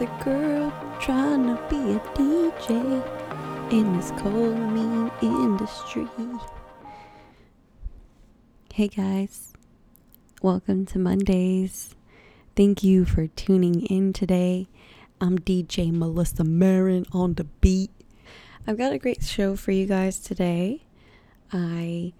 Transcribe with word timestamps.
another 0.00 0.24
girl 0.24 0.72
trying 1.00 1.46
to 1.46 1.62
be 1.68 1.92
a 1.92 2.00
DJ 2.14 3.72
in 3.72 3.96
this 3.96 4.12
cold, 4.16 4.58
mean 4.58 5.10
industry. 5.20 6.08
Hey 8.72 8.88
guys, 8.88 9.52
welcome 10.40 10.86
to 10.86 10.98
Mondays. 10.98 11.94
Thank 12.56 12.82
you 12.82 13.04
for 13.04 13.26
tuning 13.26 13.84
in 13.86 14.12
today. 14.12 14.68
I'm 15.20 15.38
DJ 15.38 15.92
Melissa 15.92 16.44
Marin 16.44 17.04
on 17.12 17.34
the 17.34 17.44
beat. 17.44 17.90
I've 18.66 18.78
got 18.78 18.92
a 18.92 18.98
great 18.98 19.22
show 19.22 19.54
for 19.54 19.72
you 19.72 19.86
guys 19.86 20.18
today. 20.18 20.84
I 21.52 22.14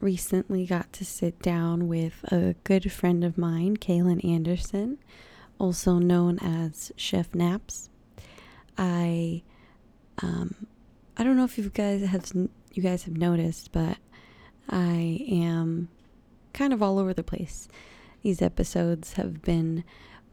recently 0.00 0.66
got 0.66 0.92
to 0.94 1.04
sit 1.04 1.40
down 1.40 1.88
with 1.88 2.24
a 2.30 2.56
good 2.64 2.92
friend 2.92 3.24
of 3.24 3.38
mine, 3.38 3.78
Kaylin 3.78 4.22
Anderson, 4.24 4.98
also 5.62 5.98
known 5.98 6.40
as 6.40 6.90
Chef 6.96 7.32
Naps. 7.36 7.88
I 8.76 9.44
um, 10.20 10.66
I 11.16 11.22
don't 11.22 11.36
know 11.36 11.44
if 11.44 11.56
you 11.56 11.70
guys 11.70 12.04
have 12.04 12.32
you 12.72 12.82
guys 12.82 13.04
have 13.04 13.16
noticed, 13.16 13.70
but 13.70 13.96
I 14.68 15.24
am 15.30 15.88
kind 16.52 16.72
of 16.72 16.82
all 16.82 16.98
over 16.98 17.14
the 17.14 17.22
place. 17.22 17.68
These 18.22 18.42
episodes 18.42 19.12
have 19.12 19.40
been 19.42 19.84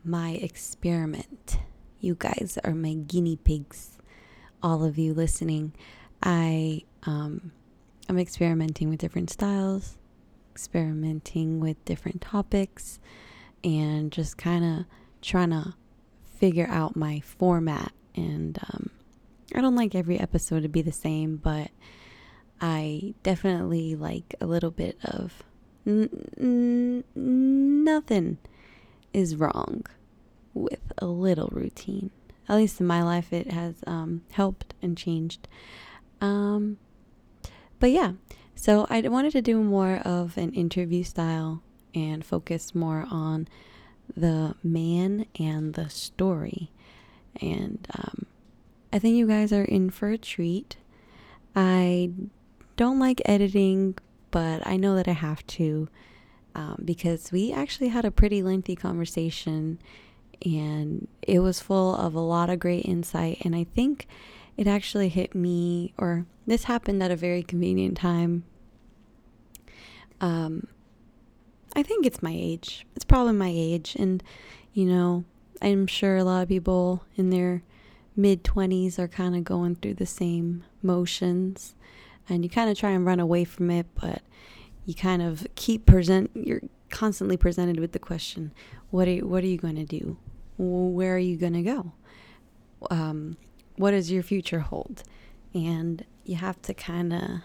my 0.04 0.32
experiment. 0.32 1.60
You 2.00 2.16
guys 2.18 2.58
are 2.64 2.74
my 2.74 2.94
guinea 2.94 3.36
pigs. 3.36 4.00
All 4.64 4.84
of 4.84 4.98
you 4.98 5.14
listening, 5.14 5.74
I 6.24 6.86
um, 7.04 7.52
I'm 8.10 8.18
experimenting 8.18 8.90
with 8.90 8.98
different 8.98 9.30
styles, 9.30 9.96
experimenting 10.56 11.60
with 11.60 11.86
different 11.86 12.20
topics, 12.20 13.00
and 13.64 14.12
just 14.12 14.36
kind 14.36 14.66
of 14.66 14.86
trying 15.22 15.52
to 15.52 15.74
figure 16.26 16.68
out 16.70 16.96
my 16.96 17.20
format. 17.20 17.92
And 18.16 18.58
um, 18.72 18.90
I 19.54 19.62
don't 19.62 19.76
like 19.76 19.96
every 19.96 20.20
episode 20.20 20.64
to 20.64 20.70
be 20.70 20.82
the 20.82 20.92
same, 20.92 21.38
but 21.38 21.72
I 22.62 23.14
definitely 23.24 23.96
like 23.96 24.36
a 24.42 24.46
little 24.46 24.72
bit 24.72 24.98
of 25.04 25.44
n- 25.86 26.10
n- 26.40 27.04
nothing 27.84 28.38
is 29.14 29.36
wrong 29.36 29.86
with 30.54 30.82
a 30.98 31.06
little 31.06 31.50
routine. 31.52 32.12
At 32.48 32.58
least 32.58 32.80
in 32.80 32.88
my 32.88 33.04
life, 33.04 33.32
it 33.32 33.52
has 33.52 33.76
um, 33.86 34.24
helped 34.32 34.74
and 34.82 34.98
changed. 34.98 35.48
Um, 36.20 36.78
but 37.80 37.92
yeah, 37.92 38.14
so 38.56 38.88
I 38.90 39.02
wanted 39.02 39.32
to 39.34 39.42
do 39.42 39.62
more 39.62 39.98
of 40.04 40.38
an 40.38 40.52
interview 40.54 41.04
style 41.04 41.62
and 41.96 42.26
focus 42.26 42.76
more 42.76 43.06
on 43.10 43.48
the 44.16 44.56
man 44.64 45.26
and 45.40 45.74
the 45.74 45.90
story. 45.90 46.72
And 47.42 47.88
um, 47.98 48.26
I 48.92 49.00
think 49.00 49.16
you 49.16 49.28
guys 49.28 49.54
are 49.54 49.64
in 49.64 49.90
for 49.90 50.10
a 50.10 50.18
treat. 50.18 50.78
I 51.56 52.12
don't 52.76 53.00
like 53.00 53.22
editing, 53.26 53.98
but 54.32 54.66
I 54.66 54.78
know 54.78 54.96
that 54.96 55.08
I 55.08 55.14
have 55.14 55.46
to 55.48 55.90
um, 56.56 56.82
because 56.84 57.32
we 57.32 57.52
actually 57.54 57.90
had 57.90 58.06
a 58.06 58.12
pretty 58.12 58.42
lengthy 58.42 58.76
conversation 58.76 59.80
and 60.46 61.08
it 61.22 61.40
was 61.40 61.60
full 61.60 61.96
of 61.96 62.16
a 62.16 62.20
lot 62.20 62.50
of 62.50 62.60
great 62.60 62.86
insight. 62.86 63.40
And 63.44 63.56
I 63.56 63.66
think 63.66 64.08
it 64.58 64.68
actually 64.68 65.10
hit 65.10 65.36
me, 65.36 65.94
or 65.98 66.26
this 66.48 66.66
happened 66.66 67.04
at 67.04 67.12
a 67.12 67.16
very 67.16 67.44
convenient 67.44 67.98
time. 67.98 68.44
Um, 70.22 70.68
I 71.76 71.84
think 71.84 72.06
it's 72.06 72.24
my 72.24 72.34
age. 72.36 72.86
It's 72.96 73.06
probably 73.06 73.34
my 73.34 73.52
age. 73.54 73.96
And, 73.98 74.24
you 74.74 74.86
know, 74.86 75.24
I'm 75.62 75.88
sure 75.88 76.18
a 76.18 76.24
lot 76.24 76.42
of 76.42 76.50
people 76.50 77.04
in 77.16 77.30
their 77.30 77.64
mid 78.16 78.44
20s 78.44 79.00
are 79.00 79.08
kind 79.08 79.36
of 79.36 79.44
going 79.44 79.76
through 79.76 79.96
the 79.96 80.06
same 80.06 80.64
motions. 80.82 81.76
And 82.28 82.44
you 82.44 82.50
kind 82.50 82.70
of 82.70 82.78
try 82.78 82.92
and 82.92 83.06
run 83.06 83.20
away 83.20 83.44
from 83.44 83.70
it, 83.72 83.88
but 83.96 84.22
you 84.86 84.94
kind 84.94 85.22
of 85.22 85.48
keep 85.56 85.86
present, 85.86 86.32
you're 86.34 86.62
constantly 86.90 87.38
presented 87.38 87.80
with 87.80 87.92
the 87.92 88.00
question 88.00 88.52
what 88.90 89.08
are, 89.08 89.18
what 89.18 89.44
are 89.44 89.48
you 89.48 89.58
going 89.58 89.76
to 89.76 89.86
do? 89.86 90.18
Where 90.58 91.16
are 91.16 91.20
you 91.20 91.38
going 91.38 91.54
to 91.54 91.62
go? 91.62 91.94
Um, 92.90 93.38
what 93.76 93.92
does 93.92 94.12
your 94.12 94.24
future 94.24 94.60
hold? 94.60 95.04
And 95.54 96.06
you 96.26 96.36
have 96.36 96.62
to 96.64 96.74
kind 96.74 97.14
of 97.14 97.42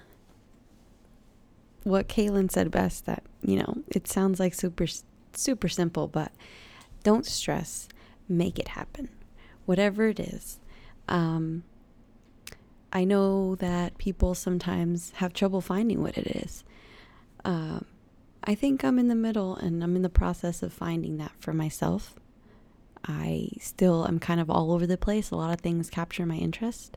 what 1.84 2.08
Kaylin 2.08 2.50
said 2.50 2.70
best 2.70 3.06
that, 3.06 3.22
you 3.42 3.56
know, 3.56 3.82
it 3.88 4.08
sounds 4.08 4.40
like 4.40 4.54
super 4.54 4.86
super 5.32 5.68
simple, 5.68 6.08
but 6.08 6.32
don't 7.02 7.26
stress, 7.26 7.88
make 8.28 8.58
it 8.58 8.68
happen. 8.68 9.08
Whatever 9.66 10.08
it 10.08 10.18
is. 10.18 10.58
Um 11.08 11.64
I 12.94 13.02
know 13.02 13.56
that 13.56 13.98
people 13.98 14.36
sometimes 14.36 15.10
have 15.16 15.32
trouble 15.32 15.60
finding 15.60 16.00
what 16.00 16.16
it 16.16 16.28
is. 16.44 16.62
Um, 17.44 17.86
I 18.44 18.54
think 18.54 18.84
I'm 18.84 19.00
in 19.00 19.08
the 19.08 19.16
middle 19.16 19.56
and 19.56 19.82
I'm 19.82 19.96
in 19.96 20.02
the 20.02 20.08
process 20.08 20.62
of 20.62 20.72
finding 20.72 21.16
that 21.16 21.32
for 21.40 21.52
myself. 21.52 22.14
I 23.04 23.48
still 23.58 24.06
am 24.06 24.20
kind 24.20 24.40
of 24.40 24.48
all 24.48 24.70
over 24.70 24.86
the 24.86 24.96
place. 24.96 25.30
A 25.30 25.36
lot 25.36 25.52
of 25.52 25.60
things 25.60 25.90
capture 25.90 26.24
my 26.24 26.36
interest. 26.36 26.96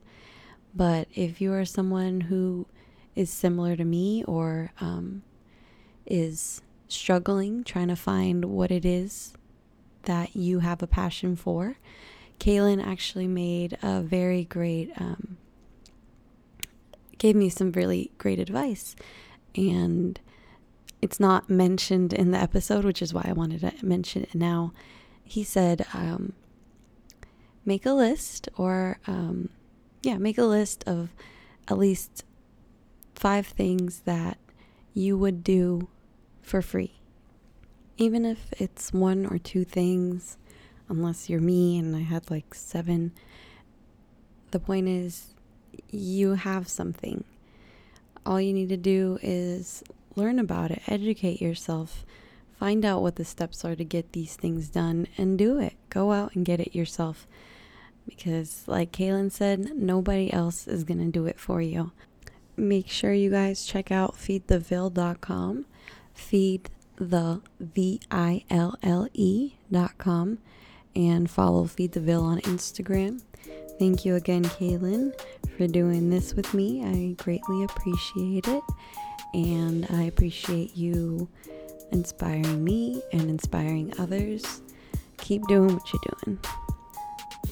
But 0.76 1.08
if 1.16 1.42
you 1.42 1.52
are 1.54 1.66
someone 1.66 2.22
who 2.22 2.68
is 3.18 3.32
similar 3.32 3.76
to 3.76 3.84
me 3.84 4.24
or 4.26 4.72
um, 4.80 5.24
is 6.06 6.62
struggling 6.88 7.64
trying 7.64 7.88
to 7.88 7.96
find 7.96 8.46
what 8.46 8.72
it 8.72 8.86
is 8.86 9.34
that 10.04 10.36
you 10.36 10.60
have 10.60 10.82
a 10.82 10.88
passion 10.88 11.36
for, 11.36 11.78
Kaylin 12.40 12.82
actually 12.86 13.28
made 13.28 13.78
a 13.82 14.02
very 14.02 14.46
great, 14.46 14.92
um, 14.98 15.38
gave 17.18 17.36
me 17.36 17.50
some 17.50 17.72
really 17.72 18.12
great 18.18 18.40
advice. 18.40 18.96
And 19.56 20.20
it's 21.02 21.20
not 21.20 21.50
mentioned 21.50 22.14
in 22.14 22.32
the 22.32 22.38
episode, 22.38 22.86
which 22.86 23.02
is 23.02 23.14
why 23.14 23.26
I 23.28 23.34
wanted 23.34 23.62
to 23.62 23.74
mention 23.86 24.24
it 24.24 24.36
now 24.36 24.72
he 25.24 25.44
said, 25.44 25.86
um, 25.94 26.34
make 27.66 27.86
a 27.86 27.92
list 27.92 28.48
or, 28.56 28.98
um, 29.08 29.50
yeah, 30.02 30.18
make 30.18 30.38
a 30.38 30.46
list 30.46 30.86
of 30.88 31.10
at 31.68 31.78
least 31.78 32.24
five 33.18 33.48
things 33.48 34.02
that 34.02 34.38
you 34.94 35.18
would 35.18 35.44
do 35.44 35.88
for 36.42 36.62
free. 36.62 36.94
Even 37.98 38.26
if 38.26 38.54
it's 38.60 38.94
one 38.94 39.26
or 39.26 39.38
two 39.38 39.64
things, 39.64 40.38
unless 40.88 41.30
you're 41.30 41.42
me 41.42 41.78
and 41.78 41.96
I 41.96 42.02
had 42.02 42.30
like 42.30 42.54
seven, 42.54 43.12
the 44.52 44.60
point 44.60 44.88
is 44.88 45.34
you 45.90 46.36
have 46.36 46.68
something. 46.68 47.24
All 48.26 48.40
you 48.40 48.54
need 48.54 48.70
to 48.70 48.78
do 48.78 49.18
is 49.22 49.84
learn 50.16 50.40
about 50.40 50.72
it, 50.72 50.82
educate 50.88 51.42
yourself, 51.42 52.06
Find 52.60 52.84
out 52.84 53.04
what 53.04 53.18
the 53.18 53.26
steps 53.26 53.64
are 53.64 53.76
to 53.76 53.84
get 53.84 54.14
these 54.14 54.36
things 54.36 54.70
done 54.70 55.08
and 55.16 55.38
do 55.38 55.60
it. 55.60 55.74
Go 55.90 56.12
out 56.12 56.34
and 56.34 56.44
get 56.44 56.60
it 56.60 56.76
yourself. 56.76 57.28
Because, 58.08 58.64
like 58.66 58.92
Kaylin 58.92 59.32
said, 59.32 59.76
nobody 59.76 60.34
else 60.34 60.68
is 60.68 60.84
going 60.84 61.00
to 61.00 61.12
do 61.12 61.28
it 61.28 61.40
for 61.40 61.62
you. 61.62 61.92
Make 62.58 62.90
sure 62.90 63.14
you 63.14 63.30
guys 63.30 63.66
check 63.66 63.92
out 63.92 64.16
feedtheville.com. 64.16 65.66
Feed 66.14 66.70
the 66.96 67.42
V 67.60 68.00
I 68.10 68.44
L 68.50 68.76
L 68.82 69.08
E.com 69.14 70.40
and 70.96 71.30
follow 71.30 71.66
Feed 71.66 71.92
the 71.92 72.00
Ville 72.00 72.24
on 72.24 72.42
Instagram. 72.42 73.22
Thank 73.78 74.06
you 74.06 74.16
again, 74.16 74.44
Kaylin, 74.44 75.14
for 75.56 75.68
doing 75.68 76.10
this 76.10 76.34
with 76.34 76.52
me. 76.56 76.84
I 76.84 77.24
greatly 77.24 77.64
appreciate 77.64 78.48
it. 78.48 78.64
And 79.36 79.86
I 79.92 80.04
appreciate 80.04 80.76
you 80.76 81.30
inspiring 81.92 82.64
me 82.64 83.04
and 83.14 83.30
inspiring 83.30 83.94
others. 84.00 84.62
Keep 85.18 85.48
doing 85.48 85.76
what 85.76 85.94
you're 85.94 86.02
doing. 86.26 86.40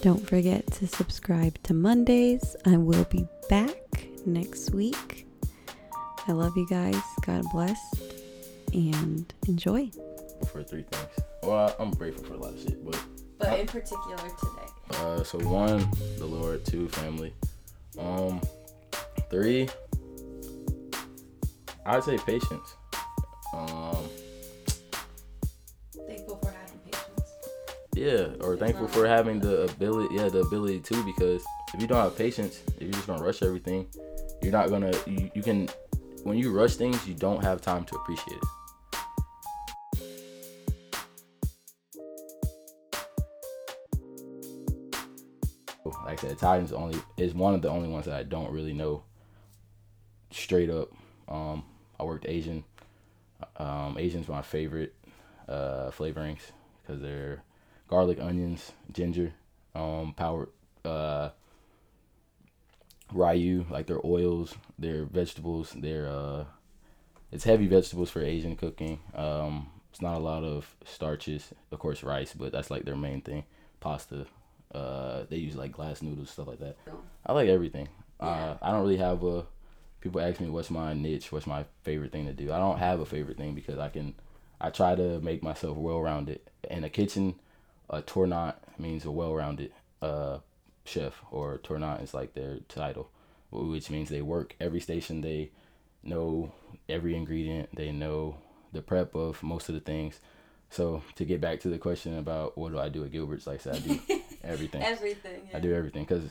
Don't 0.02 0.26
forget 0.26 0.66
to 0.74 0.86
subscribe 0.86 1.60
to 1.64 1.74
Mondays. 1.74 2.54
I 2.64 2.76
will 2.76 3.04
be 3.04 3.26
back 3.48 4.06
next 4.24 4.70
week. 4.70 5.26
I 6.28 6.32
love 6.32 6.56
you 6.56 6.66
guys. 6.68 7.00
God 7.24 7.44
bless 7.52 7.78
and 8.72 9.32
enjoy. 9.48 9.90
For 10.52 10.62
three 10.62 10.82
things. 10.82 11.26
Well, 11.42 11.74
I'm 11.78 11.90
grateful 11.92 12.24
for 12.24 12.34
a 12.34 12.36
lot 12.36 12.54
of 12.54 12.60
shit, 12.60 12.84
but. 12.84 13.00
But 13.38 13.60
in 13.60 13.66
particular 13.66 14.16
today. 14.16 14.72
Uh, 14.92 15.22
so 15.22 15.38
one, 15.40 15.88
the 16.18 16.26
Lord. 16.26 16.64
Two, 16.64 16.88
family. 16.88 17.32
Um, 17.98 18.40
three. 19.30 19.68
I'd 21.84 22.04
say 22.04 22.18
patience. 22.18 22.76
Um, 23.52 24.08
Yeah, 27.96 28.28
or 28.40 28.58
thankful 28.58 28.88
for 28.88 29.06
having 29.06 29.40
the 29.40 29.62
ability, 29.62 30.16
yeah, 30.16 30.28
the 30.28 30.40
ability 30.40 30.80
to. 30.80 31.02
Because 31.02 31.42
if 31.72 31.80
you 31.80 31.86
don't 31.86 32.02
have 32.02 32.14
patience, 32.14 32.62
if 32.76 32.82
you're 32.82 32.92
just 32.92 33.06
gonna 33.06 33.24
rush 33.24 33.42
everything, 33.42 33.88
you're 34.42 34.52
not 34.52 34.68
gonna. 34.68 34.92
You, 35.06 35.30
you 35.34 35.42
can, 35.42 35.70
when 36.22 36.36
you 36.36 36.52
rush 36.52 36.76
things, 36.76 37.08
you 37.08 37.14
don't 37.14 37.42
have 37.42 37.62
time 37.62 37.84
to 37.86 37.96
appreciate 37.96 38.36
it. 38.36 38.44
like 46.04 46.18
I 46.18 46.28
said, 46.28 46.32
Italian's 46.32 46.72
only 46.72 46.98
is 47.16 47.32
one 47.32 47.54
of 47.54 47.62
the 47.62 47.70
only 47.70 47.88
ones 47.88 48.04
that 48.04 48.14
I 48.14 48.24
don't 48.24 48.52
really 48.52 48.74
know 48.74 49.04
straight 50.30 50.68
up. 50.68 50.92
Um, 51.28 51.64
I 51.98 52.04
worked 52.04 52.26
Asian. 52.28 52.64
Um, 53.56 53.96
Asian's 53.98 54.28
my 54.28 54.42
favorite 54.42 54.94
uh, 55.48 55.90
flavorings 55.90 56.40
because 56.82 57.00
they're 57.00 57.42
garlic, 57.88 58.18
onions, 58.20 58.72
ginger, 58.92 59.32
um, 59.74 60.14
power, 60.16 60.48
uh, 60.84 61.30
ryu, 63.12 63.64
like 63.70 63.86
their 63.86 64.04
oils, 64.04 64.54
their 64.78 65.04
vegetables, 65.04 65.72
their 65.72 66.08
uh, 66.08 66.44
it's 67.32 67.44
heavy 67.44 67.66
vegetables 67.66 68.10
for 68.10 68.22
Asian 68.22 68.56
cooking. 68.56 69.00
Um, 69.14 69.68
it's 69.90 70.00
not 70.02 70.16
a 70.16 70.20
lot 70.20 70.44
of 70.44 70.74
starches, 70.84 71.52
of 71.72 71.78
course, 71.78 72.02
rice, 72.02 72.34
but 72.34 72.52
that's 72.52 72.70
like 72.70 72.84
their 72.84 72.96
main 72.96 73.20
thing. 73.22 73.44
Pasta. 73.80 74.26
Uh, 74.74 75.24
they 75.30 75.36
use 75.36 75.56
like 75.56 75.72
glass 75.72 76.02
noodles, 76.02 76.30
stuff 76.30 76.48
like 76.48 76.58
that. 76.58 76.76
I 77.24 77.32
like 77.32 77.48
everything. 77.48 77.88
Uh, 78.20 78.26
Yeah. 78.26 78.56
I 78.62 78.70
don't 78.72 78.82
really 78.82 78.96
have 78.98 79.22
a. 79.24 79.44
People 80.00 80.20
ask 80.20 80.40
me 80.40 80.50
what's 80.50 80.70
my 80.70 80.92
niche, 80.92 81.32
what's 81.32 81.46
my 81.46 81.64
favorite 81.82 82.12
thing 82.12 82.26
to 82.26 82.32
do. 82.32 82.52
I 82.52 82.58
don't 82.58 82.78
have 82.78 83.00
a 83.00 83.06
favorite 83.06 83.38
thing 83.38 83.54
because 83.54 83.78
I 83.78 83.88
can. 83.88 84.14
I 84.60 84.70
try 84.70 84.94
to 84.94 85.20
make 85.20 85.42
myself 85.42 85.76
well 85.76 86.00
rounded. 86.00 86.40
In 86.70 86.84
a 86.84 86.88
kitchen, 86.90 87.34
a 87.90 88.02
tournant 88.02 88.56
means 88.78 89.04
a 89.04 89.10
well 89.10 89.34
rounded 89.34 89.72
uh, 90.02 90.38
chef, 90.84 91.22
or 91.30 91.58
tournant 91.58 92.02
is 92.02 92.14
like 92.14 92.34
their 92.34 92.58
title, 92.68 93.10
which 93.50 93.90
means 93.90 94.08
they 94.08 94.22
work 94.22 94.54
every 94.60 94.80
station. 94.80 95.20
They 95.20 95.50
know 96.02 96.52
every 96.88 97.14
ingredient. 97.16 97.74
They 97.74 97.92
know 97.92 98.38
the 98.72 98.82
prep 98.82 99.14
of 99.14 99.42
most 99.42 99.68
of 99.68 99.74
the 99.74 99.80
things. 99.80 100.20
So 100.70 101.02
to 101.14 101.24
get 101.24 101.40
back 101.40 101.60
to 101.60 101.68
the 101.68 101.78
question 101.78 102.18
about 102.18 102.58
what 102.58 102.72
do 102.72 102.78
I 102.78 102.88
do 102.88 103.04
at 103.04 103.12
Gilbert's, 103.12 103.46
like 103.46 103.60
I 103.60 103.62
said, 103.62 103.76
I 103.76 103.78
do 103.78 104.00
everything. 104.44 104.82
Everything. 104.82 105.48
I 105.54 105.60
do 105.60 105.74
everything 105.74 106.04
because 106.04 106.24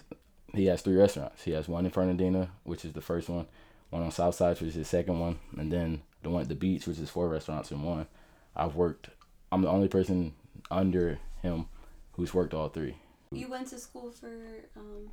he 0.53 0.65
has 0.65 0.81
three 0.81 0.95
restaurants. 0.95 1.43
He 1.43 1.51
has 1.51 1.67
one 1.67 1.85
in 1.85 1.91
Fernandina, 1.91 2.49
which 2.63 2.85
is 2.85 2.93
the 2.93 3.01
first 3.01 3.29
one, 3.29 3.47
one 3.89 4.03
on 4.03 4.11
South 4.11 4.35
Side, 4.35 4.59
which 4.59 4.69
is 4.69 4.75
the 4.75 4.85
second 4.85 5.19
one, 5.19 5.39
and 5.57 5.71
then 5.71 6.01
the 6.23 6.29
one 6.29 6.41
at 6.41 6.49
the 6.49 6.55
beach, 6.55 6.87
which 6.87 6.99
is 6.99 7.09
four 7.09 7.29
restaurants 7.29 7.71
in 7.71 7.81
one. 7.81 8.07
I've 8.55 8.75
worked. 8.75 9.09
I'm 9.51 9.61
the 9.61 9.69
only 9.69 9.87
person 9.87 10.33
under 10.71 11.19
him 11.45 11.67
who's 12.13 12.33
worked 12.33 12.53
all 12.53 12.69
three 12.69 12.95
You 13.31 13.49
went 13.49 13.67
to 13.69 13.77
school 13.79 14.11
for 14.11 14.31
um 14.75 15.09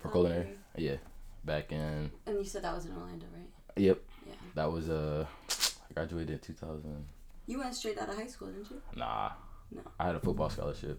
for 0.00 0.08
culinary. 0.10 0.48
Yeah, 0.76 0.96
back 1.44 1.70
in. 1.72 2.10
and 2.26 2.38
you 2.38 2.44
said 2.44 2.62
that 2.62 2.74
was 2.74 2.86
in 2.86 2.92
Orlando, 2.92 3.26
right? 3.36 3.50
Yep, 3.76 3.98
Yeah. 4.26 4.32
that 4.54 4.70
was 4.72 4.88
uh, 4.88 5.26
I 5.90 5.92
graduated 5.94 6.30
in 6.30 6.38
2000. 6.38 7.04
You 7.46 7.58
went 7.60 7.74
straight 7.74 7.98
out 7.98 8.08
of 8.08 8.16
high 8.16 8.26
school, 8.26 8.48
didn't 8.48 8.70
you? 8.70 8.80
Nah, 8.96 9.30
No. 9.70 9.82
I 9.98 10.06
had 10.06 10.14
a 10.16 10.20
football 10.20 10.50
scholarship 10.50 10.98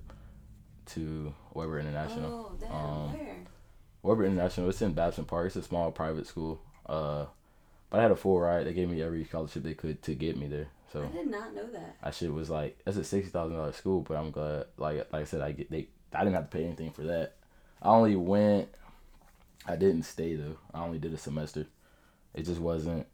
to 0.88 1.34
Webber 1.54 1.80
International. 1.80 2.52
Oh, 2.52 2.58
damn. 2.60 2.72
Um, 2.72 3.14
Where? 3.14 3.38
Webber 4.04 4.26
International. 4.26 4.70
It's 4.70 4.82
in 4.82 4.94
Babson 4.94 5.26
Park. 5.26 5.48
It's 5.48 5.56
a 5.56 5.64
small 5.64 5.92
private 5.92 6.28
school. 6.28 6.62
Uh, 6.86 7.26
but 7.90 8.00
I 8.00 8.04
had 8.04 8.12
a 8.12 8.16
full 8.16 8.40
ride. 8.40 8.66
They 8.68 8.74
gave 8.74 8.90
me 8.90 9.02
every 9.02 9.24
scholarship 9.24 9.64
they 9.64 9.74
could 9.76 10.02
to 10.04 10.16
get 10.16 10.38
me 10.38 10.48
there. 10.48 10.68
So 10.94 11.04
I 11.04 11.08
did 11.08 11.28
not 11.28 11.56
know 11.56 11.66
that. 11.72 11.96
that 12.04 12.16
shit 12.16 12.32
was 12.32 12.52
like 12.52 12.78
that's 12.86 12.98
a 12.98 13.04
sixty 13.04 13.32
thousand 13.32 13.58
dollars 13.58 13.76
school. 13.76 14.02
But 14.02 14.18
I'm 14.18 14.30
glad, 14.30 14.68
like 14.78 14.98
like 15.12 15.24
I 15.24 15.26
said, 15.26 15.42
I 15.42 15.52
get 15.52 15.72
they. 15.72 15.88
I 16.14 16.20
didn't 16.20 16.36
have 16.36 16.52
to 16.52 16.56
pay 16.58 16.64
anything 16.64 16.92
for 16.92 17.02
that. 17.02 17.34
I 17.82 17.90
only 17.90 18.16
went. 18.16 18.70
I 19.66 19.76
didn't 19.76 20.04
stay 20.04 20.36
though. 20.36 20.58
I 20.74 20.84
only 20.84 21.00
did 21.00 21.14
a 21.14 21.18
semester. 21.18 21.66
It 22.36 22.46
just 22.46 22.62
wasn't. 22.62 23.08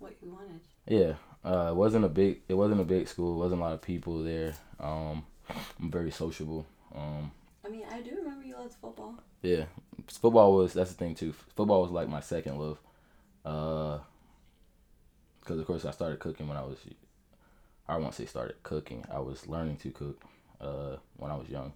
What 0.00 0.14
you 0.20 0.32
wanted. 0.32 0.60
Yeah, 0.86 1.14
uh, 1.48 1.70
it 1.70 1.76
wasn't 1.76 2.04
a 2.04 2.08
big. 2.08 2.40
It 2.48 2.54
wasn't 2.54 2.80
a 2.80 2.84
big 2.84 3.06
school. 3.06 3.36
It 3.36 3.44
wasn't 3.44 3.60
a 3.60 3.64
lot 3.64 3.72
of 3.74 3.80
people 3.80 4.24
there. 4.24 4.54
Um, 4.80 5.24
I'm 5.80 5.90
very 5.90 6.10
sociable. 6.10 6.66
Um, 6.94 7.30
I 7.64 7.68
mean, 7.68 7.84
I 7.90 8.00
do 8.00 8.16
remember 8.16 8.44
you 8.44 8.56
loved 8.56 8.74
football. 8.74 9.14
Yeah, 9.42 9.64
football 10.08 10.54
was 10.56 10.72
that's 10.72 10.90
the 10.90 10.96
thing 10.96 11.14
too. 11.14 11.32
Football 11.54 11.82
was 11.82 11.90
like 11.92 12.08
my 12.08 12.20
second 12.20 12.58
love, 12.58 12.80
uh, 13.44 13.98
because 15.44 15.60
of 15.60 15.66
course 15.66 15.84
I 15.84 15.90
started 15.90 16.18
cooking 16.18 16.48
when 16.48 16.56
I 16.56 16.62
was, 16.62 16.78
I 17.86 17.96
won't 17.98 18.14
say 18.14 18.24
started 18.24 18.62
cooking. 18.62 19.04
I 19.12 19.18
was 19.20 19.46
learning 19.46 19.76
to 19.78 19.90
cook, 19.90 20.22
uh, 20.60 20.96
when 21.18 21.30
I 21.30 21.36
was 21.36 21.48
young. 21.48 21.74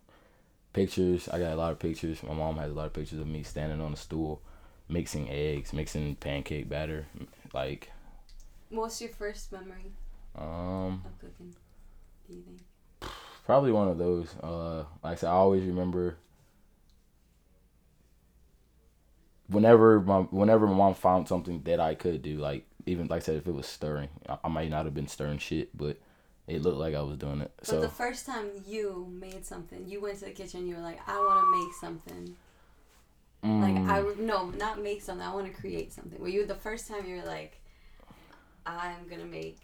Pictures, 0.73 1.29
I 1.29 1.39
got 1.39 1.53
a 1.53 1.57
lot 1.57 1.73
of 1.73 1.79
pictures. 1.79 2.23
My 2.23 2.35
mom 2.35 2.57
has 2.59 2.71
a 2.71 2.75
lot 2.75 2.87
of 2.87 2.93
pictures 2.93 3.21
of 3.21 3.27
me 3.27 3.43
standing 3.43 3.81
on 3.81 3.93
a 3.93 3.97
stool, 3.97 4.41
mixing 4.89 5.29
eggs, 5.29 5.73
mixing 5.73 6.17
pancake 6.17 6.69
batter, 6.69 7.07
like, 7.53 7.91
What's 8.71 9.01
your 9.01 9.11
first 9.11 9.51
memory 9.51 9.93
um, 10.37 11.03
of 11.07 11.19
cooking? 11.21 11.55
Do 12.27 12.35
you 12.35 12.43
think? 12.43 12.61
probably 13.49 13.73
one 13.73 13.89
of 13.89 13.97
those. 13.97 14.29
Uh, 14.43 14.85
like 15.03 15.13
I 15.13 15.15
said, 15.15 15.29
I 15.29 15.33
always 15.33 15.65
remember 15.65 16.19
whenever 19.49 20.01
my 20.01 20.19
whenever 20.19 20.67
my 20.67 20.75
mom 20.75 20.95
found 20.95 21.29
something 21.29 21.63
that 21.63 21.81
I 21.81 21.95
could 21.95 22.21
do, 22.21 22.37
like 22.37 22.67
even 22.89 23.07
like 23.09 23.23
I 23.23 23.25
said, 23.25 23.37
if 23.37 23.47
it 23.47 23.55
was 23.55 23.67
stirring, 23.67 24.09
I, 24.29 24.39
I 24.45 24.49
might 24.49 24.71
not 24.71 24.85
have 24.85 24.95
been 24.95 25.09
stirring 25.09 25.39
shit, 25.39 25.77
but 25.77 25.99
it 26.47 26.63
looked 26.63 26.79
like 26.79 26.95
I 26.95 27.03
was 27.03 27.17
doing 27.19 27.41
it. 27.43 27.53
But 27.59 27.67
So 27.67 27.81
the 27.81 27.89
first 27.89 28.27
time 28.27 28.47
you 28.67 29.07
made 29.21 29.45
something, 29.45 29.87
you 29.87 30.01
went 30.01 30.19
to 30.21 30.25
the 30.27 30.31
kitchen. 30.31 30.67
You 30.67 30.77
were 30.77 30.83
like, 30.83 31.01
I 31.07 31.17
want 31.19 31.45
to 31.45 31.65
make 31.65 31.75
something. 31.75 32.37
Like 33.43 33.75
mm, 33.75 33.89
I 33.89 34.01
would- 34.03 34.19
no, 34.19 34.51
not 34.51 34.81
make 34.83 35.03
something. 35.03 35.27
I 35.27 35.33
want 35.33 35.47
to 35.47 35.61
create 35.61 35.93
something. 35.93 36.21
Were 36.21 36.29
you 36.29 36.45
the 36.47 36.55
first 36.55 36.89
time 36.89 37.07
you 37.07 37.17
were 37.17 37.27
like, 37.27 37.61
I'm 38.67 39.09
gonna 39.09 39.25
make? 39.25 39.59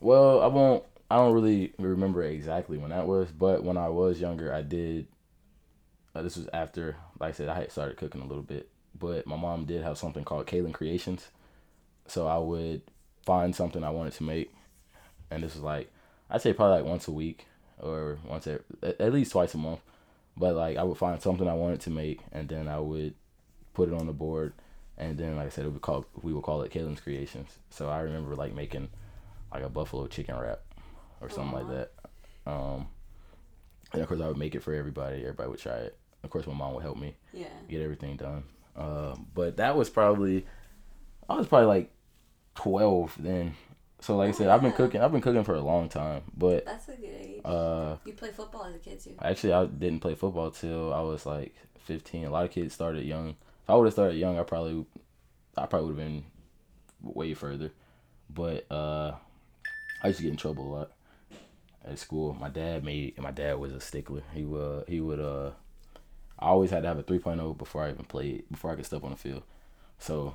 well, 0.00 0.40
I 0.42 0.46
won't. 0.46 0.84
I 1.10 1.16
don't 1.16 1.34
really 1.34 1.72
remember 1.78 2.22
exactly 2.22 2.78
when 2.78 2.90
that 2.90 3.06
was, 3.06 3.30
but 3.30 3.62
when 3.62 3.76
I 3.76 3.88
was 3.88 4.20
younger, 4.20 4.52
I 4.52 4.62
did. 4.62 5.06
Uh, 6.14 6.22
this 6.22 6.36
was 6.36 6.48
after, 6.52 6.96
like 7.20 7.28
I 7.28 7.32
said, 7.32 7.48
I 7.48 7.54
had 7.54 7.70
started 7.70 7.96
cooking 7.96 8.22
a 8.22 8.26
little 8.26 8.42
bit, 8.42 8.70
but 8.98 9.26
my 9.26 9.36
mom 9.36 9.66
did 9.66 9.82
have 9.82 9.98
something 9.98 10.24
called 10.24 10.46
Kaylin 10.46 10.72
Creations, 10.72 11.28
so 12.08 12.26
I 12.26 12.38
would 12.38 12.82
find 13.24 13.54
something 13.54 13.82
I 13.84 13.90
wanted 13.90 14.12
to 14.14 14.22
make, 14.22 14.52
and 15.30 15.42
this 15.42 15.54
was 15.54 15.62
like 15.62 15.90
I'd 16.30 16.42
say 16.42 16.52
probably 16.52 16.76
like 16.82 16.88
once 16.88 17.08
a 17.08 17.12
week 17.12 17.46
or 17.78 18.18
once 18.26 18.46
every, 18.46 18.64
at 18.82 19.00
at 19.00 19.12
least 19.12 19.32
twice 19.32 19.54
a 19.54 19.58
month, 19.58 19.80
but 20.36 20.54
like 20.54 20.76
I 20.76 20.82
would 20.82 20.98
find 20.98 21.20
something 21.20 21.48
I 21.48 21.54
wanted 21.54 21.80
to 21.82 21.90
make, 21.90 22.20
and 22.32 22.48
then 22.48 22.68
I 22.68 22.78
would 22.78 23.14
put 23.74 23.88
it 23.88 23.94
on 23.94 24.06
the 24.06 24.12
board, 24.12 24.52
and 24.98 25.18
then 25.18 25.36
like 25.36 25.46
I 25.46 25.50
said, 25.50 25.66
it 25.66 25.70
would 25.70 25.82
call 25.82 26.06
we 26.22 26.32
would 26.32 26.42
call 26.44 26.62
it 26.62 26.72
Kaylin's 26.72 27.00
Creations. 27.00 27.58
So 27.70 27.88
I 27.88 28.00
remember 28.00 28.34
like 28.34 28.54
making 28.54 28.88
like 29.52 29.62
a 29.62 29.68
buffalo 29.68 30.06
chicken 30.06 30.36
wrap 30.38 30.60
or 31.20 31.28
something 31.30 31.52
like 31.52 31.68
that. 31.68 31.92
Um, 32.46 32.88
and 33.92 34.02
of 34.02 34.08
course 34.08 34.20
I 34.20 34.28
would 34.28 34.36
make 34.36 34.54
it 34.54 34.62
for 34.62 34.74
everybody. 34.74 35.20
Everybody 35.22 35.48
would 35.50 35.58
try 35.60 35.76
it. 35.76 35.96
Of 36.24 36.30
course, 36.30 36.46
my 36.46 36.54
mom 36.54 36.74
would 36.74 36.82
help 36.82 36.98
me 36.98 37.14
Yeah. 37.32 37.46
get 37.68 37.80
everything 37.82 38.16
done. 38.16 38.42
Um, 38.76 39.26
but 39.34 39.56
that 39.58 39.76
was 39.76 39.88
probably 39.88 40.44
I 41.28 41.36
was 41.36 41.46
probably 41.46 41.66
like 41.68 41.90
twelve 42.56 43.14
then. 43.18 43.54
So 44.00 44.16
like 44.16 44.28
I 44.28 44.32
said, 44.32 44.48
I've 44.48 44.62
been 44.62 44.72
cooking. 44.72 45.00
I've 45.00 45.12
been 45.12 45.20
cooking 45.20 45.44
for 45.44 45.54
a 45.54 45.60
long 45.60 45.88
time. 45.88 46.22
But 46.36 46.64
That's 46.66 46.88
a 46.88 46.96
good 46.96 47.14
age. 47.18 47.40
uh, 47.44 47.96
you 48.04 48.12
play 48.12 48.30
football 48.30 48.64
as 48.64 48.74
a 48.74 48.78
kid 48.78 49.00
too. 49.00 49.14
actually, 49.22 49.52
I 49.54 49.64
didn't 49.66 50.00
play 50.00 50.14
football 50.14 50.50
till 50.50 50.92
I 50.92 51.00
was 51.00 51.24
like 51.26 51.54
fifteen. 51.80 52.24
A 52.26 52.30
lot 52.30 52.44
of 52.44 52.50
kids 52.50 52.74
started 52.74 53.04
young. 53.04 53.30
If 53.30 53.70
I 53.70 53.74
would 53.74 53.84
have 53.86 53.94
started 53.94 54.16
young, 54.16 54.38
I 54.38 54.42
probably, 54.42 54.84
I 55.56 55.66
probably 55.66 55.88
would 55.92 55.98
have 55.98 56.06
been 56.08 56.24
way 57.02 57.34
further. 57.34 57.70
But 58.28 58.70
uh, 58.70 59.14
I 60.02 60.08
used 60.08 60.18
to 60.18 60.22
get 60.24 60.30
in 60.32 60.36
trouble 60.36 60.68
a 60.68 60.72
lot 60.76 60.90
at 61.84 61.98
school. 61.98 62.34
My 62.34 62.48
dad 62.48 62.84
made. 62.84 63.18
My 63.18 63.30
dad 63.30 63.58
was 63.58 63.72
a 63.72 63.80
stickler. 63.80 64.22
He 64.34 64.44
would. 64.44 64.88
He 64.88 65.00
would. 65.00 65.20
Uh, 65.20 65.50
I 66.38 66.48
always 66.48 66.70
had 66.70 66.82
to 66.82 66.88
have 66.88 66.98
a 66.98 67.02
3.0 67.02 67.56
before 67.56 67.84
I 67.84 67.90
even 67.90 68.04
played. 68.04 68.44
Before 68.50 68.70
I 68.70 68.76
could 68.76 68.84
step 68.86 69.02
on 69.04 69.10
the 69.10 69.16
field. 69.16 69.42
So 69.98 70.34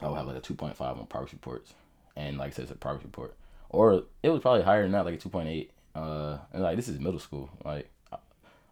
I 0.00 0.08
would 0.08 0.16
have 0.16 0.26
like 0.26 0.36
a 0.36 0.40
2.5 0.40 0.80
on 0.80 1.06
progress 1.06 1.32
reports, 1.32 1.74
and 2.16 2.38
like 2.38 2.52
I 2.52 2.54
said, 2.54 2.62
it's 2.64 2.72
a 2.72 2.76
progress 2.76 3.04
report, 3.04 3.34
or 3.70 4.04
it 4.22 4.30
was 4.30 4.40
probably 4.40 4.62
higher 4.62 4.82
than 4.82 4.92
that, 4.92 5.04
like 5.04 5.14
a 5.14 5.28
2.8. 5.28 5.68
Uh, 5.94 6.38
and 6.52 6.62
like 6.62 6.76
this 6.76 6.88
is 6.88 6.98
middle 6.98 7.20
school. 7.20 7.50
Like 7.64 7.88
I, 8.12 8.16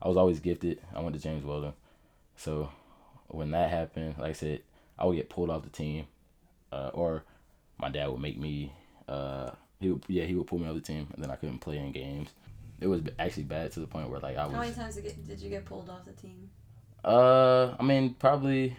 I 0.03 0.09
was 0.09 0.17
always 0.17 0.41
gifted. 0.41 0.81
I 0.95 1.01
went 1.01 1.15
to 1.15 1.23
James 1.23 1.45
Weldon, 1.45 1.73
so 2.37 2.71
when 3.29 3.51
that 3.53 3.71
happened, 3.71 4.17
like 4.19 4.31
I 4.31 4.33
said, 4.33 4.63
I 4.99 5.07
would 5.07 5.17
get 5.17 5.31
pulled 5.31 5.51
off 5.51 5.63
the 5.63 5.71
team, 5.71 6.07
uh, 6.73 6.91
or 6.93 7.25
my 7.79 7.89
dad 7.89 8.09
would 8.09 8.21
make 8.21 8.39
me. 8.39 8.73
Uh, 9.09 9.51
he 9.81 9.91
would, 9.91 10.05
yeah, 10.09 10.25
he 10.25 10.35
would 10.35 10.47
pull 10.47 10.59
me 10.59 10.69
off 10.69 10.75
the 10.75 10.81
team, 10.81 11.09
and 11.15 11.23
then 11.23 11.31
I 11.31 11.37
couldn't 11.37 11.59
play 11.59 11.79
in 11.79 11.93
games. 11.93 12.31
It 12.81 12.87
was 12.87 13.03
actually 13.19 13.45
bad 13.45 13.73
to 13.73 13.81
the 13.81 13.87
point 13.87 14.11
where 14.11 14.21
like 14.21 14.37
I 14.37 14.47
was. 14.47 14.55
How 14.55 14.61
many 14.61 14.75
times 14.75 14.97
did, 14.97 15.27
did 15.27 15.41
you 15.41 15.51
get 15.51 15.65
pulled 15.65 15.89
off 15.89 16.05
the 16.05 16.13
team? 16.13 16.51
Uh, 17.05 17.75
I 17.79 17.83
mean, 17.83 18.15
probably, 18.15 18.77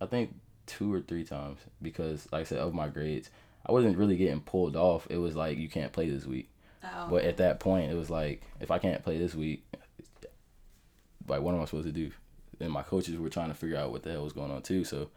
I 0.00 0.06
think 0.06 0.34
two 0.66 0.92
or 0.92 1.00
three 1.00 1.24
times 1.24 1.58
because, 1.80 2.28
like 2.32 2.42
I 2.42 2.44
said, 2.44 2.58
of 2.58 2.74
my 2.74 2.88
grades, 2.88 3.30
I 3.66 3.72
wasn't 3.72 3.96
really 3.96 4.16
getting 4.16 4.40
pulled 4.40 4.76
off. 4.76 5.06
It 5.10 5.18
was 5.18 5.34
like 5.34 5.58
you 5.58 5.68
can't 5.68 5.92
play 5.92 6.08
this 6.08 6.26
week. 6.26 6.50
Oh. 6.82 7.08
But 7.10 7.24
at 7.24 7.38
that 7.38 7.60
point, 7.60 7.90
it 7.90 7.94
was 7.94 8.10
like 8.10 8.42
if 8.60 8.70
I 8.70 8.78
can't 8.78 9.02
play 9.02 9.18
this 9.18 9.34
week, 9.34 9.64
like 11.26 11.40
what 11.40 11.54
am 11.54 11.62
I 11.62 11.64
supposed 11.64 11.86
to 11.86 11.92
do? 11.92 12.10
And 12.60 12.72
my 12.72 12.82
coaches 12.82 13.18
were 13.18 13.30
trying 13.30 13.48
to 13.48 13.54
figure 13.54 13.76
out 13.76 13.90
what 13.90 14.02
the 14.02 14.12
hell 14.12 14.24
was 14.24 14.32
going 14.32 14.50
on 14.50 14.62
too. 14.62 14.84
So 14.84 15.10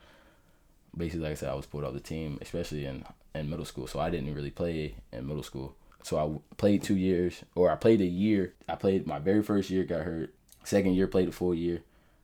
basically, 0.96 1.24
like 1.24 1.34
I 1.34 1.36
said, 1.36 1.50
I 1.50 1.56
was 1.56 1.66
pulled 1.66 1.84
off 1.84 1.94
the 1.94 2.00
team, 2.00 2.40
especially 2.42 2.86
in 2.86 3.04
in 3.36 3.50
middle 3.50 3.66
school. 3.66 3.88
So 3.88 4.00
I 4.00 4.10
didn't 4.10 4.34
really 4.34 4.52
play 4.52 4.96
in 5.12 5.28
middle 5.28 5.44
school. 5.44 5.76
So 6.04 6.18
I 6.18 6.56
played 6.56 6.84
two 6.84 6.96
years, 6.96 7.44
or 7.54 7.70
I 7.70 7.76
played 7.76 8.00
a 8.02 8.06
year. 8.06 8.54
I 8.70 8.76
played 8.76 9.06
my 9.06 9.20
very 9.20 9.44
first 9.44 9.70
year, 9.70 9.84
got 9.84 10.04
hurt. 10.04 10.34
Second 10.64 10.94
year, 10.94 11.08
played 11.08 11.28
a 11.28 11.34
full 11.34 11.54
year, 11.54 11.82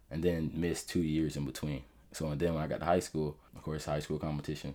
and 0.10 0.24
then 0.24 0.52
missed 0.54 0.90
two 0.90 1.02
years 1.02 1.36
in 1.36 1.46
between. 1.46 1.84
So 2.14 2.28
and 2.28 2.40
then 2.40 2.54
when 2.54 2.64
I 2.64 2.68
got 2.68 2.80
to 2.80 2.86
high 2.86 3.00
school, 3.00 3.36
of 3.56 3.64
course, 3.64 3.86
high 3.86 4.00
school 4.00 4.20
competition, 4.20 4.74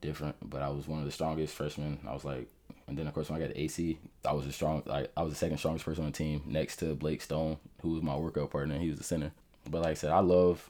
different. 0.00 0.36
But 0.42 0.62
I 0.62 0.68
was 0.68 0.86
one 0.86 0.98
of 0.98 1.04
the 1.04 1.12
strongest 1.12 1.54
freshmen. 1.54 2.00
I 2.06 2.12
was 2.12 2.24
like, 2.24 2.48
and 2.86 2.98
then 2.98 3.06
of 3.06 3.14
course 3.14 3.30
when 3.30 3.40
I 3.40 3.46
got 3.46 3.54
to 3.54 3.60
AC, 3.60 3.98
I 4.24 4.32
was 4.32 4.46
the 4.46 4.52
strong. 4.52 4.82
Like 4.84 5.10
I 5.16 5.22
was 5.22 5.32
the 5.32 5.38
second 5.38 5.58
strongest 5.58 5.84
person 5.84 6.04
on 6.04 6.10
the 6.10 6.16
team, 6.16 6.42
next 6.46 6.76
to 6.76 6.94
Blake 6.94 7.22
Stone, 7.22 7.58
who 7.80 7.90
was 7.90 8.02
my 8.02 8.16
workout 8.16 8.50
partner. 8.50 8.78
He 8.78 8.90
was 8.90 8.98
the 8.98 9.04
center. 9.04 9.32
But 9.70 9.82
like 9.82 9.92
I 9.92 9.94
said, 9.94 10.10
I 10.10 10.20
love. 10.20 10.68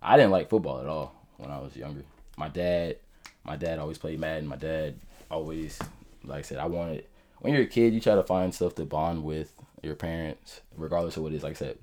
I 0.00 0.16
didn't 0.16 0.30
like 0.30 0.48
football 0.48 0.80
at 0.80 0.86
all 0.86 1.14
when 1.38 1.50
I 1.50 1.58
was 1.58 1.74
younger. 1.76 2.04
My 2.36 2.48
dad, 2.48 2.96
my 3.42 3.56
dad 3.56 3.78
always 3.78 3.98
played 3.98 4.20
Madden. 4.20 4.46
My 4.46 4.56
dad 4.56 4.94
always, 5.30 5.78
like 6.24 6.38
I 6.38 6.42
said, 6.42 6.58
I 6.58 6.66
wanted. 6.66 7.04
When 7.40 7.52
you're 7.52 7.62
a 7.62 7.66
kid, 7.66 7.94
you 7.94 8.00
try 8.00 8.14
to 8.14 8.22
find 8.22 8.54
stuff 8.54 8.74
to 8.76 8.84
bond 8.84 9.24
with 9.24 9.52
your 9.82 9.94
parents, 9.94 10.60
regardless 10.76 11.16
of 11.16 11.22
what 11.22 11.32
it 11.32 11.36
is. 11.36 11.42
Like 11.42 11.52
I 11.52 11.54
said, 11.54 11.78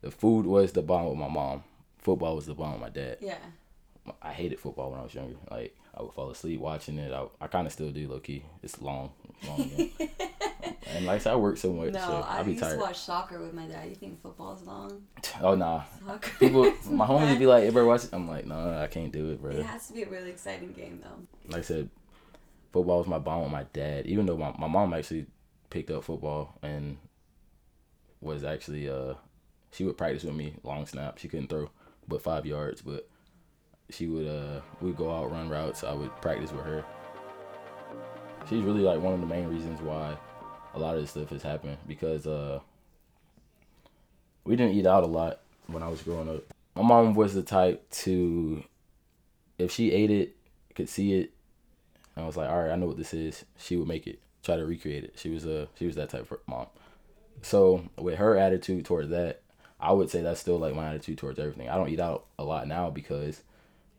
the 0.00 0.10
food 0.10 0.46
was 0.46 0.72
the 0.72 0.82
bond 0.82 1.08
with 1.08 1.18
my 1.18 1.28
mom. 1.28 1.64
Football 2.02 2.36
was 2.36 2.46
the 2.46 2.54
bond 2.54 2.72
with 2.74 2.80
my 2.82 2.88
dad. 2.90 3.18
Yeah. 3.20 3.38
I 4.20 4.32
hated 4.32 4.58
football 4.58 4.90
when 4.90 4.98
I 5.00 5.04
was 5.04 5.14
younger. 5.14 5.36
Like 5.50 5.76
I 5.96 6.02
would 6.02 6.12
fall 6.12 6.30
asleep 6.30 6.58
watching 6.60 6.98
it. 6.98 7.12
I, 7.12 7.26
I 7.40 7.46
kind 7.46 7.66
of 7.66 7.72
still 7.72 7.90
do 7.92 8.08
low 8.08 8.18
key. 8.18 8.44
It's 8.62 8.80
long, 8.82 9.12
long 9.46 9.68
game. 9.68 9.90
and 10.88 11.06
like 11.06 11.16
I 11.16 11.18
said, 11.18 11.32
I 11.34 11.36
work 11.36 11.56
so 11.56 11.72
much, 11.72 11.92
No, 11.92 12.00
so 12.00 12.12
I 12.26 12.40
I 12.40 12.42
be 12.42 12.52
used 12.52 12.64
tired. 12.64 12.74
to 12.74 12.80
watch 12.80 12.98
soccer 12.98 13.40
with 13.40 13.54
my 13.54 13.66
dad. 13.66 13.88
You 13.88 13.94
think 13.94 14.20
football's 14.20 14.64
long? 14.64 15.02
Oh 15.40 15.54
nah, 15.54 15.84
Soccer. 16.04 16.30
people, 16.40 16.64
my 16.90 17.06
homies 17.06 17.38
be 17.38 17.46
like, 17.46 17.62
"Hey, 17.62 17.70
bro, 17.70 17.86
watch." 17.86 18.02
it." 18.04 18.10
I'm 18.12 18.28
like, 18.28 18.44
"No, 18.44 18.76
I 18.76 18.88
can't 18.88 19.12
do 19.12 19.30
it, 19.30 19.40
bro." 19.40 19.52
It 19.52 19.64
has 19.64 19.86
to 19.86 19.92
be 19.92 20.02
a 20.02 20.08
really 20.08 20.30
exciting 20.30 20.72
game, 20.72 21.00
though. 21.00 21.26
Like 21.52 21.60
I 21.60 21.62
said, 21.62 21.88
football 22.72 22.98
was 22.98 23.06
my 23.06 23.18
bond 23.20 23.42
with 23.44 23.52
my 23.52 23.66
dad. 23.72 24.06
Even 24.06 24.26
though 24.26 24.36
my 24.36 24.52
my 24.58 24.66
mom 24.66 24.92
actually 24.94 25.26
picked 25.70 25.92
up 25.92 26.02
football 26.02 26.58
and 26.62 26.96
was 28.20 28.42
actually 28.44 28.88
uh 28.88 29.14
she 29.70 29.84
would 29.84 29.96
practice 29.96 30.24
with 30.24 30.34
me 30.34 30.54
long 30.64 30.86
snap. 30.86 31.18
She 31.18 31.28
couldn't 31.28 31.46
throw 31.48 31.70
but 32.12 32.22
five 32.22 32.46
yards, 32.46 32.82
but 32.82 33.08
she 33.90 34.06
would 34.06 34.28
uh 34.28 34.60
we'd 34.80 34.96
go 34.96 35.10
out 35.10 35.30
run 35.32 35.48
routes. 35.48 35.82
I 35.82 35.92
would 35.92 36.14
practice 36.20 36.52
with 36.52 36.64
her. 36.64 36.84
She's 38.48 38.62
really 38.62 38.82
like 38.82 39.00
one 39.00 39.14
of 39.14 39.20
the 39.20 39.26
main 39.26 39.48
reasons 39.48 39.80
why 39.80 40.16
a 40.74 40.78
lot 40.78 40.94
of 40.94 41.00
this 41.00 41.10
stuff 41.10 41.30
has 41.30 41.42
happened 41.42 41.78
because 41.86 42.26
uh 42.26 42.60
we 44.44 44.56
didn't 44.56 44.74
eat 44.74 44.86
out 44.86 45.04
a 45.04 45.06
lot 45.06 45.40
when 45.66 45.82
I 45.82 45.88
was 45.88 46.02
growing 46.02 46.28
up. 46.28 46.42
My 46.74 46.82
mom 46.82 47.14
was 47.14 47.34
the 47.34 47.42
type 47.42 47.88
to 47.90 48.62
if 49.58 49.70
she 49.70 49.92
ate 49.92 50.10
it, 50.10 50.36
could 50.74 50.88
see 50.88 51.14
it, 51.14 51.32
I 52.16 52.26
was 52.26 52.36
like, 52.36 52.50
all 52.50 52.62
right, 52.62 52.70
I 52.70 52.76
know 52.76 52.86
what 52.86 52.96
this 52.96 53.14
is. 53.14 53.44
She 53.58 53.76
would 53.76 53.88
make 53.88 54.06
it, 54.06 54.18
try 54.42 54.56
to 54.56 54.64
recreate 54.66 55.04
it. 55.04 55.14
She 55.16 55.30
was 55.30 55.46
a 55.46 55.68
she 55.78 55.86
was 55.86 55.96
that 55.96 56.10
type 56.10 56.30
of 56.30 56.38
mom. 56.46 56.66
So 57.42 57.84
with 57.98 58.16
her 58.18 58.36
attitude 58.36 58.84
towards 58.84 59.10
that, 59.10 59.41
I 59.82 59.92
would 59.92 60.08
say 60.10 60.22
that's 60.22 60.40
still 60.40 60.58
like 60.58 60.74
my 60.74 60.88
attitude 60.88 61.18
towards 61.18 61.38
everything. 61.38 61.68
I 61.68 61.76
don't 61.76 61.88
eat 61.88 62.00
out 62.00 62.24
a 62.38 62.44
lot 62.44 62.68
now 62.68 62.88
because 62.90 63.42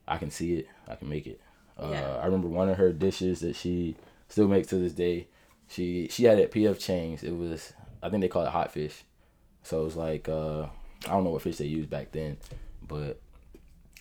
I 0.08 0.18
can 0.18 0.32
see 0.32 0.56
it, 0.56 0.68
I 0.88 0.96
can 0.96 1.10
make 1.10 1.28
it. 1.28 1.42
Uh, 1.78 1.90
Yeah. 1.92 2.20
I 2.22 2.26
remember 2.26 2.48
one 2.48 2.70
of 2.70 2.78
her 2.78 2.92
dishes 2.94 3.42
that 3.42 3.56
she 3.56 3.96
still 4.30 4.48
makes 4.48 4.68
to 4.70 4.76
this 4.78 4.94
day. 4.94 5.28
She 5.68 6.08
she 6.10 6.24
had 6.24 6.40
it 6.40 6.44
at 6.46 6.52
PF 6.52 6.80
Chang's. 6.80 7.24
It 7.24 7.36
was 7.36 7.74
I 8.02 8.10
think 8.10 8.22
they 8.22 8.28
call 8.28 8.46
it 8.46 8.50
hot 8.52 8.72
fish. 8.72 9.04
So 9.64 9.82
it 9.82 9.86
was 9.86 9.96
like 9.96 10.30
uh, 10.30 10.64
I 11.06 11.10
don't 11.10 11.24
know 11.24 11.32
what 11.32 11.42
fish 11.42 11.58
they 11.58 11.66
used 11.66 11.90
back 11.90 12.12
then, 12.12 12.38
but 12.88 13.20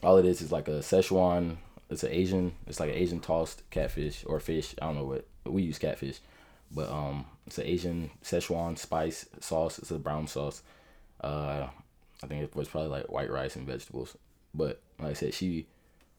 all 0.03 0.19
it 0.19 0.27
is 0.27 0.41
is 0.43 0.53
like 0.53 0.69
a 0.69 0.81
Szechuan. 0.81 1.57
It's 1.91 2.03
an 2.05 2.11
Asian. 2.13 2.53
It's 2.67 2.81
like 2.81 2.91
an 2.91 2.97
Asian 2.97 3.21
tossed 3.21 3.69
catfish 3.71 4.25
or 4.27 4.41
fish. 4.41 4.75
I 4.81 4.87
don't 4.87 4.97
know 4.97 5.05
what 5.05 5.25
we 5.45 5.63
use 5.63 5.79
catfish, 5.79 6.21
but 6.71 6.91
um, 6.91 7.27
it's 7.47 7.59
an 7.59 7.67
Asian 7.67 8.11
Szechuan 8.25 8.79
spice 8.79 9.27
sauce. 9.41 9.79
It's 9.79 9.91
a 9.91 9.99
brown 9.99 10.27
sauce. 10.27 10.63
Uh, 11.23 11.69
I 12.23 12.27
think 12.27 12.43
it 12.43 12.55
was 12.55 12.69
probably 12.69 12.91
like 12.91 13.11
white 13.11 13.31
rice 13.31 13.57
and 13.57 13.67
vegetables. 13.67 14.17
But 14.55 14.81
like 14.99 15.11
I 15.11 15.15
said, 15.15 15.35
she 15.35 15.67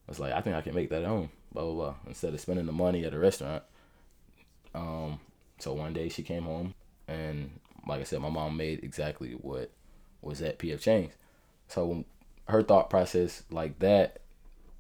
was 0.08 0.20
like, 0.20 0.34
I 0.34 0.42
think 0.42 0.56
I 0.56 0.62
can 0.62 0.76
make 0.76 0.90
that 0.90 1.04
at 1.04 1.08
home. 1.08 1.30
Blah 1.54 1.64
blah 1.64 1.74
blah. 1.74 1.96
Instead 2.08 2.34
of 2.34 2.40
spending 2.40 2.66
the 2.66 2.72
money 2.72 3.06
at 3.06 3.14
a 3.14 3.20
restaurant. 3.20 3.64
Um, 4.76 5.20
so 5.60 5.74
one 5.74 5.94
day 5.94 6.10
she 6.10 6.24
came 6.24 6.44
home 6.44 6.74
and 7.08 7.52
like 7.88 8.02
I 8.02 8.04
said, 8.04 8.22
my 8.22 8.30
mom 8.30 8.58
made 8.58 8.84
exactly 8.84 9.34
what 9.34 9.70
was 10.22 10.42
at 10.42 10.60
PF 10.60 10.82
Chang's. 10.82 11.14
So 11.68 12.06
her 12.48 12.64
thought 12.64 12.90
process 12.90 13.44
like 13.52 13.80
that 13.80 14.20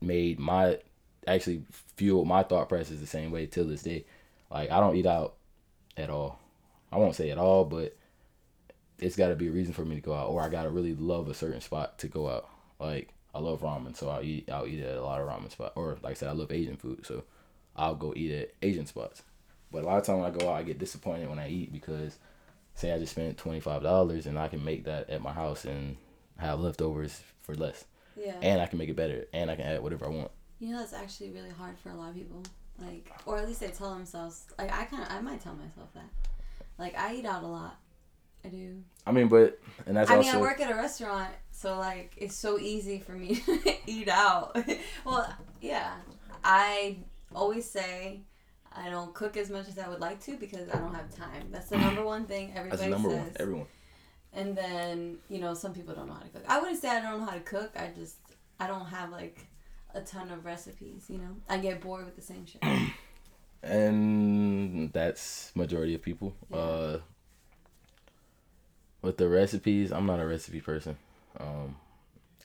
made 0.01 0.39
my 0.39 0.79
actually 1.27 1.63
fueled 1.95 2.27
my 2.27 2.43
thought 2.43 2.69
process 2.69 2.99
the 2.99 3.07
same 3.07 3.31
way 3.31 3.45
till 3.45 3.65
this 3.65 3.83
day. 3.83 4.05
Like 4.49 4.71
I 4.71 4.79
don't 4.79 4.95
eat 4.95 5.05
out 5.05 5.35
at 5.97 6.09
all. 6.09 6.39
I 6.91 6.97
won't 6.97 7.15
say 7.15 7.29
at 7.29 7.37
all, 7.37 7.65
but 7.65 7.95
it's 8.99 9.15
got 9.15 9.29
to 9.29 9.35
be 9.35 9.47
a 9.47 9.51
reason 9.51 9.73
for 9.73 9.83
me 9.85 9.95
to 9.95 10.01
go 10.01 10.13
out, 10.13 10.29
or 10.29 10.41
I 10.41 10.49
gotta 10.49 10.69
really 10.69 10.95
love 10.95 11.27
a 11.29 11.33
certain 11.33 11.61
spot 11.61 11.97
to 11.99 12.07
go 12.07 12.29
out. 12.29 12.47
Like 12.79 13.13
I 13.33 13.39
love 13.39 13.61
ramen, 13.61 13.95
so 13.95 14.09
I'll 14.09 14.23
eat. 14.23 14.49
I'll 14.49 14.67
eat 14.67 14.81
at 14.83 14.95
a 14.97 15.03
lot 15.03 15.21
of 15.21 15.27
ramen 15.27 15.51
spots. 15.51 15.73
Or 15.75 15.97
like 16.03 16.11
I 16.11 16.13
said, 16.15 16.29
I 16.29 16.33
love 16.33 16.51
Asian 16.51 16.77
food, 16.77 17.05
so 17.05 17.23
I'll 17.75 17.95
go 17.95 18.13
eat 18.15 18.31
at 18.31 18.51
Asian 18.61 18.85
spots. 18.85 19.23
But 19.71 19.83
a 19.83 19.87
lot 19.87 19.97
of 19.97 20.05
times 20.05 20.21
when 20.21 20.31
I 20.31 20.37
go 20.37 20.49
out, 20.49 20.55
I 20.57 20.63
get 20.63 20.77
disappointed 20.79 21.29
when 21.29 21.39
I 21.39 21.49
eat 21.49 21.73
because 21.73 22.17
say 22.75 22.91
I 22.91 22.99
just 22.99 23.13
spent 23.13 23.37
twenty 23.37 23.59
five 23.59 23.81
dollars 23.83 24.25
and 24.27 24.37
I 24.37 24.47
can 24.47 24.63
make 24.63 24.85
that 24.85 25.09
at 25.09 25.21
my 25.21 25.31
house 25.33 25.65
and 25.65 25.97
have 26.37 26.59
leftovers 26.59 27.21
for 27.41 27.55
less, 27.55 27.85
Yeah. 28.15 28.35
and 28.41 28.61
I 28.61 28.65
can 28.67 28.77
make 28.79 28.89
it 28.89 28.95
better, 28.95 29.25
and 29.33 29.49
I 29.51 29.55
can 29.55 29.65
add 29.65 29.81
whatever 29.81 30.05
I 30.05 30.09
want. 30.09 30.31
You 30.59 30.71
know 30.71 30.79
that's 30.79 30.93
actually 30.93 31.31
really 31.31 31.49
hard 31.49 31.77
for 31.77 31.89
a 31.89 31.95
lot 31.95 32.09
of 32.09 32.15
people. 32.15 32.43
Like, 32.79 33.11
or 33.25 33.37
at 33.37 33.47
least 33.47 33.59
they 33.59 33.67
tell 33.67 33.93
themselves. 33.93 34.45
Like, 34.57 34.71
I 34.73 34.85
kind 34.85 35.03
of, 35.03 35.11
I 35.11 35.21
might 35.21 35.41
tell 35.41 35.53
myself 35.53 35.93
that. 35.93 36.09
Like, 36.79 36.97
I 36.97 37.13
eat 37.15 37.25
out 37.25 37.43
a 37.43 37.47
lot. 37.47 37.77
I 38.45 38.49
do. 38.49 38.83
I 39.05 39.11
mean, 39.11 39.27
but 39.27 39.59
and 39.85 39.95
that's 39.95 40.09
I 40.09 40.19
mean, 40.19 40.29
I 40.29 40.37
work 40.37 40.59
at 40.59 40.71
a 40.71 40.75
restaurant, 40.75 41.29
so 41.51 41.77
like, 41.77 42.13
it's 42.17 42.35
so 42.35 42.59
easy 42.59 42.99
for 42.99 43.13
me 43.13 43.35
to 43.45 43.73
eat 43.87 44.09
out. 44.09 44.57
well, 45.05 45.33
yeah, 45.61 45.93
I 46.43 46.97
always 47.33 47.69
say 47.69 48.21
I 48.75 48.89
don't 48.89 49.13
cook 49.13 49.37
as 49.37 49.49
much 49.49 49.67
as 49.67 49.77
I 49.77 49.87
would 49.87 49.99
like 49.99 50.19
to 50.21 50.37
because 50.37 50.69
I 50.69 50.77
don't 50.77 50.93
have 50.93 51.13
time. 51.15 51.49
That's 51.51 51.69
the 51.69 51.77
number 51.77 52.03
one 52.03 52.25
thing 52.25 52.53
everybody 52.55 52.69
that's 52.69 52.83
the 52.83 52.89
number 52.89 53.09
says. 53.09 53.19
one. 53.19 53.31
Everyone. 53.39 53.65
And 54.35 54.57
then, 54.57 55.17
you 55.29 55.39
know, 55.39 55.53
some 55.53 55.73
people 55.73 55.93
don't 55.93 56.07
know 56.07 56.13
how 56.13 56.21
to 56.21 56.29
cook. 56.29 56.43
I 56.47 56.59
wouldn't 56.59 56.81
say 56.81 56.89
I 56.89 57.01
don't 57.01 57.19
know 57.19 57.25
how 57.25 57.33
to 57.33 57.39
cook. 57.39 57.71
I 57.75 57.91
just, 57.95 58.17
I 58.59 58.65
don't 58.65 58.85
have 58.85 59.11
like 59.11 59.45
a 59.93 60.01
ton 60.01 60.31
of 60.31 60.43
recipes, 60.43 61.05
you 61.07 61.19
know? 61.19 61.35
I 61.47 61.59
get 61.59 61.81
bored 61.81 62.05
with 62.05 62.15
the 62.15 62.21
same 62.21 62.45
shit. 62.47 62.63
and 63.63 64.91
that's 64.91 65.51
majority 65.55 65.93
of 65.93 66.01
people. 66.01 66.35
Yeah. 66.49 66.57
Uh, 66.57 66.99
with 69.03 69.17
the 69.17 69.29
recipes, 69.29 69.91
I'm 69.91 70.07
not 70.07 70.19
a 70.19 70.25
recipe 70.25 70.61
person. 70.61 70.97
Um, 71.39 71.75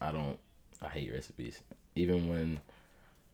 I 0.00 0.12
don't. 0.12 0.38
I 0.82 0.88
hate 0.88 1.10
recipes. 1.10 1.58
Even 1.94 2.28
when 2.28 2.60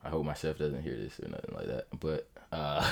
I 0.05 0.11
hope 0.11 0.25
my 0.25 0.35
chef 0.35 0.59
doesn't 0.59 0.83
hear 0.83 0.97
this 0.97 1.19
or 1.19 1.29
nothing 1.29 1.55
like 1.55 1.67
that. 1.67 1.87
But 1.99 2.29
uh, 2.53 2.89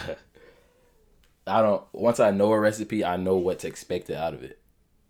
I 1.46 1.62
don't. 1.62 1.84
Once 1.92 2.18
I 2.18 2.32
know 2.32 2.52
a 2.52 2.58
recipe, 2.58 3.04
I 3.04 3.16
know 3.16 3.36
what's 3.36 3.64
expected 3.64 4.16
out 4.16 4.34
of 4.34 4.42
it. 4.42 4.58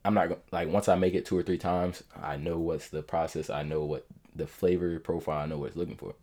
I'm 0.04 0.12
not 0.12 0.38
like 0.50 0.68
once 0.68 0.88
I 0.88 0.96
make 0.96 1.14
it 1.14 1.24
two 1.24 1.38
or 1.38 1.42
three 1.42 1.58
times, 1.58 2.02
I 2.20 2.36
know 2.36 2.58
what's 2.58 2.88
the 2.88 3.02
process. 3.02 3.48
I 3.48 3.62
know 3.62 3.84
what 3.84 4.04
the 4.36 4.46
flavor 4.46 4.98
profile. 5.00 5.38
I 5.38 5.46
know 5.46 5.56
what 5.56 5.68
it's 5.68 5.76
looking 5.76 5.96
for. 5.96 6.14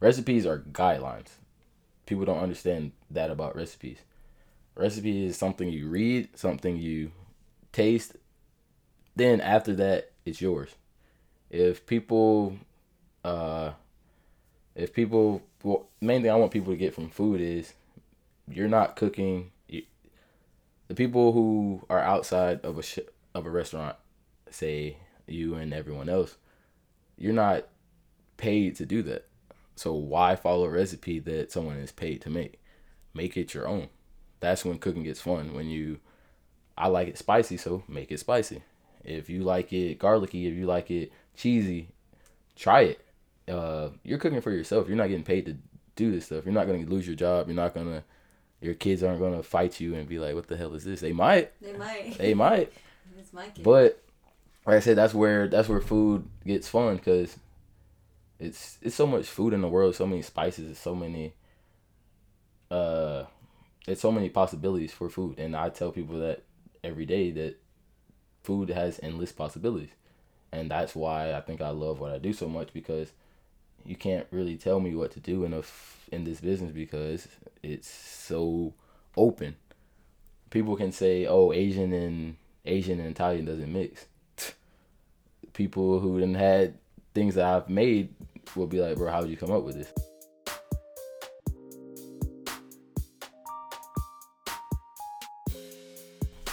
Recipes 0.00 0.44
are 0.44 0.58
guidelines 0.58 1.28
people 2.06 2.24
don't 2.24 2.42
understand 2.42 2.92
that 3.10 3.30
about 3.30 3.56
recipes. 3.56 3.98
Recipe 4.74 5.26
is 5.26 5.36
something 5.36 5.68
you 5.68 5.88
read, 5.88 6.28
something 6.36 6.76
you 6.76 7.12
taste. 7.72 8.16
Then 9.14 9.40
after 9.40 9.74
that, 9.76 10.12
it's 10.24 10.40
yours. 10.40 10.70
If 11.50 11.84
people, 11.86 12.56
uh, 13.24 13.72
if 14.74 14.92
people, 14.92 15.42
well, 15.62 15.88
main 16.00 16.22
thing 16.22 16.30
I 16.30 16.36
want 16.36 16.52
people 16.52 16.72
to 16.72 16.78
get 16.78 16.94
from 16.94 17.10
food 17.10 17.40
is, 17.40 17.74
you're 18.48 18.68
not 18.68 18.96
cooking. 18.96 19.50
You, 19.68 19.82
the 20.88 20.94
people 20.94 21.32
who 21.32 21.84
are 21.90 22.00
outside 22.00 22.60
of 22.64 22.78
a 22.78 22.82
sh- 22.82 22.98
of 23.34 23.46
a 23.46 23.50
restaurant, 23.50 23.96
say 24.50 24.96
you 25.26 25.54
and 25.54 25.72
everyone 25.72 26.08
else, 26.08 26.36
you're 27.16 27.32
not 27.32 27.66
paid 28.36 28.76
to 28.76 28.86
do 28.86 29.02
that. 29.02 29.26
So 29.76 29.92
why 29.92 30.36
follow 30.36 30.64
a 30.64 30.70
recipe 30.70 31.18
that 31.20 31.52
someone 31.52 31.76
is 31.76 31.92
paid 31.92 32.20
to 32.22 32.30
make? 32.30 32.60
Make 33.14 33.36
it 33.36 33.54
your 33.54 33.68
own. 33.68 33.88
That's 34.40 34.64
when 34.64 34.78
cooking 34.78 35.04
gets 35.04 35.20
fun. 35.20 35.54
When 35.54 35.68
you, 35.68 36.00
I 36.76 36.88
like 36.88 37.08
it 37.08 37.18
spicy, 37.18 37.56
so 37.56 37.84
make 37.88 38.10
it 38.10 38.18
spicy. 38.18 38.62
If 39.04 39.28
you 39.28 39.42
like 39.42 39.72
it 39.72 39.98
garlicky, 39.98 40.46
if 40.46 40.54
you 40.54 40.66
like 40.66 40.90
it 40.90 41.12
cheesy, 41.36 41.88
try 42.56 42.82
it. 42.82 43.04
Uh, 43.48 43.90
you're 44.02 44.18
cooking 44.18 44.40
for 44.40 44.50
yourself. 44.50 44.88
You're 44.88 44.96
not 44.96 45.08
getting 45.08 45.24
paid 45.24 45.46
to 45.46 45.56
do 45.96 46.10
this 46.10 46.26
stuff. 46.26 46.44
You're 46.44 46.54
not 46.54 46.66
gonna 46.66 46.86
lose 46.86 47.06
your 47.06 47.16
job. 47.16 47.48
You're 47.48 47.56
not 47.56 47.74
gonna, 47.74 48.04
your 48.60 48.74
kids 48.74 49.02
aren't 49.02 49.20
gonna 49.20 49.42
fight 49.42 49.80
you 49.80 49.94
and 49.94 50.08
be 50.08 50.18
like, 50.18 50.34
"What 50.34 50.46
the 50.46 50.56
hell 50.56 50.74
is 50.74 50.84
this?" 50.84 51.00
They 51.00 51.12
might. 51.12 51.52
They 51.60 51.76
might. 51.76 52.18
They 52.18 52.34
might. 52.34 52.72
It's 53.18 53.32
my 53.32 53.46
kid. 53.46 53.62
But 53.62 54.02
like 54.66 54.76
I 54.76 54.80
said, 54.80 54.96
that's 54.96 55.14
where 55.14 55.48
that's 55.48 55.68
where 55.68 55.80
food 55.80 56.28
gets 56.46 56.68
fun 56.68 56.96
because 56.96 57.36
it's 58.38 58.78
it's 58.82 58.96
so 58.96 59.06
much 59.06 59.26
food 59.26 59.52
in 59.52 59.60
the 59.60 59.68
world, 59.68 59.94
so 59.94 60.06
many 60.06 60.22
spices, 60.22 60.70
it's 60.70 60.80
so 60.80 60.94
many 60.94 61.34
uh, 62.70 63.24
it's 63.86 64.00
so 64.00 64.10
many 64.10 64.28
possibilities 64.28 64.92
for 64.92 65.10
food, 65.10 65.38
and 65.38 65.54
I 65.54 65.68
tell 65.68 65.92
people 65.92 66.18
that 66.20 66.42
every 66.82 67.04
day 67.04 67.30
that 67.32 67.60
food 68.42 68.68
has 68.70 69.00
endless 69.02 69.32
possibilities. 69.32 69.90
and 70.52 70.70
that's 70.70 70.94
why 70.94 71.32
I 71.34 71.40
think 71.40 71.60
I 71.62 71.70
love 71.70 71.98
what 72.00 72.12
I 72.12 72.18
do 72.18 72.32
so 72.32 72.46
much 72.48 72.72
because 72.74 73.12
you 73.86 73.96
can't 73.96 74.26
really 74.30 74.56
tell 74.56 74.80
me 74.80 74.94
what 74.94 75.10
to 75.12 75.20
do 75.20 75.44
in 75.44 75.52
a 75.54 75.60
f- 75.60 76.06
in 76.12 76.24
this 76.24 76.40
business 76.40 76.72
because 76.72 77.26
it's 77.62 77.88
so 77.88 78.74
open. 79.16 79.56
People 80.50 80.76
can 80.76 80.92
say, 80.92 81.26
"Oh, 81.26 81.52
Asian 81.52 81.92
and 81.92 82.36
Asian 82.66 83.00
and 83.00 83.08
Italian 83.10 83.46
doesn't 83.46 83.72
mix." 83.72 84.06
People 85.54 86.00
who 86.00 86.20
didn't 86.20 86.36
had 86.36 86.74
things 87.14 87.34
that 87.34 87.44
I've 87.46 87.68
made 87.68 88.14
will 88.54 88.66
be 88.66 88.80
like, 88.80 88.96
"Bro, 88.96 89.10
how 89.10 89.22
did 89.22 89.30
you 89.30 89.36
come 89.36 89.50
up 89.50 89.64
with 89.64 89.76
this?" 89.76 89.92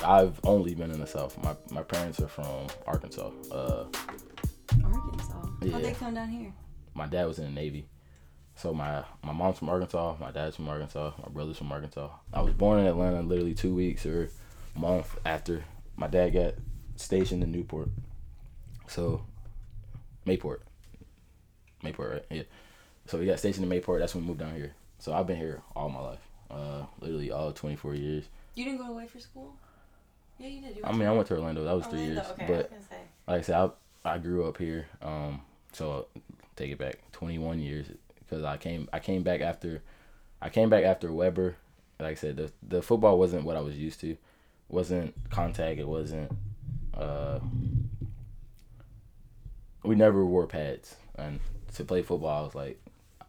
I've 0.03 0.39
only 0.43 0.75
been 0.75 0.91
in 0.91 0.99
the 0.99 1.07
South. 1.07 1.41
My 1.43 1.55
my 1.71 1.83
parents 1.83 2.19
are 2.19 2.27
from 2.27 2.67
Arkansas. 2.87 3.29
Uh, 3.51 3.85
Arkansas. 4.83 5.47
Yeah. 5.61 5.71
How'd 5.73 5.83
they 5.83 5.91
come 5.93 6.13
down 6.13 6.29
here? 6.29 6.53
my 6.95 7.05
dad 7.07 7.25
was 7.27 7.39
in 7.39 7.45
the 7.45 7.51
Navy. 7.51 7.87
So 8.55 8.73
my 8.73 9.03
my 9.23 9.31
mom's 9.31 9.59
from 9.59 9.69
Arkansas, 9.69 10.15
my 10.19 10.31
dad's 10.31 10.55
from 10.57 10.67
Arkansas, 10.67 11.11
my 11.21 11.29
brother's 11.29 11.57
from 11.57 11.71
Arkansas. 11.71 12.09
I 12.33 12.41
was 12.41 12.53
born 12.53 12.79
in 12.79 12.87
Atlanta 12.87 13.21
literally 13.21 13.53
two 13.53 13.73
weeks 13.73 14.05
or 14.05 14.29
month 14.75 15.17
after 15.25 15.63
my 15.95 16.07
dad 16.07 16.31
got 16.31 16.55
stationed 16.95 17.43
in 17.43 17.51
Newport. 17.51 17.89
So 18.87 19.23
Mayport. 20.25 20.59
Mayport, 21.83 22.11
right? 22.11 22.25
Yeah. 22.29 22.43
So 23.07 23.17
we 23.17 23.25
got 23.25 23.39
stationed 23.39 23.71
in 23.71 23.81
Mayport, 23.81 23.99
that's 23.99 24.13
when 24.13 24.23
we 24.23 24.27
moved 24.27 24.41
down 24.41 24.55
here. 24.55 24.73
So 24.99 25.13
I've 25.13 25.27
been 25.27 25.37
here 25.37 25.61
all 25.75 25.89
my 25.89 26.01
life. 26.01 26.27
Uh 26.51 26.83
literally 26.99 27.31
all 27.31 27.51
twenty 27.53 27.75
four 27.77 27.95
years. 27.95 28.25
You 28.55 28.65
didn't 28.65 28.79
go 28.79 28.91
away 28.91 29.07
for 29.07 29.19
school? 29.19 29.55
Yeah, 30.39 30.47
you 30.47 30.61
did. 30.61 30.77
You 30.77 30.83
I 30.83 30.91
mean 30.93 31.07
I 31.07 31.11
went 31.11 31.27
to 31.27 31.35
Orlando, 31.35 31.63
that 31.63 31.75
was 31.75 31.85
three 31.87 32.03
years. 32.05 32.25
Okay, 32.31 32.45
I 32.45 32.47
but 32.47 32.57
was 32.57 32.65
gonna 32.69 32.81
say. 32.89 32.95
like 33.27 33.39
I 33.39 33.41
said, 33.41 33.71
I, 34.05 34.13
I 34.13 34.17
grew 34.17 34.47
up 34.47 34.57
here. 34.57 34.87
Um, 35.01 35.41
so 35.73 36.07
take 36.55 36.71
it 36.71 36.77
back, 36.77 36.99
twenty 37.11 37.37
one 37.37 37.59
years 37.59 37.87
because 38.19 38.43
I 38.43 38.57
came 38.57 38.87
I 38.93 38.99
came 38.99 39.23
back 39.23 39.41
after, 39.41 39.81
I 40.41 40.49
came 40.49 40.69
back 40.69 40.83
after 40.83 41.11
Webber. 41.11 41.55
Like 41.99 42.11
I 42.11 42.15
said, 42.15 42.37
the 42.37 42.51
the 42.67 42.81
football 42.81 43.19
wasn't 43.19 43.43
what 43.43 43.57
I 43.57 43.61
was 43.61 43.75
used 43.77 43.99
to, 44.01 44.15
wasn't 44.69 45.13
contact. 45.29 45.79
It 45.79 45.87
wasn't. 45.87 46.31
Uh, 46.93 47.39
we 49.83 49.95
never 49.95 50.25
wore 50.25 50.47
pads, 50.47 50.95
and 51.15 51.39
to 51.73 51.83
play 51.83 52.01
football, 52.01 52.41
I 52.41 52.45
was 52.45 52.55
like, 52.55 52.79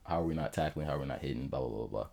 how 0.04 0.20
are 0.20 0.24
we 0.24 0.34
not 0.34 0.52
tackling? 0.52 0.86
How 0.86 0.94
are 0.94 0.98
we 1.00 1.06
not 1.06 1.20
hitting? 1.20 1.48
Blah 1.48 1.60
blah 1.60 1.68
blah 1.68 1.86
blah. 1.86 2.06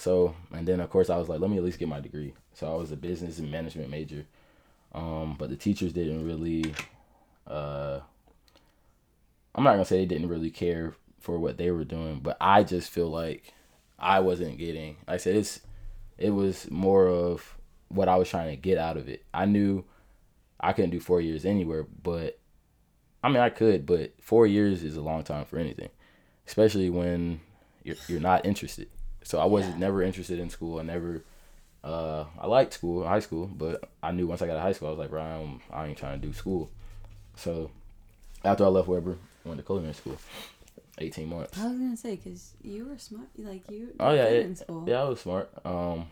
So 0.00 0.34
and 0.52 0.66
then 0.66 0.80
of 0.80 0.88
course 0.88 1.10
I 1.10 1.18
was 1.18 1.28
like, 1.28 1.40
let 1.40 1.50
me 1.50 1.58
at 1.58 1.64
least 1.64 1.78
get 1.78 1.88
my 1.88 2.00
degree. 2.00 2.32
So 2.54 2.72
I 2.72 2.76
was 2.76 2.90
a 2.90 2.96
business 2.96 3.38
and 3.38 3.50
management 3.50 3.90
major, 3.90 4.24
um, 4.94 5.36
but 5.38 5.50
the 5.50 5.56
teachers 5.56 5.92
didn't 5.92 6.24
really 6.24 6.74
uh 7.46 8.00
I'm 9.54 9.64
not 9.64 9.72
gonna 9.72 9.84
say 9.84 9.98
they 9.98 10.06
didn't 10.06 10.28
really 10.28 10.50
care 10.50 10.94
for 11.18 11.38
what 11.38 11.58
they 11.58 11.70
were 11.70 11.84
doing, 11.84 12.20
but 12.20 12.38
I 12.40 12.64
just 12.64 12.90
feel 12.90 13.10
like 13.10 13.52
I 13.98 14.20
wasn't 14.20 14.56
getting 14.56 14.96
like 15.06 15.14
I 15.14 15.16
said 15.18 15.36
it's 15.36 15.60
it 16.16 16.30
was 16.30 16.70
more 16.70 17.06
of 17.06 17.58
what 17.88 18.08
I 18.08 18.16
was 18.16 18.28
trying 18.30 18.50
to 18.50 18.56
get 18.56 18.78
out 18.78 18.96
of 18.96 19.06
it. 19.08 19.24
I 19.34 19.44
knew 19.44 19.84
I 20.58 20.72
couldn't 20.72 20.90
do 20.90 21.00
four 21.00 21.20
years 21.20 21.44
anywhere, 21.44 21.84
but 22.02 22.38
I 23.22 23.28
mean 23.28 23.42
I 23.42 23.50
could, 23.50 23.84
but 23.84 24.14
four 24.18 24.46
years 24.46 24.82
is 24.82 24.96
a 24.96 25.02
long 25.02 25.24
time 25.24 25.44
for 25.44 25.58
anything. 25.58 25.90
Especially 26.46 26.88
when 26.88 27.40
you're 27.84 27.96
you're 28.08 28.18
not 28.20 28.46
interested. 28.46 28.88
So 29.22 29.38
I 29.38 29.44
was 29.44 29.66
Yeah. 29.66 29.76
never 29.76 30.02
interested 30.02 30.38
in 30.38 30.50
school. 30.50 30.78
I 30.78 30.82
never 30.82 31.22
uh 31.84 32.24
I 32.38 32.46
liked 32.46 32.72
school, 32.74 33.06
high 33.06 33.20
school, 33.20 33.46
but 33.46 33.88
I 34.02 34.12
knew 34.12 34.26
once 34.26 34.42
I 34.42 34.46
got 34.46 34.54
to 34.54 34.60
high 34.60 34.72
school 34.72 34.88
I 34.88 34.90
was 34.92 34.98
like, 34.98 35.10
bro, 35.10 35.22
I, 35.72 35.82
I 35.82 35.86
ain't 35.88 35.98
trying 35.98 36.20
to 36.20 36.26
do 36.26 36.32
school. 36.32 36.70
So 37.36 37.70
after 38.44 38.64
I 38.64 38.68
left 38.68 38.88
Webber, 38.88 39.16
went 39.44 39.58
to 39.58 39.64
culinary 39.64 39.94
school. 39.94 40.16
18 40.98 41.28
months. 41.30 41.58
I 41.58 41.64
was 41.68 41.78
gonna 41.78 41.96
say 41.96 42.16
because 42.16 42.52
you 42.62 42.84
were 42.86 42.98
smart, 42.98 43.28
like 43.38 43.70
you. 43.70 43.94
Oh 43.98 44.12
yeah, 44.12 44.28
yeah, 44.28 44.40
in 44.40 44.54
school. 44.56 44.84
yeah. 44.86 45.00
I 45.02 45.04
was 45.08 45.20
smart. 45.20 45.50
Um, 45.64 46.08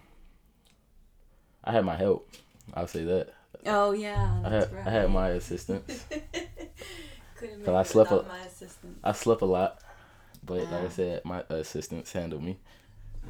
I 1.64 1.72
had 1.72 1.84
my 1.84 1.96
help. 1.96 2.28
I'll 2.72 2.86
say 2.86 3.04
that. 3.04 3.28
Oh 3.66 3.92
yeah, 3.92 4.40
I 4.44 4.48
had 4.48 4.72
right. 4.72 4.86
I 4.86 4.90
had 4.90 5.10
my 5.10 5.28
assistants. 5.30 6.04
Couldn't 7.36 7.64
'Cause 7.64 7.66
make 7.66 7.68
I 7.68 7.80
it 7.82 7.86
slept 7.86 8.10
without 8.10 8.24
a- 8.24 8.28
my 8.28 8.38
assistant. 8.40 8.98
I 9.04 9.12
slept 9.12 9.42
a 9.42 9.46
lot, 9.46 9.78
but 10.44 10.70
like 10.70 10.84
I 10.84 10.88
said, 10.88 11.24
my 11.24 11.44
assistants 11.50 12.12
handled 12.12 12.42
me, 12.42 12.58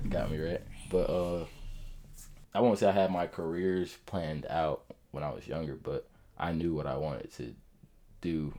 got 0.08 0.30
me 0.30 0.38
right. 0.38 0.62
But 0.90 1.10
uh, 1.10 1.46
I 2.54 2.60
won't 2.60 2.78
say 2.78 2.88
I 2.88 2.92
had 2.92 3.10
my 3.10 3.26
careers 3.26 3.96
planned 4.06 4.46
out 4.48 4.84
when 5.10 5.22
I 5.22 5.30
was 5.30 5.46
younger, 5.46 5.74
but 5.74 6.08
I 6.38 6.52
knew 6.52 6.74
what 6.74 6.86
I 6.86 6.96
wanted 6.96 7.32
to 7.34 7.54
do 8.20 8.52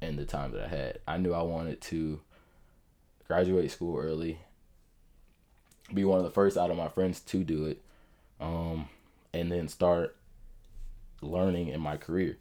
in 0.00 0.16
the 0.16 0.24
time 0.24 0.52
that 0.52 0.64
I 0.64 0.68
had. 0.68 0.98
I 1.06 1.16
knew 1.18 1.32
I 1.32 1.42
wanted 1.42 1.80
to 1.82 2.20
graduate 3.26 3.70
school 3.70 3.98
early, 3.98 4.38
be 5.92 6.04
one 6.04 6.18
of 6.18 6.24
the 6.24 6.30
first 6.30 6.56
out 6.56 6.70
of 6.70 6.76
my 6.76 6.88
friends 6.88 7.20
to 7.20 7.44
do 7.44 7.66
it, 7.66 7.82
um, 8.40 8.88
and 9.32 9.50
then 9.50 9.68
start 9.68 10.16
learning 11.20 11.68
in 11.68 11.80
my 11.80 11.96
career. 11.96 12.38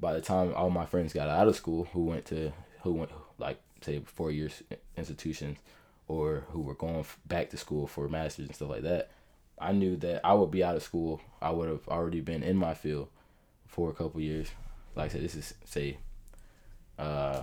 By 0.00 0.12
the 0.12 0.20
time 0.20 0.52
all 0.54 0.70
my 0.70 0.86
friends 0.86 1.12
got 1.12 1.28
out 1.28 1.48
of 1.48 1.56
school, 1.56 1.88
who 1.92 2.04
went 2.04 2.26
to 2.26 2.52
who 2.82 2.92
went 2.92 3.10
like 3.38 3.60
say 3.80 4.00
four 4.04 4.30
years 4.30 4.62
institutions, 4.96 5.58
or 6.08 6.44
who 6.50 6.60
were 6.60 6.74
going 6.74 7.04
back 7.26 7.50
to 7.50 7.56
school 7.56 7.86
for 7.86 8.08
masters 8.08 8.46
and 8.46 8.54
stuff 8.54 8.70
like 8.70 8.82
that, 8.82 9.10
I 9.58 9.72
knew 9.72 9.96
that 9.96 10.20
I 10.24 10.34
would 10.34 10.50
be 10.50 10.64
out 10.64 10.76
of 10.76 10.82
school. 10.82 11.20
I 11.40 11.50
would 11.50 11.68
have 11.68 11.86
already 11.88 12.20
been 12.20 12.42
in 12.42 12.56
my 12.56 12.74
field 12.74 13.08
for 13.66 13.90
a 13.90 13.94
couple 13.94 14.20
years. 14.20 14.48
Like 14.94 15.06
I 15.06 15.12
said, 15.14 15.22
this 15.22 15.34
is 15.34 15.54
say, 15.64 15.98
uh, 16.98 17.42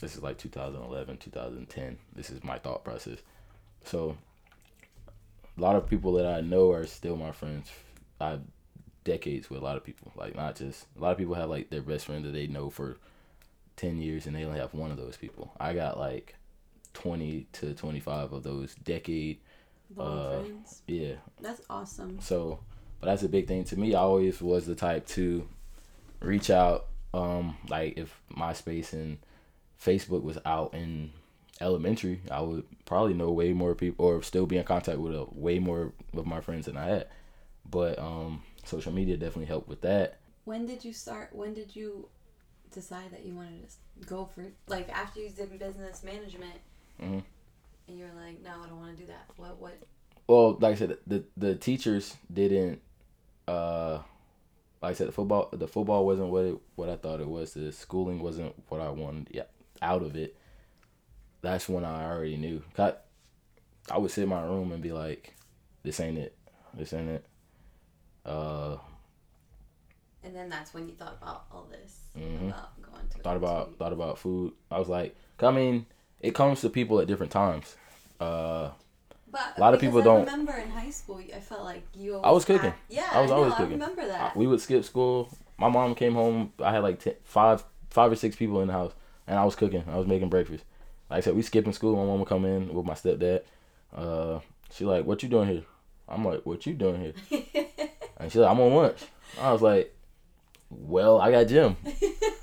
this 0.00 0.16
is 0.16 0.22
like 0.22 0.38
2011, 0.38 1.18
2010. 1.18 1.98
This 2.14 2.30
is 2.30 2.44
my 2.44 2.58
thought 2.58 2.84
process. 2.84 3.18
So, 3.84 4.16
a 5.56 5.60
lot 5.60 5.76
of 5.76 5.88
people 5.88 6.12
that 6.14 6.26
I 6.26 6.40
know 6.40 6.72
are 6.72 6.86
still 6.86 7.16
my 7.16 7.32
friends. 7.32 7.70
I 8.20 8.30
have 8.30 8.40
decades 9.04 9.50
with 9.50 9.60
a 9.60 9.64
lot 9.64 9.76
of 9.76 9.84
people. 9.84 10.12
Like 10.16 10.34
not 10.34 10.56
just 10.56 10.86
a 10.98 11.00
lot 11.00 11.12
of 11.12 11.18
people 11.18 11.34
have 11.34 11.50
like 11.50 11.70
their 11.70 11.82
best 11.82 12.06
friend 12.06 12.24
that 12.24 12.32
they 12.32 12.46
know 12.46 12.70
for 12.70 12.96
10 13.76 13.98
years 13.98 14.26
and 14.26 14.34
they 14.34 14.44
only 14.44 14.58
have 14.58 14.74
one 14.74 14.90
of 14.90 14.96
those 14.96 15.16
people. 15.16 15.52
I 15.60 15.74
got 15.74 15.98
like 15.98 16.34
20 16.94 17.46
to 17.52 17.74
25 17.74 18.32
of 18.32 18.42
those 18.42 18.74
decade. 18.76 19.38
Long 19.94 20.18
uh, 20.18 20.40
friends. 20.40 20.82
Yeah, 20.86 21.14
That's 21.40 21.60
awesome. 21.68 22.18
so, 22.20 22.60
but 23.00 23.08
that's 23.08 23.22
a 23.22 23.28
big 23.28 23.46
thing 23.46 23.64
to 23.64 23.78
me. 23.78 23.94
I 23.94 24.00
always 24.00 24.40
was 24.40 24.66
the 24.66 24.74
type 24.74 25.06
to 25.08 25.46
reach 26.20 26.50
out. 26.50 26.86
Um, 27.12 27.56
like 27.68 27.96
if 27.96 28.20
MySpace 28.36 28.92
and 28.92 29.18
Facebook 29.80 30.22
was 30.22 30.38
out 30.44 30.74
in 30.74 31.12
elementary, 31.60 32.20
I 32.30 32.40
would 32.40 32.64
probably 32.86 33.14
know 33.14 33.30
way 33.30 33.52
more 33.52 33.74
people 33.74 34.06
or 34.06 34.22
still 34.22 34.46
be 34.46 34.56
in 34.56 34.64
contact 34.64 34.98
with 34.98 35.14
a, 35.14 35.26
way 35.30 35.58
more 35.58 35.92
of 36.16 36.26
my 36.26 36.40
friends 36.40 36.66
than 36.66 36.76
I 36.76 36.86
had. 36.86 37.06
But 37.70 37.98
um, 37.98 38.42
social 38.64 38.92
media 38.92 39.16
definitely 39.16 39.46
helped 39.46 39.68
with 39.68 39.82
that. 39.82 40.18
When 40.44 40.66
did 40.66 40.84
you 40.84 40.92
start? 40.92 41.30
When 41.32 41.54
did 41.54 41.76
you 41.76 42.08
decide 42.72 43.12
that 43.12 43.24
you 43.24 43.34
wanted 43.34 43.68
to 43.68 44.06
go 44.06 44.24
for 44.26 44.44
like 44.66 44.88
after 44.88 45.20
you 45.20 45.30
did 45.30 45.56
business 45.58 46.02
management? 46.02 46.60
Mhm. 47.00 47.22
And 47.88 47.98
you 47.98 48.04
were 48.04 48.20
like, 48.20 48.42
no, 48.42 48.50
I 48.62 48.66
don't 48.68 48.78
want 48.78 48.96
to 48.96 49.02
do 49.02 49.06
that. 49.08 49.26
What? 49.36 49.58
What? 49.60 49.78
Well, 50.26 50.52
like 50.60 50.72
I 50.72 50.74
said, 50.76 50.96
the 51.06 51.24
the 51.36 51.54
teachers 51.54 52.16
didn't. 52.32 52.80
Uh, 53.46 53.98
like 54.80 54.92
I 54.92 54.94
said, 54.94 55.08
the 55.08 55.12
football 55.12 55.48
the 55.52 55.68
football 55.68 56.06
wasn't 56.06 56.30
what 56.30 56.44
it, 56.44 56.58
what 56.76 56.88
I 56.88 56.96
thought 56.96 57.20
it 57.20 57.28
was. 57.28 57.52
The 57.54 57.72
schooling 57.72 58.20
wasn't 58.20 58.54
what 58.68 58.80
I 58.80 58.88
wanted. 58.90 59.28
Yeah, 59.32 59.42
out 59.82 60.02
of 60.02 60.16
it. 60.16 60.36
That's 61.42 61.68
when 61.68 61.84
I 61.84 62.04
already 62.10 62.38
knew. 62.38 62.62
I, 62.78 62.94
I 63.90 63.98
would 63.98 64.10
sit 64.10 64.22
in 64.22 64.30
my 64.30 64.42
room 64.42 64.72
and 64.72 64.82
be 64.82 64.92
like, 64.92 65.34
"This 65.82 66.00
ain't 66.00 66.16
it. 66.16 66.34
This 66.72 66.94
ain't 66.94 67.10
it." 67.10 67.26
Uh, 68.24 68.78
And 70.22 70.34
then 70.34 70.48
that's 70.48 70.72
when 70.72 70.88
you 70.88 70.94
thought 70.94 71.18
about 71.20 71.44
all 71.52 71.64
this 71.70 72.00
Mhm. 72.16 72.48
about 72.48 72.80
going 72.80 73.06
to. 73.08 73.18
thought 73.18 73.36
about 73.36 73.72
to- 73.72 73.76
thought 73.76 73.92
about 73.92 74.16
food. 74.18 74.54
I 74.70 74.78
was 74.78 74.88
like, 74.88 75.14
I 75.38 75.50
mean, 75.50 75.84
it 76.24 76.34
comes 76.34 76.60
to 76.62 76.68
people 76.70 77.00
at 77.00 77.06
different 77.06 77.32
times. 77.32 77.76
Uh, 78.20 78.70
But 79.30 79.56
a 79.56 79.60
lot 79.60 79.74
of 79.74 79.80
people 79.80 80.00
I 80.00 80.04
don't- 80.04 80.24
remember 80.26 80.52
in 80.64 80.70
high 80.70 80.90
school, 80.90 81.18
I 81.38 81.40
felt 81.40 81.64
like 81.64 81.82
you. 81.94 82.18
I 82.18 82.30
was 82.30 82.44
cooking. 82.44 82.72
yeah, 82.88 83.08
I 83.12 83.20
was 83.20 83.30
know, 83.30 83.36
always 83.38 83.52
I 83.54 83.56
cooking. 83.58 83.72
remember 83.80 84.06
that. 84.06 84.36
we 84.36 84.46
would 84.46 84.60
skip 84.60 84.84
school. 84.84 85.28
My 85.58 85.68
mom 85.68 85.94
came 85.94 86.14
home. 86.14 86.52
I 86.62 86.70
had 86.74 86.82
like 86.88 86.98
ten, 87.00 87.14
five, 87.24 87.64
five 87.90 88.10
or 88.12 88.16
six 88.16 88.36
people 88.36 88.60
in 88.62 88.68
the 88.68 88.72
house, 88.80 88.92
and 89.26 89.38
I 89.38 89.44
was 89.44 89.54
cooking. 89.56 89.84
I 89.88 89.96
was 89.98 90.06
making 90.06 90.28
breakfast. 90.30 90.64
Like 91.10 91.18
I 91.18 91.20
said, 91.20 91.34
we 91.36 91.42
skipping 91.42 91.72
school. 91.72 91.94
My 91.96 92.04
mom 92.04 92.18
would 92.20 92.28
come 92.28 92.44
in 92.44 92.72
with 92.74 92.86
my 92.86 92.94
stepdad. 92.94 93.42
Uh, 93.94 94.40
she 94.72 94.84
like, 94.84 95.04
"What 95.04 95.22
you 95.22 95.28
doing 95.28 95.48
here?" 95.48 95.64
I'm 96.08 96.24
like, 96.24 96.42
"What 96.46 96.64
you 96.66 96.74
doing 96.74 97.00
here?" 97.04 97.14
And 98.18 98.30
she's 98.30 98.40
like, 98.40 98.50
"I'm 98.50 98.60
on 98.60 98.72
lunch." 98.74 99.00
I 99.40 99.52
was 99.52 99.62
like, 99.62 99.92
"Well, 100.70 101.20
I 101.20 101.30
got 101.30 101.48
gym." 101.48 101.76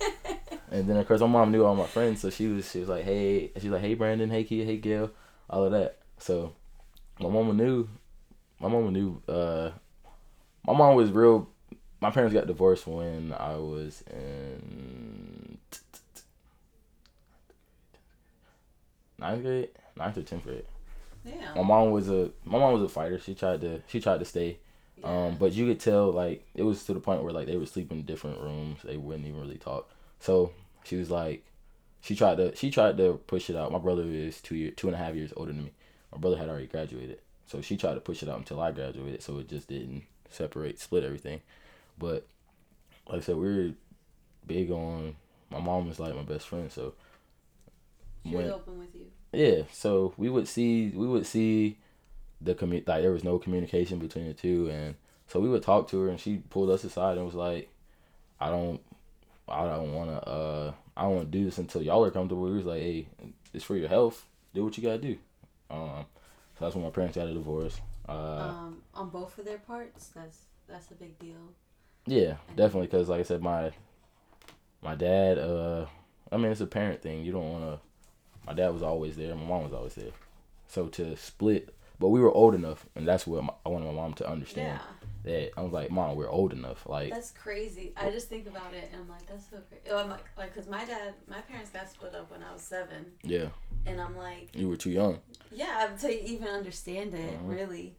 And 0.72 0.90
then 0.90 0.96
of 0.96 1.06
course 1.06 1.20
my 1.20 1.28
mom 1.28 1.52
knew 1.52 1.66
all 1.66 1.76
my 1.76 1.86
friends, 1.86 2.22
so 2.22 2.30
she 2.30 2.48
was 2.48 2.72
she 2.72 2.80
was 2.80 2.90
like, 2.90 3.04
hey, 3.04 3.52
she 3.60 3.70
like, 3.70 3.82
hey 3.82 3.94
Brandon, 3.94 4.30
hey 4.30 4.46
Kia, 4.46 4.66
hey 4.66 4.78
Gail, 4.78 5.12
all 5.50 5.66
of 5.66 5.74
that. 5.74 5.98
So 6.18 6.54
my 7.20 7.30
mama 7.30 7.54
knew, 7.54 7.90
my 8.60 8.70
mama 8.70 8.90
knew. 8.90 9.22
Uh, 9.28 9.72
my 10.66 10.74
mom 10.74 10.96
was 10.96 11.12
real. 11.12 11.50
My 12.00 12.10
parents 12.10 12.34
got 12.34 12.48
divorced 12.48 12.88
when 12.88 13.34
I 13.38 13.56
was 13.58 14.04
in 14.12 15.58
ninth 19.20 19.44
grade, 19.44 19.70
ninth 19.98 20.18
or 20.18 20.24
tenth 20.24 20.44
grade. 20.44 20.66
Yeah. 21.26 21.54
My 21.56 21.64
mom 21.64 21.92
was 21.92 22.10
a 22.10 22.32
my 22.46 22.58
mom 22.58 22.74
was 22.74 22.84
a 22.84 22.90
fighter. 22.90 23.20
She 23.20 23.36
tried 23.36 23.62
to 23.62 23.82
she 23.88 24.00
tried 24.00 24.20
to 24.20 24.26
stay. 24.26 24.58
Yeah. 24.98 25.28
Um, 25.28 25.36
but 25.38 25.54
you 25.54 25.68
could 25.68 25.80
tell 25.80 26.12
like 26.12 26.48
it 26.56 26.64
was 26.64 26.84
to 26.86 26.94
the 26.94 27.00
point 27.00 27.24
where 27.24 27.34
like 27.34 27.48
they 27.48 27.58
were 27.58 27.66
sleeping 27.66 28.00
in 28.00 28.06
different 28.06 28.40
rooms. 28.40 28.80
They 28.84 28.98
wouldn't 28.98 29.28
even 29.28 29.40
really 29.40 29.58
talk. 29.58 29.90
So 30.20 30.54
she 30.84 30.96
was 30.96 31.10
like, 31.12 31.44
she 32.02 32.16
tried 32.16 32.38
to 32.38 32.56
she 32.56 32.72
tried 32.72 32.98
to 32.98 33.20
push 33.28 33.50
it 33.50 33.56
out. 33.56 33.72
My 33.72 33.80
brother 33.80 34.04
is 34.04 34.42
two 34.42 34.56
year 34.56 34.72
two 34.72 34.88
and 34.88 34.96
a 34.96 35.00
half 35.00 35.16
years 35.16 35.34
older 35.36 35.52
than 35.54 35.66
me. 35.66 35.72
My 36.12 36.18
brother 36.18 36.38
had 36.38 36.50
already 36.50 36.68
graduated, 36.68 37.20
so 37.48 37.62
she 37.62 37.78
tried 37.78 37.94
to 37.96 38.00
push 38.02 38.22
it 38.24 38.30
out 38.30 38.38
until 38.40 38.60
I 38.62 38.72
graduated. 38.72 39.22
So 39.22 39.38
it 39.40 39.48
just 39.50 39.68
didn't 39.68 40.04
separate, 40.30 40.80
split 40.80 41.04
everything. 41.04 41.42
But 41.98 42.26
like 43.08 43.20
I 43.20 43.22
said, 43.22 43.36
we 43.38 43.48
are 43.48 43.74
big 44.48 44.72
on. 44.72 45.16
My 45.50 45.60
mom 45.60 45.88
was 45.88 46.00
like 46.00 46.16
my 46.16 46.24
best 46.24 46.48
friend, 46.48 46.72
so 46.72 46.94
She 48.26 48.36
was 48.36 48.50
open 48.52 48.80
with 48.80 48.90
you. 48.96 49.06
yeah, 49.34 49.64
so 49.72 50.14
we 50.18 50.30
would 50.30 50.48
see 50.48 50.90
we 50.90 51.08
would 51.08 51.26
see 51.26 51.78
the 52.40 52.56
commu 52.56 52.86
like 52.88 53.02
there 53.04 53.12
was 53.12 53.24
no 53.24 53.38
communication 53.38 54.00
between 54.00 54.28
the 54.28 54.34
two, 54.34 54.70
and 54.70 54.96
so 55.28 55.40
we 55.40 55.50
would 55.50 55.64
talk 55.64 55.88
to 55.90 56.00
her, 56.02 56.10
and 56.10 56.20
she 56.20 56.38
pulled 56.50 56.70
us 56.72 56.84
aside 56.84 57.18
and 57.18 57.26
was 57.26 57.36
like, 57.36 57.70
"I 58.40 58.50
don't, 58.50 58.82
I 59.52 59.68
don't 59.76 59.94
want 59.94 60.10
to, 60.10 60.30
uh, 60.30 60.74
I 60.96 61.04
don't 61.04 61.16
want 61.16 61.32
to 61.32 61.38
do 61.38 61.46
this 61.46 61.58
until 61.58 61.82
y'all 61.82 62.04
are 62.06 62.12
comfortable." 62.12 62.44
We 62.44 62.58
was 62.58 62.66
like, 62.66 62.82
"Hey, 62.82 63.08
it's 63.54 63.64
for 63.64 63.76
your 63.76 63.90
health. 63.90 64.26
Do 64.54 64.64
what 64.64 64.78
you 64.78 64.84
gotta 64.84 64.98
do." 64.98 65.18
Um, 65.70 66.06
so 66.58 66.66
that's 66.66 66.76
when 66.76 66.84
my 66.84 66.90
parents 66.92 67.16
got 67.16 67.28
a 67.28 67.34
divorce. 67.34 67.80
Uh, 68.08 68.12
um, 68.50 68.82
on 68.94 69.10
both 69.10 69.38
of 69.38 69.46
their 69.46 69.60
parts, 69.60 70.08
that's 70.10 70.40
that's 70.68 70.92
a 70.92 70.96
big 70.96 71.18
deal. 71.20 71.54
yeah, 72.06 72.36
definitely, 72.56 72.88
because 72.88 73.10
like 73.10 73.20
I 73.20 73.24
said, 73.24 73.42
my 73.42 73.72
my 74.82 74.96
dad, 74.96 75.38
uh, 75.38 75.86
I 76.32 76.38
mean, 76.38 76.52
it's 76.52 76.62
a 76.62 76.66
parent 76.68 77.02
thing. 77.02 77.24
You 77.24 77.32
don't 77.32 77.52
want 77.52 77.64
to. 77.64 77.80
My 78.46 78.54
dad 78.54 78.74
was 78.74 78.82
always 78.84 79.16
there. 79.16 79.36
My 79.36 79.44
mom 79.46 79.64
was 79.64 79.74
always 79.74 79.96
there. 79.96 80.12
So 80.68 80.88
to 80.88 81.16
split, 81.18 81.74
but 82.00 82.10
we 82.10 82.20
were 82.20 82.32
old 82.32 82.56
enough, 82.56 82.86
and 82.96 83.08
that's 83.08 83.28
what 83.28 83.44
my, 83.44 83.54
I 83.66 83.70
wanted 83.70 83.86
my 83.86 83.94
mom 83.94 84.14
to 84.16 84.28
understand. 84.30 84.80
Yeah, 84.82 85.01
That 85.24 85.52
I 85.56 85.62
was 85.62 85.72
like, 85.72 85.92
Mom, 85.92 86.16
we're 86.16 86.30
old 86.30 86.52
enough. 86.52 86.88
Like, 86.88 87.12
that's 87.12 87.32
crazy. 87.32 87.94
I 87.96 88.10
just 88.10 88.28
think 88.28 88.48
about 88.48 88.74
it, 88.74 88.90
and 88.92 89.02
I'm 89.04 89.10
like, 89.10 89.28
that's 89.28 89.50
so 89.50 89.58
crazy. 89.70 89.96
I'm 89.96 90.10
like, 90.10 90.26
like, 90.38 90.56
cause 90.56 90.68
my 90.68 90.84
dad, 90.84 91.14
my 91.30 91.42
parents 91.42 91.70
got 91.70 91.90
split 91.90 92.16
up 92.16 92.32
when 92.32 92.42
I 92.42 92.52
was 92.52 92.62
seven, 92.64 93.06
yeah, 93.24 93.50
and 93.86 94.02
I'm 94.02 94.18
like, 94.18 94.50
you 94.56 94.68
were 94.68 94.78
too 94.78 94.90
young. 94.90 95.20
yeah, 95.52 95.90
to 96.02 96.26
even 96.30 96.48
understand 96.48 97.14
it, 97.14 97.34
Mhm. 97.40 97.50
really. 97.50 97.96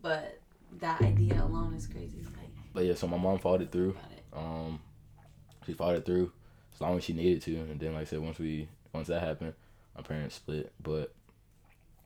But 0.00 0.40
that 0.80 1.02
idea 1.02 1.42
alone 1.42 1.74
is 1.74 1.86
crazy. 1.86 2.18
Like, 2.22 2.48
But 2.72 2.84
yeah, 2.86 2.94
so 2.94 3.06
my 3.08 3.18
mom 3.18 3.38
fought 3.38 3.60
it 3.62 3.70
through. 3.70 3.90
it. 4.16 4.24
Um, 4.32 4.80
she 5.66 5.72
fought 5.74 5.94
it 5.96 6.04
through 6.06 6.32
as 6.74 6.80
long 6.80 6.96
as 6.96 7.04
she 7.04 7.12
needed 7.12 7.42
to, 7.42 7.56
and 7.56 7.78
then 7.78 7.92
like 7.92 8.02
I 8.02 8.04
said, 8.04 8.20
once 8.20 8.38
we 8.38 8.68
once 8.92 9.08
that 9.08 9.20
happened, 9.22 9.54
my 9.96 10.02
parents 10.02 10.36
split. 10.36 10.72
But 10.82 11.12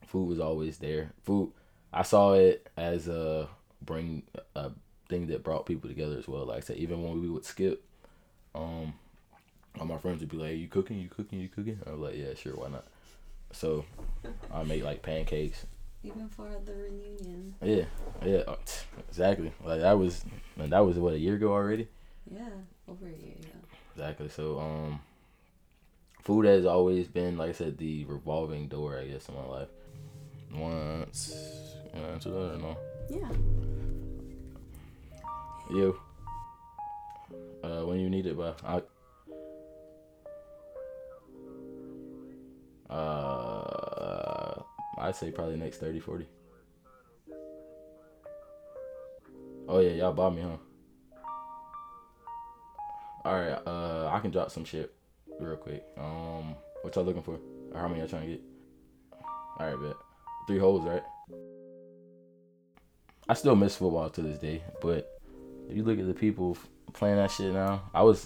food 0.06 0.26
was 0.28 0.40
always 0.40 0.78
there. 0.78 1.12
Food, 1.22 1.52
I 1.92 2.02
saw 2.02 2.32
it 2.34 2.68
as 2.76 3.08
a 3.08 3.48
bring 3.82 4.22
a 4.54 4.70
thing 5.08 5.26
that 5.28 5.42
brought 5.44 5.66
people 5.66 5.88
together 5.88 6.18
as 6.18 6.28
well. 6.28 6.46
Like 6.46 6.58
I 6.58 6.60
said, 6.60 6.76
even 6.76 7.02
when 7.02 7.20
we 7.20 7.28
would 7.28 7.44
skip, 7.44 7.82
um, 8.54 8.94
all 9.80 9.86
my 9.86 9.98
friends 9.98 10.20
would 10.20 10.28
be 10.30 10.36
like, 10.36 10.56
"You 10.56 10.68
cooking? 10.68 10.98
You 10.98 11.08
cooking? 11.08 11.40
You 11.40 11.48
cooking?" 11.48 11.78
I'm 11.86 12.02
like, 12.02 12.16
"Yeah, 12.16 12.34
sure, 12.34 12.54
why 12.54 12.68
not?" 12.68 12.86
So 13.52 13.84
I 14.52 14.62
made 14.64 14.82
like 14.84 15.02
pancakes. 15.02 15.66
Even 16.04 16.28
for 16.28 16.48
the 16.64 16.72
reunion. 16.74 17.54
Yeah, 17.62 17.84
yeah, 18.24 18.42
uh, 18.48 18.56
exactly. 19.08 19.52
Like 19.64 19.80
that 19.80 19.98
was, 19.98 20.24
and 20.58 20.72
that 20.72 20.80
was 20.86 20.98
what 20.98 21.14
a 21.14 21.18
year 21.18 21.34
ago 21.36 21.52
already. 21.52 21.88
Yeah, 22.30 22.48
over 22.88 23.06
a 23.06 23.10
year 23.10 23.34
ago. 23.34 23.58
Exactly. 23.94 24.28
So, 24.28 24.60
um, 24.60 25.00
food 26.22 26.44
has 26.46 26.66
always 26.66 27.08
been, 27.08 27.36
like 27.38 27.50
I 27.50 27.52
said, 27.52 27.78
the 27.78 28.04
revolving 28.04 28.68
door, 28.68 28.98
I 28.98 29.06
guess, 29.06 29.28
in 29.28 29.34
my 29.34 29.44
life. 29.46 29.68
Once, 30.54 31.34
know, 31.94 32.04
answer 32.08 32.30
that 32.30 32.54
or 32.54 32.58
no? 32.58 32.76
Yeah. 33.10 33.28
You. 35.70 35.98
Uh, 37.62 37.84
when 37.84 38.00
you 38.00 38.08
need 38.10 38.26
it, 38.26 38.36
but 38.36 38.60
I. 38.64 38.82
Uh, 42.92 44.62
I'd 44.98 45.16
say 45.16 45.30
probably 45.30 45.56
next 45.56 45.78
30, 45.78 46.00
40. 46.00 46.26
Oh 49.68 49.80
yeah, 49.80 49.90
y'all 49.90 50.12
bought 50.12 50.34
me, 50.34 50.42
huh? 50.42 50.56
All 53.24 53.34
right, 53.34 53.60
uh, 53.66 54.10
I 54.10 54.20
can 54.20 54.30
drop 54.30 54.50
some 54.50 54.64
shit 54.64 54.94
real 55.38 55.56
quick. 55.56 55.84
Um, 55.98 56.54
what 56.80 56.94
y'all 56.94 57.04
looking 57.04 57.22
for? 57.22 57.38
Or 57.72 57.80
how 57.80 57.88
many 57.88 58.00
y'all 58.00 58.08
trying 58.08 58.22
to 58.22 58.28
get? 58.28 58.40
All 59.58 59.66
right, 59.66 59.80
bet. 59.80 59.96
Three 60.46 60.58
holes, 60.58 60.86
right? 60.86 61.02
I 63.28 63.34
still 63.34 63.56
miss 63.56 63.76
football 63.76 64.10
to 64.10 64.22
this 64.22 64.38
day, 64.38 64.62
but 64.80 65.20
if 65.68 65.76
you 65.76 65.84
look 65.84 65.98
at 65.98 66.06
the 66.06 66.14
people 66.14 66.56
playing 66.92 67.16
that 67.16 67.30
shit 67.30 67.52
now, 67.52 67.90
I 67.92 68.02
was 68.02 68.24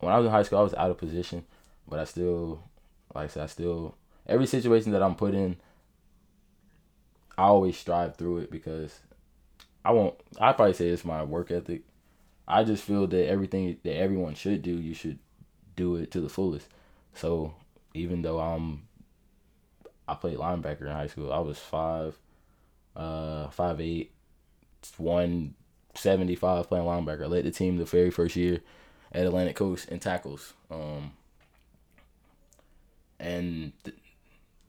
when 0.00 0.12
I 0.12 0.18
was 0.18 0.26
in 0.26 0.32
high 0.32 0.42
school, 0.42 0.58
I 0.58 0.62
was 0.62 0.74
out 0.74 0.90
of 0.90 0.98
position, 0.98 1.44
but 1.88 1.98
I 1.98 2.04
still, 2.04 2.62
like 3.14 3.24
I 3.24 3.28
said, 3.28 3.42
I 3.44 3.46
still 3.46 3.96
every 4.26 4.46
situation 4.46 4.92
that 4.92 5.02
I'm 5.02 5.14
put 5.14 5.34
in, 5.34 5.56
I 7.38 7.44
always 7.44 7.76
strive 7.76 8.16
through 8.16 8.38
it 8.38 8.50
because 8.50 8.98
I 9.84 9.92
won't. 9.92 10.14
I 10.40 10.52
probably 10.52 10.74
say 10.74 10.88
it's 10.88 11.04
my 11.04 11.22
work 11.22 11.50
ethic. 11.50 11.82
I 12.48 12.64
just 12.64 12.84
feel 12.84 13.06
that 13.06 13.28
everything 13.28 13.76
that 13.82 13.96
everyone 13.96 14.34
should 14.34 14.62
do, 14.62 14.72
you 14.72 14.94
should 14.94 15.18
do 15.76 15.96
it 15.96 16.10
to 16.12 16.20
the 16.20 16.28
fullest. 16.28 16.68
So 17.14 17.54
even 17.94 18.22
though 18.22 18.38
I'm, 18.38 18.82
I 20.06 20.14
played 20.14 20.38
linebacker 20.38 20.82
in 20.82 20.88
high 20.88 21.06
school. 21.06 21.32
I 21.32 21.38
was 21.38 21.58
five, 21.58 22.16
uh, 22.94 23.48
five 23.48 23.80
eight, 23.80 24.12
one 24.98 25.54
seventy 25.94 26.34
five 26.34 26.68
playing 26.68 26.84
linebacker. 26.86 27.22
I 27.24 27.26
led 27.26 27.44
the 27.44 27.50
team 27.50 27.76
the 27.78 27.84
very 27.84 28.10
first 28.10 28.36
year 28.36 28.60
at 29.12 29.26
Atlantic 29.26 29.56
Coast 29.56 29.88
in 29.88 29.98
tackles. 29.98 30.52
Um, 30.70 31.12
and 33.18 33.72
th- 33.84 33.96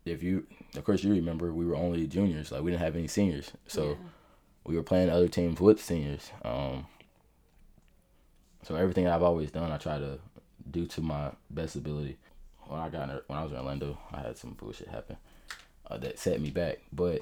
if 0.05 0.23
you, 0.23 0.47
of 0.75 0.83
course, 0.85 1.03
you 1.03 1.11
remember 1.11 1.51
we 1.53 1.65
were 1.65 1.75
only 1.75 2.07
juniors. 2.07 2.51
Like 2.51 2.61
we 2.61 2.71
didn't 2.71 2.83
have 2.83 2.95
any 2.95 3.07
seniors, 3.07 3.51
so 3.67 3.89
Yeah. 3.89 3.95
we 4.65 4.75
were 4.75 4.83
playing 4.83 5.09
other 5.09 5.27
teams 5.27 5.59
with 5.59 5.81
seniors. 5.83 6.31
Um, 6.43 6.87
so 8.63 8.75
everything 8.75 9.07
I've 9.07 9.23
always 9.23 9.51
done, 9.51 9.71
I 9.71 9.77
try 9.77 9.97
to 9.99 10.19
do 10.71 10.85
to 10.87 11.01
my 11.01 11.31
best 11.49 11.75
ability. 11.75 12.17
When 12.67 12.79
I 12.79 12.89
got 12.89 13.09
in, 13.09 13.19
when 13.27 13.39
I 13.39 13.43
was 13.43 13.51
in 13.51 13.57
Orlando, 13.57 13.97
I 14.13 14.21
had 14.21 14.37
some 14.37 14.51
bullshit 14.51 14.89
happen 14.89 15.17
uh, 15.89 15.97
that 15.97 16.19
set 16.19 16.41
me 16.41 16.49
back, 16.51 16.79
but 16.91 17.21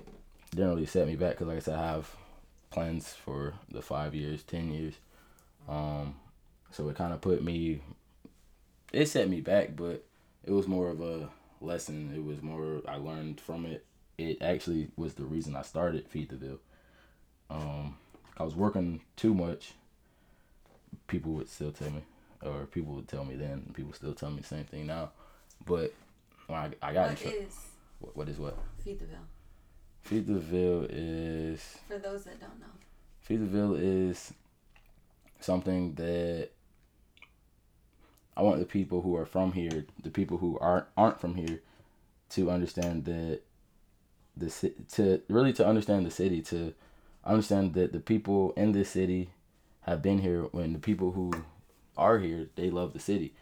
didn't 0.51 0.69
really 0.69 0.85
set 0.87 1.07
me 1.07 1.15
back 1.15 1.31
because, 1.31 1.47
like 1.47 1.57
I 1.57 1.61
said, 1.61 1.75
I 1.79 1.87
have 1.87 2.15
plans 2.75 3.13
for 3.13 3.53
the 3.71 3.81
five 3.81 4.13
years, 4.13 4.43
ten 4.43 4.69
years. 4.71 4.93
Um, 5.69 6.15
so 6.71 6.87
it 6.89 6.95
kind 6.97 7.13
of 7.13 7.21
put 7.21 7.41
me. 7.43 7.81
It 8.91 9.07
set 9.07 9.29
me 9.29 9.39
back, 9.41 9.75
but 9.75 10.03
it 10.43 10.51
was 10.51 10.67
more 10.67 10.89
of 10.89 11.01
a 11.01 11.29
lesson. 11.61 12.11
It 12.15 12.23
was 12.23 12.41
more 12.41 12.81
I 12.87 12.97
learned 12.97 13.39
from 13.39 13.65
it. 13.65 13.85
It 14.17 14.41
actually 14.41 14.89
was 14.97 15.13
the 15.15 15.23
reason 15.23 15.55
I 15.55 15.61
started 15.61 16.07
Feed 16.07 16.29
the 16.29 16.35
Ville. 16.35 16.59
Um, 17.49 17.97
I 18.37 18.43
was 18.43 18.55
working 18.55 19.01
too 19.15 19.33
much. 19.33 19.73
People 21.07 21.31
would 21.33 21.49
still 21.49 21.71
tell 21.71 21.89
me, 21.91 22.01
or 22.41 22.65
people 22.65 22.93
would 22.95 23.07
tell 23.07 23.23
me 23.25 23.35
then. 23.35 23.71
People 23.73 23.93
still 23.93 24.13
tell 24.13 24.31
me 24.31 24.41
the 24.41 24.47
same 24.47 24.65
thing 24.65 24.85
now. 24.87 25.11
But 25.65 25.93
when 26.47 26.59
I, 26.59 26.71
I 26.81 26.93
got 26.93 27.09
What 27.09 27.17
trouble. 27.17 27.37
is 27.37 27.55
What, 27.99 28.17
what 28.17 28.29
is 28.29 28.37
what? 28.37 28.57
Feed 28.83 28.99
the 28.99 29.05
Ville? 29.05 29.19
Feed 30.05 30.27
the 30.27 30.37
Ville 30.37 30.85
is 30.87 31.79
For 31.87 31.97
those 31.97 32.25
that 32.25 32.39
don't 32.39 32.59
know. 32.59 32.67
Feed 33.21 33.41
the 33.41 33.47
Ville 33.47 33.73
is 33.73 34.33
something 35.39 35.95
that 35.95 36.49
I 38.37 38.43
want 38.43 38.59
the 38.59 38.67
people 38.67 39.01
who 39.01 39.15
are 39.15 39.25
from 39.25 39.53
here, 39.53 39.87
the 40.03 40.11
people 40.11 40.37
who 40.37 40.59
aren't 40.59 40.85
aren't 40.95 41.19
from 41.19 41.33
here, 41.33 41.61
to 42.29 42.51
understand 42.51 43.05
that 43.05 43.41
the 44.37 44.73
to 44.91 45.23
really 45.27 45.53
to 45.53 45.65
understand 45.65 46.05
the 46.05 46.11
city, 46.11 46.39
to 46.43 46.75
understand 47.23 47.73
that 47.73 47.91
the 47.91 47.99
people 47.99 48.53
in 48.55 48.73
this 48.73 48.91
city 48.91 49.31
have 49.81 50.03
been 50.03 50.19
here 50.19 50.43
when 50.51 50.73
the 50.73 50.79
people 50.79 51.13
who 51.13 51.31
are 51.97 52.19
here 52.19 52.49
they 52.55 52.69
love 52.69 52.93
the 52.93 52.99
city. 52.99 53.33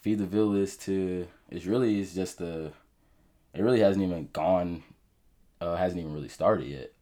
Feed 0.00 0.18
the 0.18 0.26
Ville 0.26 0.56
is 0.56 0.76
to 0.78 1.28
it's 1.50 1.66
really 1.66 2.00
is 2.00 2.16
just 2.16 2.40
a 2.40 2.72
it 3.54 3.62
really 3.62 3.78
hasn't 3.78 4.04
even 4.04 4.28
gone 4.32 4.82
uh, 5.64 5.76
hasn't 5.76 6.00
even 6.00 6.12
really 6.12 6.28
started 6.28 6.66
yet 6.66 6.92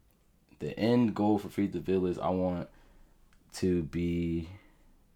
the 0.63 0.79
end 0.79 1.13
goal 1.13 1.37
for 1.37 1.49
Feed 1.49 1.73
the 1.73 1.79
Ville 1.79 2.05
is 2.05 2.17
I 2.17 2.29
want 2.29 2.69
to 3.55 3.83
be 3.83 4.47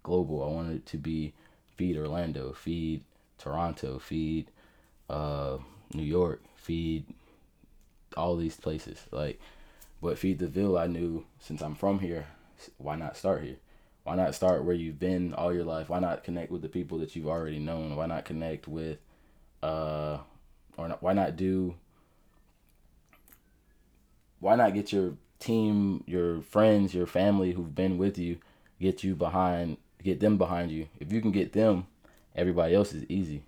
global. 0.04 0.44
I 0.44 0.48
want 0.48 0.72
it 0.72 0.86
to 0.88 0.98
be 0.98 1.34
feed 1.76 1.98
Orlando, 1.98 2.54
feed 2.54 3.04
Toronto, 3.38 3.98
feed 4.00 4.52
uh, 5.10 5.58
New 5.94 6.04
York, 6.04 6.44
feed 6.56 7.06
all 8.16 8.36
these 8.36 8.58
places. 8.58 9.06
Like, 9.12 9.40
but 10.02 10.18
Feed 10.18 10.40
the 10.40 10.48
Ville, 10.48 10.78
I 10.78 10.88
knew 10.88 11.26
since 11.40 11.62
I'm 11.62 11.76
from 11.76 12.00
here, 12.00 12.28
why 12.78 12.96
not 12.96 13.18
start 13.18 13.44
here? 13.44 13.58
Why 14.04 14.16
not 14.16 14.36
start 14.36 14.64
where 14.64 14.76
you've 14.76 15.00
been 15.00 15.34
all 15.34 15.54
your 15.54 15.66
life? 15.66 15.90
Why 15.90 16.00
not 16.00 16.24
connect 16.24 16.52
with 16.52 16.62
the 16.62 16.70
people 16.70 16.98
that 17.00 17.16
you've 17.16 17.28
already 17.28 17.60
known? 17.60 17.96
Why 17.96 18.06
not 18.06 18.26
connect 18.26 18.68
with 18.68 19.00
uh, 19.64 20.20
or 20.78 20.88
not, 20.88 21.02
why 21.02 21.14
not 21.14 21.36
do 21.36 21.76
why 24.39 24.56
not 24.56 24.73
get 24.73 24.91
your 24.91 25.13
team, 25.39 26.04
your 26.08 26.41
friends, 26.41 26.93
your 26.93 27.08
family 27.08 27.52
who've 27.52 27.76
been 27.76 27.97
with 27.97 28.17
you, 28.17 28.38
get 28.80 29.04
you 29.04 29.15
behind, 29.15 29.78
get 30.04 30.19
them 30.19 30.38
behind 30.38 30.71
you. 30.71 30.88
If 31.00 31.12
you 31.12 31.21
can 31.21 31.32
get 31.32 31.54
them, 31.54 31.88
everybody 32.36 32.76
else 32.76 32.93
is 32.93 33.06
easy. 33.10 33.43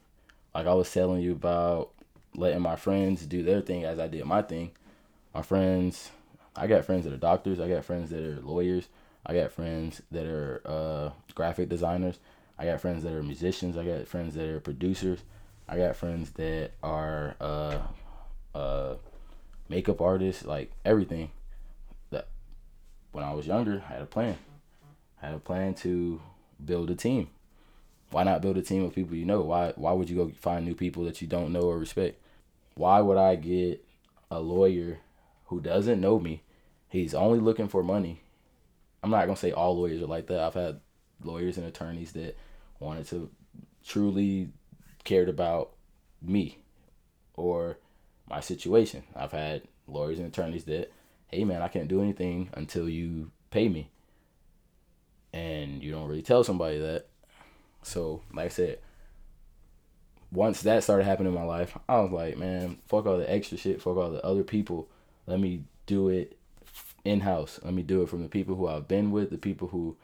Like 0.53 0.67
I 0.67 0.73
was 0.73 0.91
telling 0.91 1.21
you 1.21 1.31
about 1.31 1.91
letting 2.35 2.61
my 2.61 2.75
friends 2.75 3.25
do 3.25 3.43
their 3.43 3.61
thing 3.61 3.83
as 3.85 3.99
I 3.99 4.07
did 4.07 4.25
my 4.25 4.41
thing. 4.41 4.71
My 5.33 5.41
friends, 5.41 6.09
I 6.55 6.67
got 6.67 6.85
friends 6.85 7.05
that 7.05 7.13
are 7.13 7.17
doctors. 7.17 7.59
I 7.59 7.69
got 7.69 7.85
friends 7.85 8.09
that 8.09 8.23
are 8.23 8.41
lawyers. 8.41 8.87
I 9.25 9.33
got 9.33 9.51
friends 9.51 10.01
that 10.11 10.25
are 10.25 10.61
uh, 10.65 11.09
graphic 11.35 11.69
designers. 11.69 12.19
I 12.57 12.65
got 12.65 12.81
friends 12.81 13.03
that 13.03 13.13
are 13.13 13.23
musicians. 13.23 13.77
I 13.77 13.85
got 13.85 14.07
friends 14.07 14.33
that 14.35 14.47
are 14.47 14.59
producers. 14.59 15.19
I 15.67 15.77
got 15.77 15.95
friends 15.95 16.31
that 16.31 16.71
are 16.81 17.35
uh, 17.39 17.77
uh, 18.55 18.95
makeup 19.69 20.01
artist, 20.01 20.45
Like 20.45 20.71
everything. 20.83 21.31
That 22.09 22.27
when 23.11 23.23
I 23.23 23.33
was 23.33 23.47
younger, 23.47 23.83
I 23.87 23.93
had 23.93 24.01
a 24.01 24.07
plan. 24.07 24.37
I 25.21 25.27
had 25.27 25.35
a 25.35 25.39
plan 25.39 25.73
to 25.75 26.21
build 26.63 26.89
a 26.89 26.95
team. 26.95 27.29
Why 28.11 28.23
not 28.23 28.41
build 28.41 28.57
a 28.57 28.61
team 28.61 28.83
of 28.83 28.95
people 28.95 29.15
you 29.15 29.25
know? 29.25 29.41
Why 29.41 29.73
why 29.75 29.93
would 29.93 30.09
you 30.09 30.15
go 30.15 30.31
find 30.39 30.65
new 30.65 30.75
people 30.75 31.03
that 31.05 31.21
you 31.21 31.27
don't 31.27 31.53
know 31.53 31.61
or 31.61 31.77
respect? 31.77 32.19
Why 32.75 33.01
would 33.01 33.17
I 33.17 33.35
get 33.35 33.85
a 34.31 34.39
lawyer 34.39 34.99
who 35.45 35.61
doesn't 35.61 36.01
know 36.01 36.19
me? 36.19 36.41
He's 36.89 37.13
only 37.13 37.39
looking 37.39 37.67
for 37.67 37.83
money. 37.83 38.21
I'm 39.03 39.11
not 39.11 39.25
gonna 39.25 39.37
say 39.37 39.51
all 39.51 39.77
lawyers 39.77 40.01
are 40.01 40.07
like 40.07 40.27
that. 40.27 40.39
I've 40.39 40.55
had 40.55 40.79
lawyers 41.23 41.57
and 41.57 41.67
attorneys 41.67 42.13
that 42.13 42.35
wanted 42.79 43.07
to 43.07 43.29
truly 43.85 44.49
cared 45.03 45.29
about 45.29 45.71
me 46.21 46.59
or 47.35 47.77
my 48.29 48.39
situation. 48.39 49.03
I've 49.15 49.31
had 49.31 49.63
lawyers 49.87 50.19
and 50.19 50.27
attorneys 50.27 50.65
that, 50.65 50.91
hey 51.27 51.43
man, 51.43 51.61
I 51.61 51.67
can't 51.67 51.87
do 51.87 52.01
anything 52.01 52.49
until 52.53 52.87
you 52.87 53.31
pay 53.51 53.69
me. 53.69 53.89
And 55.33 55.83
you 55.83 55.91
don't 55.91 56.07
really 56.07 56.21
tell 56.21 56.43
somebody 56.43 56.79
that. 56.79 57.05
So, 57.83 58.21
like 58.33 58.45
I 58.45 58.49
said, 58.49 58.79
once 60.31 60.61
that 60.61 60.83
started 60.83 61.05
happening 61.05 61.33
in 61.33 61.39
my 61.39 61.45
life, 61.45 61.77
I 61.87 61.99
was 61.99 62.11
like, 62.11 62.37
man, 62.37 62.77
fuck 62.87 63.05
all 63.05 63.17
the 63.17 63.31
extra 63.31 63.57
shit, 63.57 63.81
fuck 63.81 63.97
all 63.97 64.11
the 64.11 64.25
other 64.25 64.43
people. 64.43 64.89
Let 65.25 65.39
me 65.39 65.63
do 65.85 66.09
it 66.09 66.37
in 67.03 67.21
house. 67.21 67.59
Let 67.63 67.73
me 67.73 67.83
do 67.83 68.01
it 68.01 68.09
from 68.09 68.21
the 68.21 68.29
people 68.29 68.55
who 68.55 68.67
I've 68.67 68.87
been 68.87 69.11
with, 69.11 69.29
the 69.29 69.37
people 69.37 69.69
who 69.69 69.97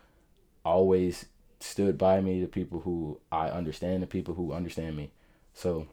always 0.64 1.26
stood 1.60 1.98
by 1.98 2.22
me, 2.22 2.42
the 2.42 2.48
people 2.48 2.82
who 2.82 3.20
I 3.32 3.50
understand, 3.50 4.02
the 4.02 4.08
people 4.08 4.36
who 4.36 4.52
understand 4.52 4.96
me. 4.96 5.12
So 5.54 5.88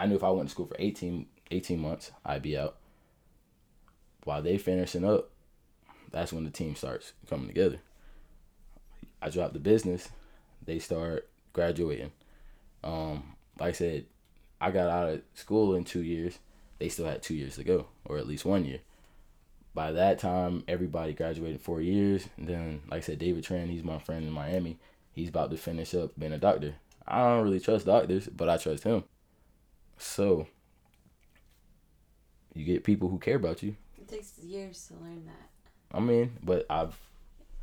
I 0.00 0.06
knew 0.06 0.16
if 0.16 0.24
I 0.24 0.30
went 0.30 0.48
to 0.48 0.50
school 0.50 0.64
for 0.64 0.76
18, 0.78 1.26
18 1.50 1.78
months, 1.78 2.10
I'd 2.24 2.40
be 2.40 2.56
out. 2.56 2.76
While 4.24 4.40
they 4.40 4.56
finishing 4.56 5.04
up, 5.04 5.28
that's 6.10 6.32
when 6.32 6.44
the 6.44 6.50
team 6.50 6.74
starts 6.74 7.12
coming 7.28 7.48
together. 7.48 7.80
I 9.20 9.28
drop 9.28 9.52
the 9.52 9.58
business, 9.58 10.08
they 10.64 10.78
start 10.78 11.28
graduating. 11.52 12.12
Um, 12.82 13.36
like 13.58 13.68
I 13.68 13.72
said, 13.72 14.06
I 14.58 14.70
got 14.70 14.88
out 14.88 15.08
of 15.10 15.22
school 15.34 15.74
in 15.74 15.84
two 15.84 16.02
years. 16.02 16.38
They 16.78 16.88
still 16.88 17.04
had 17.04 17.22
two 17.22 17.34
years 17.34 17.56
to 17.56 17.64
go, 17.64 17.88
or 18.06 18.16
at 18.16 18.26
least 18.26 18.46
one 18.46 18.64
year. 18.64 18.80
By 19.74 19.92
that 19.92 20.18
time, 20.18 20.64
everybody 20.66 21.12
graduated 21.12 21.60
four 21.60 21.82
years. 21.82 22.26
And 22.38 22.48
then, 22.48 22.80
like 22.90 22.98
I 22.98 23.00
said, 23.02 23.18
David 23.18 23.44
Tran, 23.44 23.68
he's 23.68 23.84
my 23.84 23.98
friend 23.98 24.26
in 24.26 24.32
Miami. 24.32 24.78
He's 25.12 25.28
about 25.28 25.50
to 25.50 25.58
finish 25.58 25.94
up 25.94 26.18
being 26.18 26.32
a 26.32 26.38
doctor. 26.38 26.76
I 27.06 27.18
don't 27.18 27.44
really 27.44 27.60
trust 27.60 27.84
doctors, 27.84 28.28
but 28.28 28.48
I 28.48 28.56
trust 28.56 28.84
him. 28.84 29.04
So, 30.00 30.46
you 32.54 32.64
get 32.64 32.84
people 32.84 33.10
who 33.10 33.18
care 33.18 33.36
about 33.36 33.62
you. 33.62 33.76
It 33.98 34.08
takes 34.08 34.38
years 34.38 34.88
to 34.88 34.94
learn 34.94 35.26
that. 35.26 35.96
I 35.96 36.00
mean, 36.00 36.32
but 36.42 36.64
I've 36.70 36.98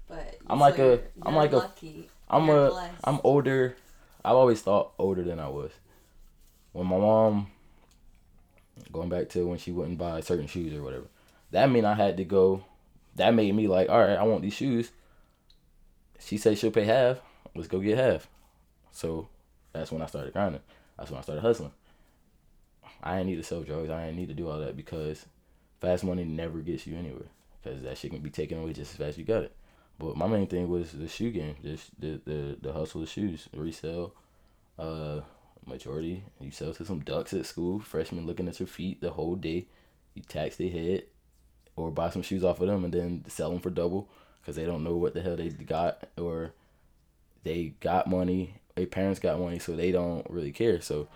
But 0.08 0.38
I'm 0.48 0.60
like 0.60 0.78
a- 0.78 1.02
I'm 1.24 1.36
like 1.36 1.52
a- 1.52 1.58
lucky. 1.58 2.10
I'm 2.30 2.46
You're 2.46 2.68
a 2.68 2.70
blessed. 2.70 3.02
I'm 3.04 3.20
older. 3.24 3.76
I've 4.24 4.36
always 4.36 4.62
thought 4.62 4.94
older 5.00 5.24
than 5.24 5.40
I 5.40 5.50
was. 5.50 5.72
When 6.74 6.86
my 6.86 6.98
mom 6.98 7.48
going 8.92 9.10
back 9.10 9.30
to 9.30 9.48
when 9.48 9.58
she 9.58 9.72
wouldn't 9.72 9.98
buy 9.98 10.22
certain 10.22 10.46
shoes 10.48 10.74
or 10.74 10.84
whatever. 10.84 11.08
That 11.52 11.72
mean 11.72 11.86
I 11.86 11.96
had 11.96 12.18
to 12.18 12.24
go 12.24 12.64
that 13.16 13.34
made 13.34 13.56
me 13.56 13.68
like, 13.68 13.90
all 13.90 14.00
right, 14.00 14.16
I 14.18 14.24
want 14.24 14.44
these 14.44 14.54
shoes. 14.54 14.92
She 16.20 16.38
said 16.38 16.58
she'll 16.60 16.70
pay 16.70 16.84
half. 16.84 17.20
Let's 17.56 17.68
go 17.68 17.80
get 17.80 17.98
half. 17.98 18.28
So 18.92 19.28
that's 19.74 19.92
when 19.92 20.04
I 20.04 20.06
started 20.06 20.34
grinding. 20.34 20.62
That's 21.00 21.10
when 21.10 21.18
I 21.18 21.24
started 21.24 21.42
hustling. 21.42 21.72
I 23.04 23.18
didn't 23.18 23.28
need 23.28 23.36
to 23.38 23.44
sell 23.44 23.64
drugs. 23.64 23.90
I 23.90 24.06
didn't 24.06 24.18
need 24.18 24.30
to 24.30 24.34
do 24.34 24.50
all 24.50 24.60
that 24.60 24.76
because 24.76 25.26
fast 25.80 26.04
money 26.04 26.24
never 26.24 26.60
gets 26.60 26.88
you 26.88 26.98
anywhere. 26.98 27.30
Because 27.64 27.84
that 27.84 27.98
shit 27.98 28.12
can 28.12 28.22
be 28.22 28.30
taken 28.30 28.60
away 28.60 28.74
just 28.74 28.92
as 28.92 28.98
fast 28.98 29.10
as 29.10 29.18
you 29.18 29.26
got 29.26 29.44
it. 29.44 29.56
But 30.00 30.16
my 30.16 30.28
main 30.28 30.48
thing 30.48 30.70
was 30.70 30.92
the 30.92 31.08
shoe 31.08 31.32
game, 31.32 31.56
just 31.64 31.90
the 32.00 32.22
the 32.24 32.58
the 32.62 32.74
hustle 32.74 33.02
of 33.02 33.10
shoes, 33.10 33.50
resell. 33.54 34.14
Uh, 34.78 35.22
majority 35.66 36.24
you 36.40 36.52
sell 36.52 36.72
to 36.74 36.86
some 36.86 37.00
ducks 37.00 37.34
at 37.34 37.46
school, 37.46 37.80
freshmen 37.80 38.26
looking 38.26 38.48
at 38.48 38.60
your 38.60 38.68
feet 38.68 39.02
the 39.02 39.12
whole 39.12 39.36
day. 39.36 39.66
You 40.14 40.22
tax 40.24 40.56
their 40.56 40.70
head, 40.70 41.04
or 41.78 41.92
buy 41.92 42.10
some 42.10 42.24
shoes 42.24 42.44
off 42.44 42.60
of 42.60 42.68
them 42.68 42.84
and 42.84 42.94
then 42.94 43.24
sell 43.28 43.52
them 43.52 43.60
for 43.60 43.70
double 43.70 44.10
because 44.42 44.56
they 44.56 44.66
don't 44.66 44.84
know 44.84 44.96
what 44.96 45.14
the 45.14 45.22
hell 45.22 45.36
they 45.36 45.50
got 45.50 46.08
or 46.18 46.54
they 47.44 47.74
got 47.80 48.08
money. 48.08 48.56
Their 48.76 48.88
parents 48.88 49.20
got 49.20 49.40
money, 49.40 49.60
so 49.60 49.76
they 49.76 49.92
don't 49.92 50.30
really 50.30 50.52
care. 50.52 50.82
So 50.82 51.08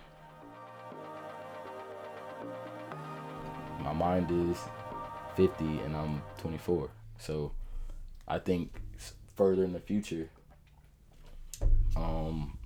my 3.84 3.94
mind 3.94 4.30
is 4.52 4.58
fifty 5.36 5.80
and 5.80 5.96
I'm 5.96 6.22
twenty 6.38 6.58
four. 6.58 6.90
So 7.18 7.52
I 8.28 8.40
think 8.40 8.82
further 9.36 9.64
in 9.64 9.74
the 9.74 9.80
future, 9.80 10.30
um, 11.96 12.58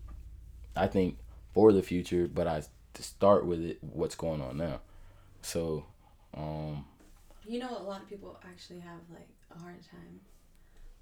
I 0.76 0.88
think 0.88 1.18
for 1.54 1.72
the 1.74 1.82
future, 1.82 2.28
but 2.34 2.48
I 2.48 2.64
to 2.94 3.04
start 3.04 3.46
with 3.46 3.64
it, 3.64 3.78
what's 3.82 4.16
going 4.16 4.42
on 4.42 4.58
now. 4.58 4.80
So, 5.42 5.86
um, 6.34 6.86
You 7.46 7.60
know, 7.60 7.78
a 7.78 7.84
lot 7.84 8.02
of 8.02 8.10
people 8.10 8.40
actually 8.44 8.80
have 8.80 9.00
like 9.14 9.28
a 9.56 9.60
hard 9.60 9.82
time 9.90 10.22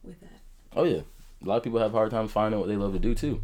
with 0.03 0.19
that. 0.21 0.39
oh 0.75 0.83
yeah, 0.83 1.01
a 1.41 1.45
lot 1.45 1.57
of 1.57 1.63
people 1.63 1.79
have 1.79 1.93
a 1.93 1.97
hard 1.97 2.11
time 2.11 2.27
finding 2.27 2.59
what 2.59 2.67
they 2.67 2.75
love 2.75 2.93
to 2.93 2.99
do 2.99 3.13
too, 3.15 3.41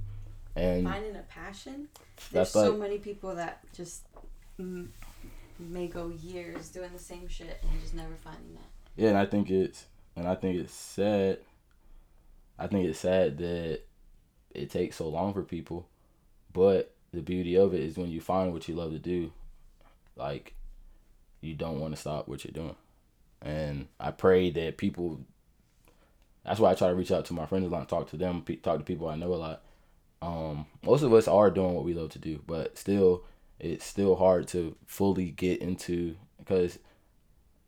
and 0.55 0.83
Finding 0.85 1.15
a 1.15 1.23
passion. 1.23 1.87
There's 2.31 2.49
so 2.49 2.71
like 2.71 2.79
many 2.79 2.97
people 2.97 3.35
that 3.35 3.61
just 3.73 4.03
mm, 4.59 4.87
may 5.59 5.87
go 5.87 6.09
years 6.09 6.69
doing 6.69 6.91
the 6.93 6.99
same 6.99 7.27
shit 7.27 7.61
and 7.61 7.81
just 7.81 7.93
never 7.93 8.15
finding 8.23 8.53
that. 8.53 8.69
yeah, 8.95 9.09
and 9.09 9.17
I 9.17 9.25
think 9.25 9.49
it's 9.49 9.85
and 10.15 10.27
I 10.27 10.35
think 10.35 10.57
it's 10.57 10.73
sad. 10.73 11.39
I 12.57 12.67
think 12.67 12.87
it's 12.87 12.99
sad 12.99 13.37
that 13.37 13.81
it 14.51 14.69
takes 14.69 14.97
so 14.97 15.07
long 15.07 15.33
for 15.33 15.43
people, 15.43 15.87
but 16.51 16.93
the 17.13 17.21
beauty 17.21 17.55
of 17.55 17.73
it 17.73 17.81
is 17.81 17.97
when 17.97 18.09
you 18.09 18.21
find 18.21 18.53
what 18.53 18.67
you 18.67 18.75
love 18.75 18.91
to 18.91 18.99
do, 18.99 19.31
like 20.15 20.55
you 21.41 21.55
don't 21.55 21.79
want 21.79 21.95
to 21.95 21.99
stop 21.99 22.27
what 22.27 22.43
you're 22.43 22.51
doing. 22.51 22.75
And 23.41 23.87
I 23.99 24.11
pray 24.11 24.51
that 24.51 24.77
people. 24.77 25.21
That's 26.45 26.59
why 26.59 26.71
I 26.71 26.75
try 26.75 26.87
to 26.87 26.95
reach 26.95 27.11
out 27.11 27.25
to 27.25 27.33
my 27.33 27.45
friends 27.45 27.65
a 27.65 27.69
lot, 27.69 27.87
talk 27.89 28.09
to 28.09 28.17
them, 28.17 28.43
talk 28.63 28.79
to 28.79 28.85
people 28.85 29.07
I 29.07 29.15
know 29.15 29.33
a 29.33 29.35
lot. 29.35 29.61
Um, 30.21 30.65
most 30.83 31.03
of 31.03 31.13
us 31.13 31.27
are 31.27 31.51
doing 31.51 31.73
what 31.73 31.85
we 31.85 31.93
love 31.93 32.09
to 32.11 32.19
do, 32.19 32.41
but 32.47 32.77
still, 32.77 33.23
it's 33.59 33.85
still 33.85 34.15
hard 34.15 34.47
to 34.49 34.75
fully 34.85 35.31
get 35.31 35.61
into 35.61 36.15
because 36.37 36.79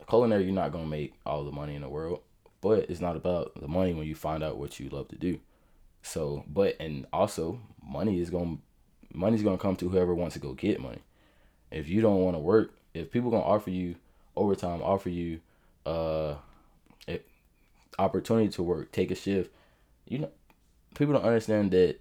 culinary 0.08 0.44
you're 0.44 0.54
not 0.54 0.72
gonna 0.72 0.86
make 0.86 1.14
all 1.26 1.44
the 1.44 1.52
money 1.52 1.76
in 1.76 1.82
the 1.82 1.90
world, 1.90 2.22
but 2.62 2.90
it's 2.90 3.02
not 3.02 3.16
about 3.16 3.54
the 3.60 3.68
money 3.68 3.94
when 3.94 4.08
you 4.08 4.16
find 4.16 4.44
out 4.44 4.58
what 4.58 4.80
you 4.80 4.90
love 4.90 5.08
to 5.10 5.16
do. 5.16 5.40
So, 6.04 6.44
but 6.48 6.76
and 6.80 7.06
also 7.14 7.60
money 7.84 8.20
is 8.20 8.30
gonna 8.30 8.58
money's 9.14 9.44
gonna 9.44 9.58
come 9.58 9.76
to 9.78 9.90
whoever 9.90 10.16
wants 10.16 10.34
to 10.34 10.40
go 10.40 10.54
get 10.54 10.80
money. 10.80 11.02
If 11.72 11.88
you 11.88 12.02
don't 12.02 12.22
want 12.22 12.36
to 12.36 12.40
work, 12.40 12.74
if 12.94 13.12
people 13.12 13.32
gonna 13.32 13.44
offer 13.44 13.70
you 13.70 13.96
overtime, 14.36 14.82
offer 14.82 15.10
you 15.10 15.42
uh 15.86 16.36
a- 17.08 17.22
opportunity 18.00 18.50
to 18.50 18.64
work, 18.64 18.92
take 18.92 19.12
a 19.12 19.16
shift, 19.16 19.52
you 20.06 20.20
know, 20.20 20.32
people 20.96 21.14
don't 21.14 21.24
understand 21.26 21.72
that 21.72 22.00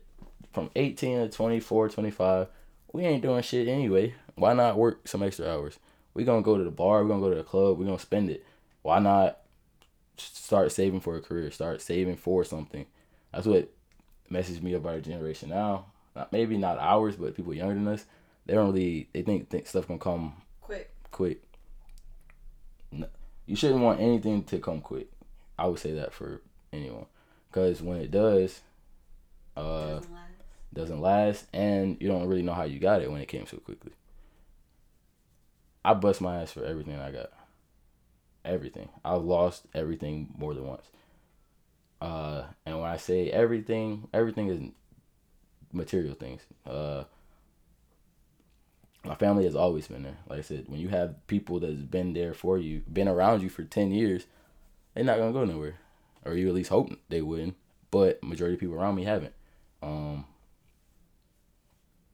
from 0.53 0.71
18 0.75 1.19
to 1.19 1.29
24, 1.29 1.89
25, 1.91 2.49
we 2.93 3.05
ain't 3.05 3.23
doing 3.23 3.43
shit 3.43 3.69
anyway. 3.69 4.15
Why 4.35 4.53
not 4.55 4.77
work 4.79 5.07
some 5.09 5.23
extra 5.23 5.51
hours? 5.51 5.79
we 6.15 6.25
gonna 6.25 6.43
go 6.43 6.59
to 6.59 6.65
the 6.65 6.71
bar, 6.71 7.03
we're 7.03 7.09
gonna 7.09 7.21
go 7.23 7.31
to 7.31 7.37
the 7.37 7.43
club, 7.45 7.79
we're 7.79 7.85
gonna 7.85 7.99
spend 7.99 8.31
it. 8.31 8.45
Why 8.83 8.99
not 8.99 9.39
start 10.17 10.73
saving 10.73 11.01
for 11.01 11.17
a 11.17 11.21
career? 11.21 11.51
Start 11.51 11.81
saving 11.81 12.17
for 12.17 12.45
something. 12.45 12.87
That's 13.33 13.47
what 13.47 13.71
messaged 14.31 14.63
me 14.63 14.75
about 14.75 14.95
our 14.95 15.01
generation 15.01 15.51
now. 15.51 15.87
Not, 16.17 16.33
maybe 16.33 16.57
not 16.59 16.79
ours, 16.79 17.17
but 17.17 17.37
people 17.37 17.55
younger 17.55 17.75
than 17.75 17.87
us. 17.89 18.05
They 18.47 18.55
don't 18.55 18.73
really. 18.73 19.09
They 19.13 19.23
think, 19.23 19.49
think 19.49 19.67
stuff 19.67 19.87
gonna 19.87 20.01
come 20.01 20.35
Quick. 20.61 20.91
quick. 21.13 21.43
No, 22.91 23.07
you 23.47 23.55
shouldn't 23.55 23.81
want 23.81 24.01
anything 24.01 24.43
to 24.45 24.59
come 24.59 24.81
quick. 24.81 25.09
I 25.59 25.67
would 25.69 25.79
say 25.79 25.93
that 25.93 26.13
for 26.13 26.41
anyone, 26.73 27.07
because 27.51 27.81
when 27.81 27.99
it 27.99 28.11
does, 28.11 28.61
uh, 29.57 29.95
last. 29.95 30.09
Doesn't 30.73 31.01
last, 31.01 31.47
and 31.53 31.97
you 32.01 32.09
don't 32.09 32.27
really 32.27 32.43
know 32.43 32.55
how 32.55 32.65
you 32.65 32.79
got 32.79 33.03
it 33.03 33.11
when 33.11 33.21
it 33.21 33.29
came 33.29 33.47
so 33.47 33.59
quickly. 33.59 33.93
I 35.85 35.95
bust 35.95 36.21
my 36.21 36.43
ass 36.43 36.53
for 36.53 36.65
everything 36.65 36.99
I 36.99 37.11
got. 37.11 37.31
Everything. 38.45 38.89
I've 39.05 39.23
lost 39.23 39.67
everything 39.75 40.29
more 40.37 40.55
than 40.55 40.67
once. 40.67 40.87
Uh, 42.01 42.45
and 42.65 42.81
when 42.81 42.89
I 42.89 42.97
say 42.97 43.31
everything, 43.31 44.09
everything 44.13 44.49
is 44.49 44.61
material 45.73 46.15
things. 46.15 46.43
Uh, 46.67 47.05
my 49.05 49.15
family 49.15 49.45
has 49.45 49.57
always 49.57 49.87
been 49.87 50.03
there. 50.03 50.19
Like 50.29 50.41
I 50.41 50.43
said, 50.43 50.65
when 50.69 50.81
you 50.81 50.89
have 50.89 51.27
people 51.27 51.61
that's 51.61 51.75
been 51.75 52.13
there 52.13 52.35
for 52.35 52.59
you, 52.59 52.83
been 52.91 53.09
around 53.09 53.43
you 53.43 53.49
for 53.49 53.65
ten 53.65 53.91
years, 53.91 54.27
they're 54.95 55.05
not 55.05 55.19
gonna 55.19 55.33
go 55.33 55.45
nowhere, 55.45 55.77
or 56.25 56.35
you 56.35 56.49
at 56.49 56.55
least 56.55 56.71
hope 56.71 56.91
they 57.09 57.23
wouldn't. 57.23 57.57
But 57.91 58.23
majority 58.23 58.55
of 58.55 58.61
people 58.61 58.77
around 58.77 58.95
me 58.95 59.05
haven't. 59.05 59.35
Um, 59.83 60.27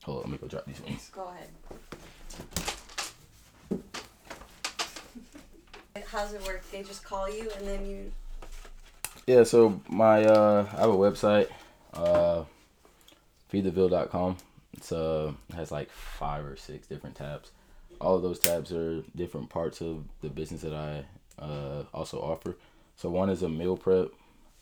hold 0.07 0.19
on, 0.19 0.31
let 0.31 0.33
me 0.33 0.39
go 0.39 0.47
drop 0.47 0.65
these 0.67 0.81
ones. 0.81 1.11
Go 1.13 1.29
ahead. 1.29 1.49
How's 6.07 6.33
it 6.33 6.47
work? 6.47 6.63
They 6.71 6.83
just 6.83 7.05
call 7.05 7.29
you 7.29 7.51
and 7.59 7.67
then 7.67 7.85
you. 7.85 8.13
Yeah, 9.27 9.43
so 9.43 9.81
my 9.89 10.25
uh, 10.25 10.67
I 10.73 10.81
have 10.81 10.91
a 10.91 10.95
website, 10.95 11.49
uh, 11.93 12.45
feedtheville.com. 13.53 14.37
It's 14.75 14.93
uh 14.93 15.33
has 15.55 15.73
like 15.73 15.91
five 15.91 16.45
or 16.45 16.57
six 16.57 16.87
different 16.87 17.17
tabs. 17.17 17.51
All 18.01 18.15
of 18.15 18.23
those 18.23 18.39
tabs 18.39 18.73
are 18.73 19.03
different 19.17 19.49
parts 19.51 19.81
of 19.81 20.05
the 20.21 20.29
business 20.29 20.61
that 20.63 20.75
I 20.75 21.05
uh, 21.43 21.85
also 21.93 22.21
offer. 22.21 22.57
So 22.97 23.11
one 23.11 23.29
is 23.29 23.43
a 23.43 23.49
meal 23.49 23.77
prep, 23.77 24.09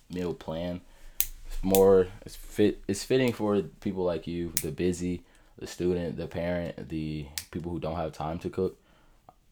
meal 0.08 0.32
plan. 0.32 0.80
It's 1.18 1.62
more 1.62 2.06
it's 2.24 2.36
fit 2.36 2.82
it's 2.88 3.04
fitting 3.04 3.34
for 3.34 3.60
people 3.60 4.04
like 4.04 4.26
you, 4.26 4.52
the 4.62 4.70
busy, 4.70 5.22
the 5.58 5.66
student, 5.66 6.16
the 6.16 6.26
parent, 6.26 6.88
the 6.88 7.26
people 7.50 7.70
who 7.70 7.78
don't 7.78 7.96
have 7.96 8.12
time 8.12 8.38
to 8.40 8.50
cook. 8.50 8.78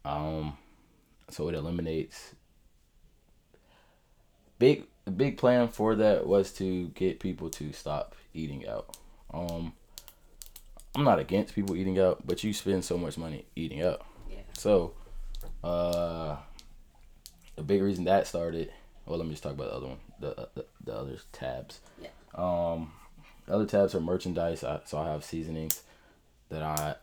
Um, 0.04 0.56
so 1.30 1.48
it 1.48 1.54
eliminates 1.54 2.34
big 4.62 4.84
big 5.16 5.36
plan 5.36 5.66
for 5.66 5.96
that 5.96 6.24
was 6.24 6.52
to 6.52 6.86
get 6.90 7.18
people 7.18 7.50
to 7.50 7.72
stop 7.72 8.14
eating 8.32 8.68
out. 8.68 8.96
Um, 9.34 9.72
I'm 10.94 11.02
not 11.02 11.18
against 11.18 11.54
people 11.54 11.74
eating 11.74 11.98
out, 11.98 12.24
but 12.24 12.44
you 12.44 12.52
spend 12.52 12.84
so 12.84 12.96
much 12.96 13.18
money 13.18 13.44
eating 13.56 13.82
out. 13.82 14.06
Yeah. 14.30 14.36
So, 14.52 14.92
uh, 15.64 16.36
the 17.56 17.62
big 17.62 17.82
reason 17.82 18.04
that 18.04 18.28
started. 18.28 18.72
Well, 19.04 19.18
let 19.18 19.26
me 19.26 19.32
just 19.32 19.42
talk 19.42 19.52
about 19.52 19.70
the 19.70 19.76
other 19.76 19.88
one, 19.88 19.98
the 20.20 20.48
the, 20.54 20.64
the 20.84 20.94
other 20.94 21.16
tabs. 21.32 21.80
Yeah. 22.00 22.10
Um, 22.34 22.92
other 23.48 23.66
tabs 23.66 23.96
are 23.96 24.00
merchandise. 24.00 24.62
I, 24.62 24.80
so 24.84 24.98
I 24.98 25.08
have 25.08 25.24
seasonings 25.24 25.82
that 26.52 26.62
I 26.62 26.94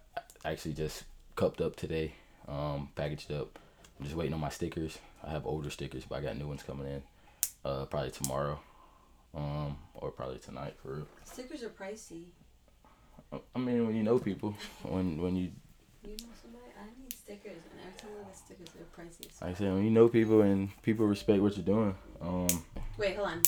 actually 0.45 0.73
just 0.73 1.03
cupped 1.35 1.59
up 1.59 1.75
today, 1.75 2.13
um, 2.47 2.89
packaged 2.95 3.31
up. 3.31 3.57
I'm 3.99 4.05
just 4.05 4.15
waiting 4.15 4.33
on 4.33 4.39
my 4.39 4.49
stickers. 4.49 4.99
I 5.25 5.31
have 5.31 5.45
older 5.45 5.69
stickers, 5.71 6.05
but 6.07 6.19
I 6.19 6.21
got 6.21 6.37
new 6.37 6.47
ones 6.47 6.63
coming 6.63 6.87
in. 6.87 7.01
Uh, 7.65 7.85
probably 7.85 8.11
tomorrow, 8.11 8.59
um, 9.35 9.75
or 9.95 10.11
probably 10.11 10.37
tonight 10.37 10.75
for 10.81 10.93
real. 10.95 11.07
Stickers 11.25 11.63
are 11.63 11.69
pricey. 11.69 12.25
I 13.33 13.59
mean, 13.59 13.85
when 13.85 13.95
you 13.95 14.03
know 14.03 14.17
people, 14.19 14.55
when 14.83 15.21
when 15.21 15.35
you 15.35 15.51
You 16.03 16.11
know 16.11 16.33
somebody? 16.41 16.71
I 16.79 16.85
need 17.01 17.11
stickers, 17.11 17.57
and 17.71 17.81
every 17.85 17.99
time 17.99 18.11
I 18.21 18.27
get 18.27 18.37
stickers, 18.37 18.67
they're 18.75 19.05
pricey. 19.05 19.29
So. 19.37 19.45
like 19.45 19.55
I 19.55 19.57
said, 19.57 19.73
when 19.73 19.83
you 19.83 19.91
know 19.91 20.07
people 20.07 20.41
and 20.41 20.69
people 20.83 21.05
respect 21.05 21.41
what 21.41 21.57
you're 21.57 21.65
doing, 21.65 21.95
um, 22.21 22.63
Wait, 22.97 23.15
hold 23.17 23.27
on. 23.27 23.41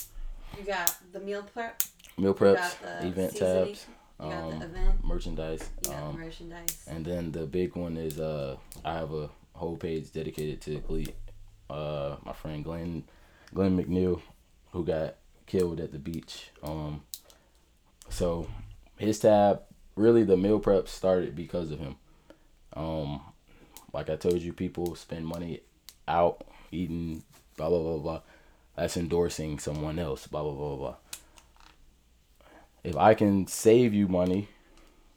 You 0.58 0.66
got 0.66 0.94
the 1.14 1.20
meal 1.22 1.44
prep. 1.44 1.82
meal 2.18 2.34
preps, 2.34 2.76
event 3.06 3.32
seasoning, 3.32 3.66
tabs, 3.68 3.86
um, 4.22 4.60
the 4.60 4.66
event. 4.66 5.04
merchandise, 5.04 5.70
um, 5.90 6.20
merchandise. 6.20 6.84
and 6.88 7.06
then 7.06 7.32
the 7.32 7.46
big 7.46 7.76
one 7.76 7.98
is 7.98 8.20
uh, 8.20 8.56
I 8.86 8.94
have 8.94 9.14
a 9.14 9.30
whole 9.54 9.78
page 9.78 10.12
dedicated 10.12 10.62
to 10.62 10.80
Glee. 10.80 11.14
Uh, 11.70 12.18
my 12.26 12.34
friend 12.34 12.64
Glenn, 12.64 13.04
Glenn 13.54 13.78
McNeil, 13.78 14.22
who 14.72 14.84
got 14.84 15.16
killed 15.46 15.80
at 15.80 15.92
the 15.92 16.00
beach. 16.00 16.50
Um, 16.64 17.04
so 18.10 18.48
his 18.98 19.20
tab, 19.20 19.62
really, 19.96 20.24
the 20.24 20.38
meal 20.38 20.60
prep 20.60 20.88
started 20.88 21.36
because 21.36 21.72
of 21.72 21.80
him. 21.80 21.96
Um, 22.74 23.22
like 23.94 24.10
I 24.10 24.16
told 24.16 24.42
you, 24.42 24.54
people 24.54 24.96
spend 24.96 25.26
money 25.26 25.62
out 26.08 26.46
eating, 26.72 27.24
blah 27.58 27.70
blah 27.70 27.80
blah 27.80 27.98
blah. 27.98 28.22
That's 28.76 28.98
endorsing 28.98 29.60
someone 29.60 30.00
else, 30.00 30.28
blah 30.28 30.44
blah 30.44 30.54
blah 30.54 30.76
blah. 30.76 30.96
If 32.84 32.98
I 32.98 33.14
can 33.14 33.48
save 33.48 33.94
you 33.94 34.08
money, 34.08 34.50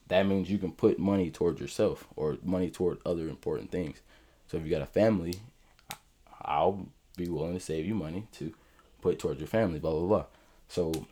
that 0.09 0.27
means 0.27 0.51
you 0.51 0.59
can 0.59 0.73
put 0.73 0.99
money 0.99 1.31
toward 1.31 1.61
yourself 1.61 2.07
or 2.17 2.37
money 2.43 2.71
toward 2.71 2.99
other 3.07 3.29
important 3.29 3.71
things. 3.71 4.01
So 4.47 4.59
if 4.59 4.65
you 4.65 4.71
got 4.71 4.83
a 4.83 4.87
family, 4.87 5.35
I'll 6.43 6.87
be 7.17 7.29
willing 7.29 7.55
to 7.55 7.61
save 7.61 7.87
you 7.87 7.95
money 7.95 8.27
to 8.33 8.55
put 9.01 9.19
towards 9.19 9.41
your 9.41 9.49
family, 9.49 9.79
blah 9.79 9.93
blah 9.93 10.07
blah. 10.07 10.25
So 10.69 11.07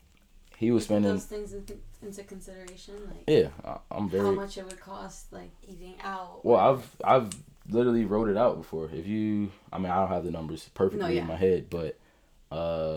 he 0.57 0.71
was 0.71 0.85
spending, 0.85 1.13
those 1.13 1.25
things 1.25 1.55
into, 1.55 2.23
consideration, 2.25 2.95
like 3.07 3.25
yeah, 3.27 3.49
I'm 3.91 4.09
very 4.09 4.25
how 4.25 4.33
much 4.33 4.59
it 4.59 4.65
would 4.65 4.81
cost, 4.81 5.33
like 5.33 5.51
eating 5.67 5.95
out. 6.05 6.45
Well, 6.45 6.59
I've 6.59 6.97
I've 7.05 7.33
literally 7.69 8.05
wrote 8.05 8.29
it 8.29 8.37
out 8.37 8.59
before. 8.59 8.91
If 8.93 9.07
you, 9.07 9.51
I 9.73 9.79
mean, 9.79 9.91
I 9.91 9.97
don't 9.97 10.09
have 10.09 10.25
the 10.25 10.31
numbers 10.31 10.69
perfectly 10.75 11.15
yeah. 11.15 11.23
in 11.23 11.27
my 11.27 11.37
head, 11.37 11.71
but 11.71 11.99
uh, 12.51 12.97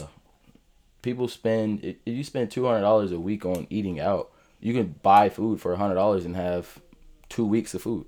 people 1.05 1.27
spend 1.27 1.83
if 1.83 1.95
you 2.03 2.23
spend 2.23 2.49
two 2.51 2.65
hundred 2.65 2.81
dollars 2.81 3.11
a 3.13 3.19
week 3.19 3.45
on 3.45 3.67
eating 3.69 3.99
out, 3.99 4.31
you 4.59 4.73
can 4.73 4.95
buy 5.03 5.29
food 5.29 5.61
for 5.61 5.73
hundred 5.75 5.93
dollars 5.93 6.25
and 6.25 6.35
have 6.35 6.81
two 7.29 7.45
weeks 7.45 7.73
of 7.73 7.83
food. 7.83 8.07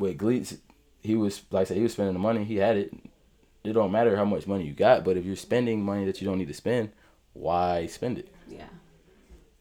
With 0.00 0.16
Gleets, 0.16 0.56
he 1.02 1.14
was 1.14 1.42
like 1.50 1.60
I 1.60 1.64
said, 1.64 1.76
he 1.76 1.82
was 1.82 1.92
spending 1.92 2.14
the 2.14 2.18
money. 2.20 2.44
He 2.44 2.56
had 2.56 2.76
it. 2.76 2.92
It 3.62 3.74
don't 3.74 3.92
matter 3.92 4.16
how 4.16 4.24
much 4.24 4.46
money 4.46 4.64
you 4.64 4.72
got, 4.72 5.04
but 5.04 5.16
if 5.18 5.26
you're 5.26 5.36
spending 5.36 5.84
money 5.84 6.06
that 6.06 6.20
you 6.20 6.26
don't 6.26 6.38
need 6.38 6.48
to 6.48 6.54
spend, 6.54 6.90
why 7.34 7.86
spend 7.86 8.18
it? 8.18 8.34
yeah. 8.48 8.68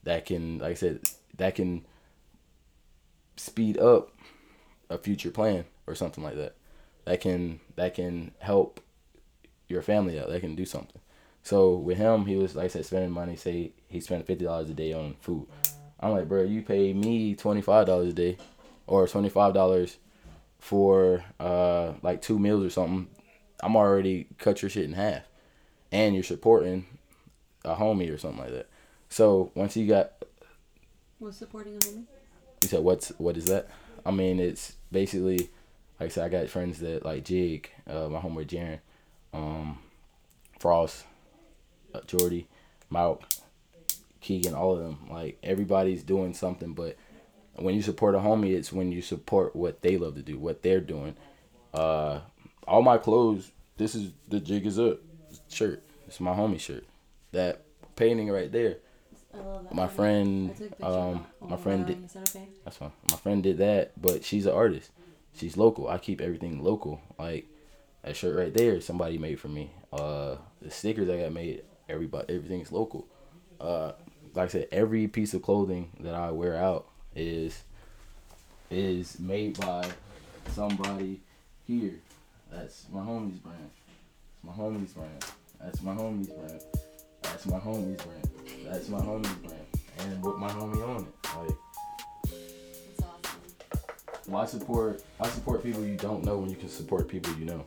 that 0.04 0.26
can 0.26 0.60
like 0.60 0.72
I 0.72 0.76
said 0.76 1.02
that 1.36 1.56
can 1.56 1.86
speed 3.36 3.78
up 3.78 4.12
a 4.90 4.98
future 4.98 5.32
plan 5.32 5.66
or 5.86 5.94
something 5.94 6.24
like 6.24 6.36
that. 6.36 6.56
That 7.04 7.20
can 7.20 7.60
that 7.76 7.96
can 7.96 8.32
help 8.40 8.80
your 9.68 9.82
family 9.82 10.18
out. 10.18 10.30
That 10.30 10.40
can 10.40 10.56
do 10.56 10.66
something. 10.66 11.02
So 11.48 11.76
with 11.76 11.98
him, 11.98 12.26
he 12.26 12.36
was 12.36 12.58
like 12.58 12.66
I 12.66 12.68
said, 12.68 12.86
spending 12.86 13.12
money. 13.12 13.38
Say 13.38 13.72
he 13.88 14.02
spent 14.02 14.28
fifty 14.28 14.44
dollars 14.44 14.70
a 14.70 14.74
day 14.74 14.92
on 14.92 15.16
food. 15.22 15.48
I'm 15.98 16.12
like, 16.12 16.28
bro, 16.28 16.44
you 16.44 16.62
pay 16.62 16.92
me 16.92 17.36
twenty 17.36 17.62
five 17.62 17.86
dollars 17.86 18.10
a 18.10 18.14
day, 18.14 18.38
or 18.86 19.08
twenty 19.08 19.30
five 19.30 19.54
dollars 19.54 19.96
for 20.60 21.24
uh 21.40 21.94
like 22.02 22.22
two 22.22 22.38
meals 22.38 22.66
or 22.66 22.70
something. 22.70 23.08
I'm 23.62 23.78
already 23.78 24.28
cut 24.40 24.62
your 24.62 24.70
shit 24.70 24.84
in 24.84 24.92
half, 24.92 25.22
and 25.90 26.14
you're 26.16 26.24
supporting 26.26 26.86
a 27.64 27.76
homie 27.76 28.14
or 28.14 28.18
something 28.18 28.42
like 28.42 28.52
that. 28.52 28.68
So 29.08 29.54
once 29.56 29.74
he 29.74 29.88
got 29.88 30.26
Was 31.22 31.38
supporting 31.38 31.78
a 31.78 31.80
homie? 31.80 32.04
you 32.62 32.68
said 32.68 32.84
what's 32.84 33.08
what 33.20 33.38
is 33.38 33.46
that? 33.46 33.70
I 34.06 34.12
mean, 34.12 34.42
it's 34.42 34.74
basically 34.92 35.50
like 35.98 36.08
I 36.08 36.10
said, 36.10 36.26
I 36.26 36.28
got 36.28 36.50
friends 36.50 36.80
that 36.80 37.06
like 37.06 37.24
Jig, 37.24 37.70
uh, 37.90 38.10
my 38.10 38.20
homeboy 38.20 38.48
Jaren, 38.48 38.80
um, 39.34 39.80
Frost, 40.60 41.06
Jordy, 42.06 42.48
Mauk, 42.92 43.24
Keegan, 44.22 44.54
all 44.54 44.74
of 44.74 44.80
them. 44.84 45.00
Like 45.10 45.40
everybody's 45.42 46.04
doing 46.04 46.34
something, 46.34 46.74
but 46.74 46.98
when 47.56 47.74
you 47.74 47.82
support 47.82 48.14
a 48.14 48.20
homie, 48.20 48.54
it's 48.54 48.72
when 48.72 48.92
you 48.92 49.02
support 49.02 49.56
what 49.56 49.82
they 49.82 49.98
love 49.98 50.14
to 50.16 50.22
do, 50.22 50.38
what 50.38 50.62
they're 50.62 50.82
doing. 50.82 51.16
Uh, 51.74 52.20
all 52.68 52.82
my 52.82 52.98
clothes. 52.98 53.52
This 53.78 53.96
is 53.96 54.12
the 54.28 54.40
jig 54.40 54.66
is 54.66 54.78
up 54.80 55.00
shirt. 55.50 55.84
It's 56.08 56.20
my 56.20 56.34
homie 56.34 56.60
shirt. 56.60 56.84
That 57.32 57.62
painting 57.96 58.30
right 58.30 58.52
there. 58.52 58.78
I 59.34 59.38
love 59.40 59.64
that. 59.64 59.74
My 59.76 59.88
friend, 59.88 60.52
I 60.52 60.58
took 60.58 60.80
a 60.80 60.86
um, 60.88 61.26
my 61.42 61.58
friend 61.58 61.86
did- 61.86 62.04
Is 62.06 62.14
that 62.14 62.30
okay? 62.36 62.48
That's 62.64 62.78
fine. 62.78 62.92
My 63.12 63.18
friend 63.18 63.44
did 63.44 63.58
that, 63.60 63.92
but 64.02 64.24
she's 64.24 64.46
an 64.46 64.54
artist. 64.54 64.90
She's 65.36 65.56
local. 65.58 65.88
I 65.88 66.00
keep 66.00 66.20
everything 66.22 66.64
local. 66.64 67.00
Like 67.20 67.46
that 68.04 68.16
shirt 68.16 68.36
right 68.36 68.54
there, 68.54 68.82
somebody 68.82 69.18
made 69.20 69.40
for 69.40 69.50
me. 69.50 69.72
Uh, 69.94 70.38
the 70.62 70.72
stickers 70.72 71.10
I 71.10 71.20
got 71.22 71.34
made, 71.34 71.62
everybody, 71.90 72.34
everything's 72.34 72.72
local. 72.72 73.08
Uh, 73.60 73.94
like 74.34 74.46
I 74.46 74.52
said, 74.52 74.68
every 74.72 75.08
piece 75.08 75.34
of 75.34 75.42
clothing 75.42 75.92
that 76.00 76.14
I 76.14 76.32
wear 76.32 76.56
out 76.56 76.88
is 77.16 77.64
is 78.70 79.20
made 79.20 79.60
by 79.60 79.90
somebody 80.54 81.22
here. 81.66 81.96
That's 82.52 82.86
my 82.92 83.02
homie's 83.02 83.40
brand. 83.40 83.72
It's 84.34 84.44
my 84.44 84.52
homie's 84.52 84.94
brand. 84.94 85.26
That's 85.60 85.82
my 85.82 85.94
homie's 85.94 86.28
brand. 86.28 86.62
That's 87.24 87.46
my 87.46 87.60
homie's 87.60 88.04
brand. 88.04 88.30
That's 88.66 88.90
my 88.90 89.00
homie's 89.00 89.34
brand. 89.36 89.66
And 90.00 90.24
with 90.24 90.38
my 90.38 90.50
homie 90.50 90.88
on 90.88 91.04
it. 91.04 91.14
Like 91.38 91.58
awesome. 93.04 93.42
why 94.28 94.46
support 94.46 95.04
I 95.20 95.28
support 95.30 95.64
people 95.64 95.84
you 95.84 95.96
don't 95.96 96.24
know 96.24 96.38
when 96.38 96.50
you 96.50 96.56
can 96.56 96.70
support 96.70 97.08
people 97.08 97.34
you 97.34 97.46
know. 97.46 97.66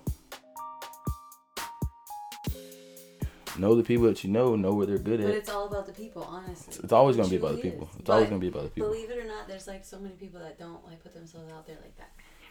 Know 3.61 3.75
the 3.75 3.83
people 3.83 4.07
that 4.07 4.25
you 4.25 4.31
know, 4.31 4.57
know 4.57 4.73
where 4.73 4.87
they're 4.87 4.99
good 4.99 5.21
at. 5.21 5.27
But 5.27 5.37
it's 5.37 5.49
all 5.49 5.67
about 5.67 5.87
the 5.87 5.93
people, 5.93 6.23
honestly. 6.23 6.81
It's 6.83 6.93
always 6.93 7.17
gonna 7.17 7.29
be 7.29 7.37
about 7.37 7.53
the 7.53 7.59
people. 7.59 7.89
is. 7.93 8.01
It's 8.01 8.11
always 8.11 8.29
gonna 8.29 8.41
be 8.41 8.49
about 8.49 8.65
the 8.65 8.71
people. 8.71 8.91
Believe 8.91 9.11
it 9.11 9.19
or 9.19 9.27
not, 9.27 9.47
there's 9.47 9.67
like 9.67 9.85
so 9.85 9.99
many 9.99 10.15
people 10.15 10.41
that 10.41 10.59
don't 10.59 10.85
like 10.87 11.03
put 11.03 11.15
themselves 11.15 11.53
out 11.53 11.67
there 11.67 11.77
like 11.83 11.97
that. 11.99 12.11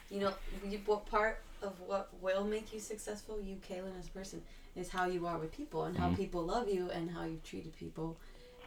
You 0.10 0.22
know, 0.22 0.34
you, 0.68 0.80
what 0.86 1.06
part 1.06 1.42
of 1.62 1.80
what 1.82 2.10
will 2.22 2.44
make 2.44 2.74
you 2.74 2.80
successful, 2.80 3.40
you, 3.42 3.58
Kaylin, 3.58 3.98
as 4.00 4.08
a 4.08 4.12
person, 4.12 4.42
is 4.76 4.90
how 4.90 5.06
you 5.06 5.28
are 5.28 5.38
with 5.38 5.52
people 5.52 5.84
and 5.84 5.98
how 5.98 6.10
Mhm. 6.10 6.18
people 6.18 6.44
love 6.44 6.68
you 6.70 6.90
and 6.90 7.12
how 7.12 7.26
you've 7.26 7.44
treated 7.44 7.76
people, 7.76 8.18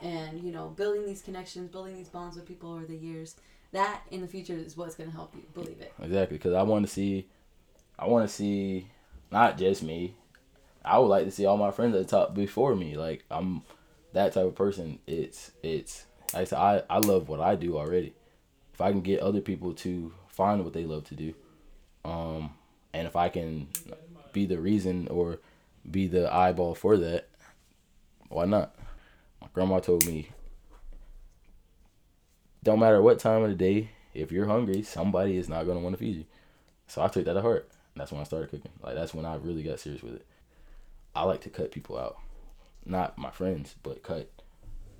and 0.02 0.40
you 0.42 0.52
know, 0.52 0.68
building 0.68 1.04
these 1.06 1.22
connections, 1.22 1.70
building 1.70 1.96
these 1.96 2.08
bonds 2.08 2.36
with 2.36 2.46
people 2.46 2.72
over 2.72 2.84
the 2.84 2.96
years. 2.96 3.36
That 3.72 4.02
in 4.10 4.20
the 4.20 4.28
future 4.28 4.54
is 4.54 4.76
what's 4.76 4.94
gonna 4.94 5.10
help 5.10 5.34
you. 5.34 5.42
Believe 5.54 5.80
it. 5.80 5.92
Exactly, 6.00 6.36
because 6.36 6.52
I 6.52 6.62
want 6.62 6.86
to 6.86 6.92
see, 6.92 7.26
I 7.98 8.06
want 8.06 8.28
to 8.28 8.32
see, 8.32 8.88
not 9.30 9.56
just 9.56 9.82
me. 9.82 10.14
I 10.84 10.98
would 10.98 11.06
like 11.06 11.24
to 11.24 11.30
see 11.30 11.46
all 11.46 11.56
my 11.56 11.70
friends 11.70 11.94
at 11.94 12.02
the 12.02 12.08
top 12.08 12.34
before 12.34 12.74
me. 12.74 12.96
Like 12.96 13.24
I'm 13.30 13.62
that 14.12 14.32
type 14.34 14.44
of 14.46 14.54
person. 14.54 14.98
It's 15.06 15.52
it's 15.62 16.06
like 16.32 16.42
I 16.42 16.44
said, 16.44 16.58
I 16.58 16.82
I 16.90 16.98
love 16.98 17.28
what 17.28 17.40
I 17.40 17.54
do 17.54 17.76
already. 17.76 18.14
If 18.74 18.80
I 18.80 18.90
can 18.90 19.00
get 19.00 19.20
other 19.20 19.40
people 19.40 19.74
to 19.74 20.12
find 20.28 20.64
what 20.64 20.72
they 20.72 20.84
love 20.84 21.04
to 21.04 21.14
do, 21.14 21.34
um, 22.04 22.50
and 22.92 23.06
if 23.06 23.16
I 23.16 23.28
can 23.28 23.68
be 24.32 24.46
the 24.46 24.60
reason 24.60 25.08
or 25.08 25.38
be 25.88 26.06
the 26.06 26.32
eyeball 26.32 26.74
for 26.74 26.96
that, 26.96 27.28
why 28.28 28.46
not? 28.46 28.74
My 29.40 29.48
grandma 29.52 29.80
told 29.80 30.06
me, 30.06 30.30
don't 32.62 32.80
matter 32.80 33.02
what 33.02 33.18
time 33.18 33.42
of 33.42 33.50
the 33.50 33.54
day, 33.54 33.90
if 34.14 34.32
you're 34.32 34.46
hungry, 34.46 34.82
somebody 34.82 35.36
is 35.36 35.48
not 35.48 35.66
gonna 35.66 35.80
want 35.80 35.94
to 35.94 35.98
feed 35.98 36.16
you. 36.16 36.24
So 36.86 37.02
I 37.02 37.08
took 37.08 37.24
that 37.24 37.34
to 37.34 37.42
heart. 37.42 37.68
That's 37.94 38.10
when 38.10 38.20
I 38.20 38.24
started 38.24 38.50
cooking. 38.50 38.72
Like 38.82 38.94
that's 38.94 39.14
when 39.14 39.26
I 39.26 39.36
really 39.36 39.62
got 39.62 39.80
serious 39.80 40.02
with 40.02 40.14
it. 40.14 40.26
I 41.14 41.24
like 41.24 41.40
to 41.42 41.50
cut 41.50 41.72
people 41.72 41.98
out, 41.98 42.16
not 42.84 43.18
my 43.18 43.30
friends, 43.30 43.74
but 43.82 44.02
cut 44.02 44.30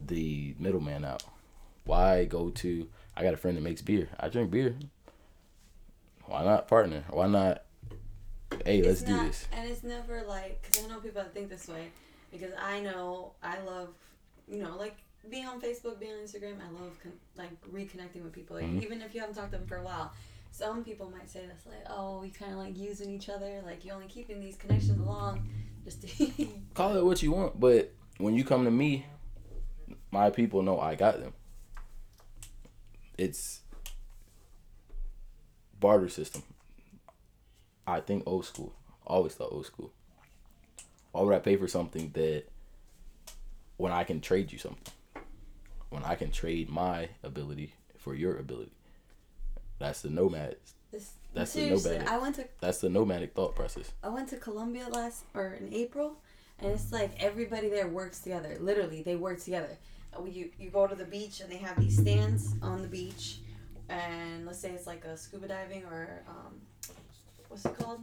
the 0.04 0.54
middleman 0.58 1.04
out. 1.04 1.22
Why 1.84 2.24
go 2.24 2.50
to? 2.50 2.88
I 3.16 3.22
got 3.22 3.34
a 3.34 3.36
friend 3.36 3.56
that 3.56 3.62
makes 3.62 3.82
beer. 3.82 4.08
I 4.20 4.28
drink 4.28 4.50
beer. 4.50 4.76
Why 6.26 6.44
not 6.44 6.68
partner? 6.68 7.04
Why 7.10 7.26
not? 7.26 7.64
Hey, 8.64 8.82
let's 8.82 9.00
It's 9.00 9.10
do 9.10 9.16
this. 9.24 9.48
And 9.52 9.68
it's 9.68 9.82
never 9.82 10.22
like, 10.22 10.62
because 10.62 10.84
I 10.84 10.88
know 10.88 10.98
people 11.00 11.22
that 11.22 11.34
think 11.34 11.48
this 11.48 11.68
way. 11.68 11.88
Because 12.30 12.52
I 12.60 12.80
know 12.80 13.32
I 13.42 13.60
love, 13.60 13.88
you 14.48 14.62
know, 14.62 14.76
like 14.76 14.96
being 15.30 15.46
on 15.46 15.60
Facebook, 15.60 15.98
being 15.98 16.12
on 16.12 16.18
Instagram. 16.18 16.56
I 16.60 16.70
love 16.70 16.98
con- 17.02 17.12
like 17.36 17.50
reconnecting 17.70 18.22
with 18.22 18.32
people, 18.32 18.56
like, 18.56 18.66
Mhm. 18.66 18.82
even 18.82 19.02
if 19.02 19.14
you 19.14 19.20
haven't 19.20 19.36
talked 19.36 19.52
to 19.52 19.58
them 19.58 19.66
for 19.66 19.76
a 19.76 19.82
while. 19.82 20.12
Some 20.50 20.84
people 20.84 21.10
might 21.10 21.30
say 21.30 21.46
this 21.46 21.64
like, 21.66 21.84
oh, 21.88 22.20
we 22.20 22.28
kind 22.30 22.52
of 22.52 22.58
like 22.58 22.76
using 22.76 23.10
each 23.10 23.28
other. 23.30 23.62
Like 23.64 23.84
you're 23.84 23.94
only 23.94 24.06
keeping 24.08 24.38
these 24.40 24.56
connections 24.56 25.00
along, 25.00 25.48
just 25.84 26.02
to. 26.02 26.46
Call 26.74 26.96
it 26.96 27.04
what 27.04 27.22
you 27.22 27.32
want, 27.32 27.58
but 27.58 27.92
when 28.18 28.34
you 28.34 28.44
come 28.44 28.64
to 28.64 28.70
me, 28.70 29.06
my 30.10 30.30
people 30.30 30.62
know 30.62 30.80
I 30.80 30.94
got 30.94 31.20
them. 31.20 31.32
It's 33.18 33.60
barter 35.78 36.08
system. 36.08 36.42
I 37.86 38.00
think 38.00 38.22
old 38.26 38.46
school. 38.46 38.74
Always 39.06 39.34
thought 39.34 39.52
old 39.52 39.66
school. 39.66 39.92
Why 41.10 41.22
would 41.22 41.34
I 41.34 41.40
pay 41.40 41.56
for 41.56 41.68
something 41.68 42.10
that 42.14 42.44
when 43.76 43.92
I 43.92 44.04
can 44.04 44.20
trade 44.20 44.52
you 44.52 44.58
something? 44.58 44.92
When 45.90 46.04
I 46.04 46.14
can 46.14 46.30
trade 46.30 46.70
my 46.70 47.10
ability 47.22 47.74
for 47.98 48.14
your 48.14 48.38
ability. 48.38 48.72
That's 49.78 50.00
the 50.00 50.10
nomad. 50.10 50.56
This, 50.90 51.12
That's 51.34 51.52
the 51.54 51.70
nomadic. 51.70 52.08
I 52.08 52.18
went 52.18 52.34
to 52.36 52.48
That's 52.60 52.78
the 52.80 52.88
nomadic 52.88 53.34
thought 53.34 53.54
process. 53.54 53.90
I 54.02 54.08
went 54.08 54.28
to 54.28 54.36
Colombia 54.36 54.88
last 54.90 55.24
or 55.34 55.54
in 55.54 55.72
April, 55.72 56.16
and 56.58 56.70
it's 56.72 56.92
like 56.92 57.12
everybody 57.22 57.68
there 57.68 57.88
works 57.88 58.20
together. 58.20 58.56
Literally, 58.60 59.02
they 59.02 59.16
work 59.16 59.40
together. 59.42 59.78
Uh, 60.16 60.24
You 60.24 60.50
you 60.58 60.70
go 60.70 60.86
to 60.86 60.94
the 60.94 61.04
beach 61.06 61.40
and 61.40 61.50
they 61.50 61.56
have 61.58 61.78
these 61.80 61.96
stands 61.98 62.54
on 62.60 62.82
the 62.82 62.88
beach, 62.88 63.38
and 63.88 64.46
let's 64.46 64.58
say 64.58 64.70
it's 64.72 64.86
like 64.86 65.04
a 65.04 65.16
scuba 65.16 65.48
diving 65.48 65.84
or 65.84 66.22
um, 66.28 66.60
what's 67.48 67.64
it 67.64 67.76
called? 67.78 68.00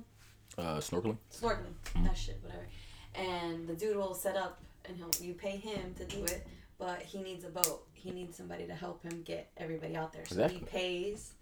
Uh, 0.58 0.78
snorkeling. 0.80 1.18
Snorkeling. 1.32 1.76
Mhm. 1.96 2.06
That 2.06 2.18
shit, 2.18 2.40
whatever. 2.44 2.68
And 3.16 3.68
the 3.68 3.76
dude 3.76 3.96
will 3.96 4.14
set 4.16 4.36
up, 4.36 4.60
and 4.86 4.98
he'll 4.98 5.12
you 5.22 5.34
pay 5.34 5.58
him 5.58 5.94
to 5.96 6.06
do 6.06 6.24
it, 6.26 6.46
but 6.80 7.02
he 7.04 7.22
needs 7.22 7.44
a 7.46 7.50
boat. 7.50 7.86
He 7.94 8.12
needs 8.12 8.36
somebody 8.38 8.66
to 8.66 8.74
help 8.74 9.04
him 9.04 9.22
get 9.24 9.52
everybody 9.58 9.96
out 9.96 10.14
there. 10.14 10.26
So 10.26 10.48
he 10.48 10.60
pays 10.60 11.34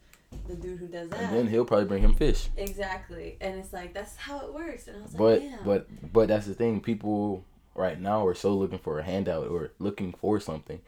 the 0.47 0.55
dude 0.55 0.79
who 0.79 0.87
does 0.87 1.09
that. 1.09 1.19
And 1.19 1.35
then 1.35 1.47
he'll 1.47 1.65
probably 1.65 1.85
bring 1.85 2.03
him 2.03 2.13
fish. 2.13 2.49
exactly, 2.57 3.37
and 3.41 3.57
it's 3.59 3.73
like 3.73 3.93
that's 3.93 4.15
how 4.15 4.39
it 4.45 4.53
works. 4.53 4.87
And 4.87 4.97
I 4.97 5.01
was 5.01 5.13
But 5.13 5.41
like, 5.41 5.51
damn. 5.51 5.63
but 5.65 6.13
but 6.13 6.27
that's 6.27 6.45
the 6.45 6.53
thing. 6.53 6.81
People 6.81 7.43
right 7.75 7.99
now 7.99 8.25
are 8.25 8.33
so 8.35 8.53
looking 8.53 8.79
for 8.79 8.99
a 8.99 9.03
handout 9.03 9.47
or 9.47 9.71
looking 9.79 10.13
for 10.13 10.39
something. 10.39 10.81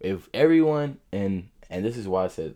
If 0.00 0.28
everyone 0.34 0.98
and 1.12 1.48
and 1.70 1.84
this 1.84 1.96
is 1.96 2.06
why 2.08 2.24
I 2.24 2.28
said 2.28 2.54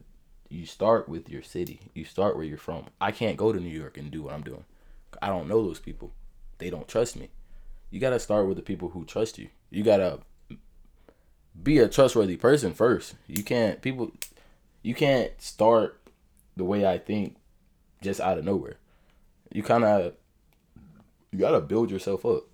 you 0.48 0.66
start 0.66 1.08
with 1.08 1.28
your 1.28 1.42
city. 1.42 1.80
You 1.94 2.04
start 2.04 2.34
where 2.36 2.44
you're 2.44 2.58
from. 2.58 2.86
I 3.00 3.12
can't 3.12 3.36
go 3.36 3.52
to 3.52 3.60
New 3.60 3.68
York 3.70 3.96
and 3.96 4.10
do 4.10 4.22
what 4.22 4.34
I'm 4.34 4.42
doing. 4.42 4.64
I 5.22 5.28
don't 5.28 5.46
know 5.48 5.62
those 5.62 5.78
people. 5.78 6.12
They 6.58 6.70
don't 6.70 6.88
trust 6.88 7.16
me. 7.16 7.28
You 7.90 8.00
gotta 8.00 8.18
start 8.18 8.48
with 8.48 8.56
the 8.56 8.62
people 8.62 8.88
who 8.90 9.04
trust 9.04 9.38
you. 9.38 9.48
You 9.70 9.82
gotta 9.84 10.20
be 11.62 11.78
a 11.78 11.88
trustworthy 11.88 12.36
person 12.36 12.72
first. 12.74 13.14
You 13.26 13.42
can't 13.44 13.80
people 13.82 14.12
you 14.82 14.94
can't 14.94 15.40
start 15.40 15.99
the 16.60 16.64
way 16.64 16.84
I 16.84 16.98
think 16.98 17.36
just 18.02 18.20
out 18.20 18.36
of 18.36 18.44
nowhere. 18.44 18.76
You 19.50 19.62
kind 19.62 19.82
of 19.82 20.12
you 21.32 21.38
gotta 21.38 21.62
build 21.62 21.90
yourself 21.90 22.26
up. 22.26 22.44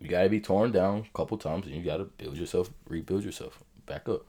You 0.00 0.08
gotta 0.08 0.28
be 0.28 0.40
torn 0.40 0.72
down 0.72 1.06
a 1.08 1.16
couple 1.16 1.38
times, 1.38 1.66
and 1.66 1.76
you 1.76 1.82
gotta 1.82 2.04
build 2.04 2.36
yourself, 2.36 2.70
rebuild 2.88 3.22
yourself 3.22 3.62
back 3.86 4.08
up. 4.08 4.26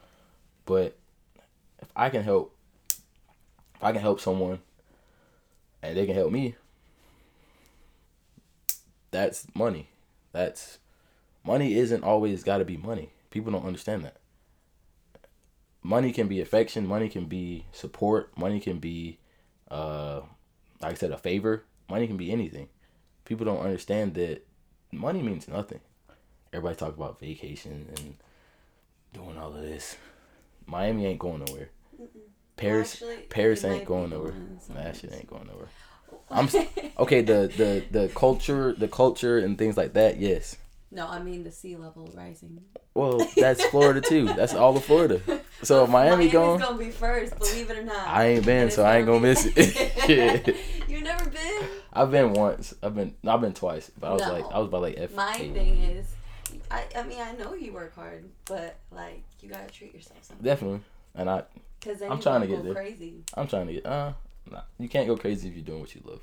But 0.68 0.96
if 1.82 1.88
I 1.96 2.12
can 2.12 2.22
help, 2.22 2.56
if 2.90 3.84
I 3.84 3.92
can 3.92 4.02
help 4.02 4.20
someone, 4.20 4.60
and 5.82 5.98
they 5.98 6.06
can 6.06 6.14
help 6.14 6.32
me, 6.32 6.56
that's 9.10 9.48
money. 9.56 9.90
That's 10.32 10.78
money 11.44 11.74
isn't 11.74 12.04
always 12.04 12.44
got 12.44 12.60
to 12.60 12.66
be 12.66 12.78
money. 12.78 13.10
People 13.32 13.52
don't 13.52 13.66
understand 13.66 14.06
that. 14.06 14.18
Money 15.82 16.12
can 16.12 16.28
be 16.28 16.42
affection. 16.42 16.86
Money 16.86 17.10
can 17.10 17.26
be 17.26 17.66
support. 17.72 18.38
Money 18.38 18.60
can 18.60 18.80
be, 18.80 19.20
uh, 19.72 20.22
like 20.82 20.94
I 20.94 20.96
said, 20.96 21.12
a 21.12 21.18
favor. 21.18 21.64
Money 21.90 22.08
can 22.08 22.18
be 22.18 22.32
anything. 22.32 22.68
People 23.26 23.46
don't 23.46 23.60
understand 23.62 24.16
that 24.16 24.46
money 24.92 25.22
means 25.22 25.48
nothing. 25.48 25.80
Everybody 26.52 26.76
talk 26.76 26.96
about 26.96 27.20
vacation 27.20 27.88
and 27.98 28.16
doing 29.14 29.38
all 29.38 29.56
of 29.56 29.62
this. 29.62 29.98
Miami 30.66 31.06
ain't 31.06 31.20
going 31.20 31.44
nowhere. 31.46 31.70
Paris, 32.58 32.96
Actually, 32.96 33.18
Paris 33.30 33.64
ain't 33.64 33.86
going 33.86 34.10
nowhere. 34.10 34.34
Nah, 34.68 34.84
that 34.84 34.98
shit 34.98 35.14
ain't 35.14 35.28
going 35.28 35.48
nowhere. 35.48 35.70
I'm 36.30 36.50
Okay, 37.00 37.22
the 37.22 37.52
the 37.56 37.84
the 37.92 38.08
culture, 38.10 38.74
the 38.74 38.88
culture 38.88 39.38
and 39.38 39.58
things 39.58 39.78
like 39.78 39.94
that. 39.94 40.20
Yes. 40.20 40.58
No, 40.92 41.08
I 41.08 41.20
mean 41.22 41.44
the 41.44 41.52
sea 41.52 41.76
level 41.76 42.10
rising. 42.16 42.62
Well, 42.96 43.26
that's 43.38 43.64
Florida 43.66 44.02
too. 44.02 44.26
That's 44.26 44.54
all 44.56 44.76
of 44.78 44.84
Florida. 44.84 45.22
So 45.62 45.84
if 45.84 45.90
Miami 45.90 46.16
Miami's 46.16 46.32
going, 46.32 46.60
gonna 46.62 46.78
be 46.78 46.90
first, 46.90 47.38
believe 47.38 47.70
it 47.70 47.78
or 47.78 47.84
not. 47.84 48.08
I 48.08 48.28
ain't 48.28 48.46
been, 48.46 48.72
so 48.72 48.86
I 48.86 48.96
ain't 49.00 49.06
gonna 49.06 49.20
miss 49.20 49.46
it. 49.46 50.56
you 50.88 51.02
never 51.02 51.30
been? 51.30 51.64
I've 51.92 52.12
been 52.12 52.32
once. 52.32 52.74
I've 52.82 52.96
been. 52.96 53.14
no, 53.24 53.34
I've 53.34 53.42
been 53.42 53.52
twice, 53.54 53.92
but 54.00 54.08
I 54.08 54.14
was 54.14 54.22
No. 54.22 54.32
like, 54.32 54.46
I 54.54 54.58
was 54.58 54.70
about 54.70 54.84
like 54.84 54.96
F. 54.98 55.14
My 55.14 55.34
thing 55.34 55.84
is, 55.84 56.08
I 56.72 56.86
I 56.96 57.04
mean 57.04 57.20
I 57.20 57.34
know 57.34 57.54
you 57.56 57.74
work 57.74 57.94
hard, 57.94 58.24
but 58.46 58.78
like 58.90 59.22
you 59.42 59.50
gotta 59.50 59.68
treat 59.70 59.94
yourself 59.94 60.24
something. 60.24 60.46
Definitely, 60.46 60.80
and 61.14 61.30
I 61.30 61.44
Cause 61.82 62.00
then 62.00 62.10
I'm 62.10 62.22
trying 62.22 62.40
to 62.40 62.48
get 62.48 62.64
there. 62.64 62.74
crazy. 62.74 63.16
I'm 63.34 63.48
trying 63.50 63.68
to 63.68 63.74
get. 63.74 63.86
Uh, 63.86 64.14
nah, 64.50 64.62
you 64.78 64.88
can't 64.88 65.08
go 65.08 65.18
crazy 65.18 65.50
if 65.50 65.56
you're 65.56 65.66
doing 65.66 65.82
what 65.82 65.94
you 65.94 66.00
love. 66.06 66.22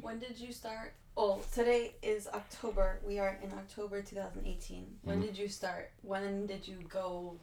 When 0.00 0.18
did 0.18 0.38
you 0.40 0.52
start? 0.54 0.94
Oh, 1.22 1.38
today 1.52 1.92
is 2.02 2.26
October. 2.28 2.98
We 3.06 3.18
are 3.18 3.38
in 3.42 3.52
October 3.52 4.00
2018. 4.00 4.98
When 5.02 5.18
Mhm. 5.18 5.26
did 5.26 5.36
you 5.36 5.48
start? 5.48 5.90
When 6.00 6.46
did 6.46 6.66
you 6.66 6.78
go 6.88 7.38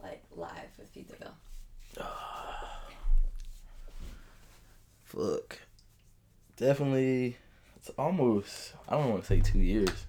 like 0.00 0.24
live 0.32 0.76
with 0.76 0.88
Feed 0.88 1.06
the 1.06 1.14
Ville? 1.14 1.36
Fuck. 5.04 5.60
Definitely, 6.56 7.36
it's 7.76 7.90
almost. 7.90 8.74
I 8.88 8.96
don't 8.96 9.10
want 9.10 9.22
to 9.22 9.26
say 9.28 9.40
two 9.40 9.60
years. 9.60 10.06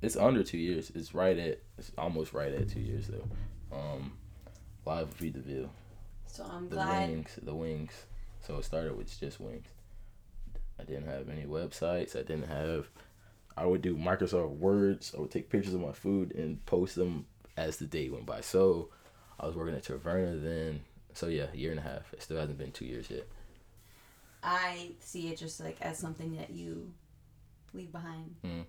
It's 0.00 0.16
under 0.16 0.42
two 0.42 0.56
years. 0.56 0.88
It's 0.94 1.12
right 1.12 1.36
at. 1.36 1.58
It's 1.76 1.92
almost 1.98 2.32
right 2.32 2.50
at 2.54 2.70
two 2.70 2.80
years 2.80 3.08
though. 3.08 3.28
Um, 3.76 4.16
live 4.86 5.08
with 5.08 5.16
Feed 5.18 5.34
the 5.34 5.40
Ville. 5.40 5.70
So 6.28 6.44
I'm 6.44 6.70
The 6.70 6.76
glad. 6.76 7.10
wings. 7.10 7.38
The 7.42 7.54
wings. 7.54 8.06
So 8.40 8.56
it 8.56 8.62
started 8.64 8.96
with 8.96 9.20
just 9.20 9.38
wings. 9.38 9.66
I 10.78 10.84
didn't 10.84 11.06
have 11.06 11.28
any 11.28 11.44
websites. 11.44 12.16
I 12.16 12.22
didn't 12.22 12.48
have. 12.48 12.88
I 13.56 13.66
would 13.66 13.82
do 13.82 13.96
Microsoft 13.96 14.56
Words. 14.56 15.14
I 15.16 15.20
would 15.20 15.30
take 15.30 15.50
pictures 15.50 15.74
of 15.74 15.80
my 15.80 15.92
food 15.92 16.34
and 16.34 16.64
post 16.66 16.96
them 16.96 17.26
as 17.56 17.76
the 17.76 17.86
day 17.86 18.08
went 18.10 18.26
by. 18.26 18.40
So 18.40 18.90
I 19.38 19.46
was 19.46 19.54
working 19.54 19.74
at 19.74 19.84
Taverna 19.84 20.42
then. 20.42 20.80
So 21.12 21.28
yeah, 21.28 21.46
a 21.52 21.56
year 21.56 21.70
and 21.70 21.78
a 21.78 21.82
half. 21.84 22.12
It 22.12 22.22
still 22.22 22.38
hasn't 22.38 22.58
been 22.58 22.72
two 22.72 22.86
years 22.86 23.08
yet. 23.10 23.28
I 24.42 24.90
see 25.00 25.28
it 25.28 25.38
just 25.38 25.60
like 25.60 25.80
as 25.80 25.98
something 25.98 26.36
that 26.36 26.50
you 26.50 26.92
leave 27.72 27.92
behind. 27.92 28.34
Mm. 28.44 28.64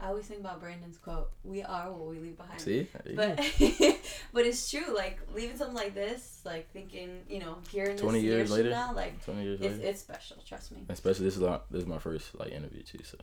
I 0.00 0.08
always 0.08 0.26
think 0.26 0.40
about 0.40 0.60
Brandon's 0.60 0.98
quote: 0.98 1.30
"We 1.44 1.62
are 1.62 1.90
what 1.92 2.08
we 2.08 2.18
leave 2.18 2.36
behind." 2.36 2.60
See, 2.60 2.88
But 3.14 3.36
but 4.32 4.44
it's 4.44 4.70
true. 4.70 4.92
Like 4.94 5.20
leaving 5.32 5.56
something 5.56 5.76
like 5.76 5.94
this, 5.94 6.40
like 6.44 6.70
thinking, 6.72 7.20
you 7.28 7.38
know, 7.38 7.58
hearing 7.70 7.96
20 7.96 8.18
this 8.20 8.24
years 8.24 8.50
later? 8.50 8.70
now, 8.70 8.92
like 8.92 9.24
twenty 9.24 9.44
years 9.44 9.60
it's, 9.60 9.76
later, 9.78 9.88
it's 9.88 10.00
special. 10.00 10.36
Trust 10.46 10.72
me. 10.72 10.84
especially 10.88 11.24
this 11.26 11.36
is 11.36 11.42
like, 11.42 11.62
this 11.70 11.82
is 11.82 11.86
my 11.88 11.98
first 11.98 12.34
like 12.38 12.52
interview 12.52 12.82
too. 12.82 13.02
So 13.04 13.18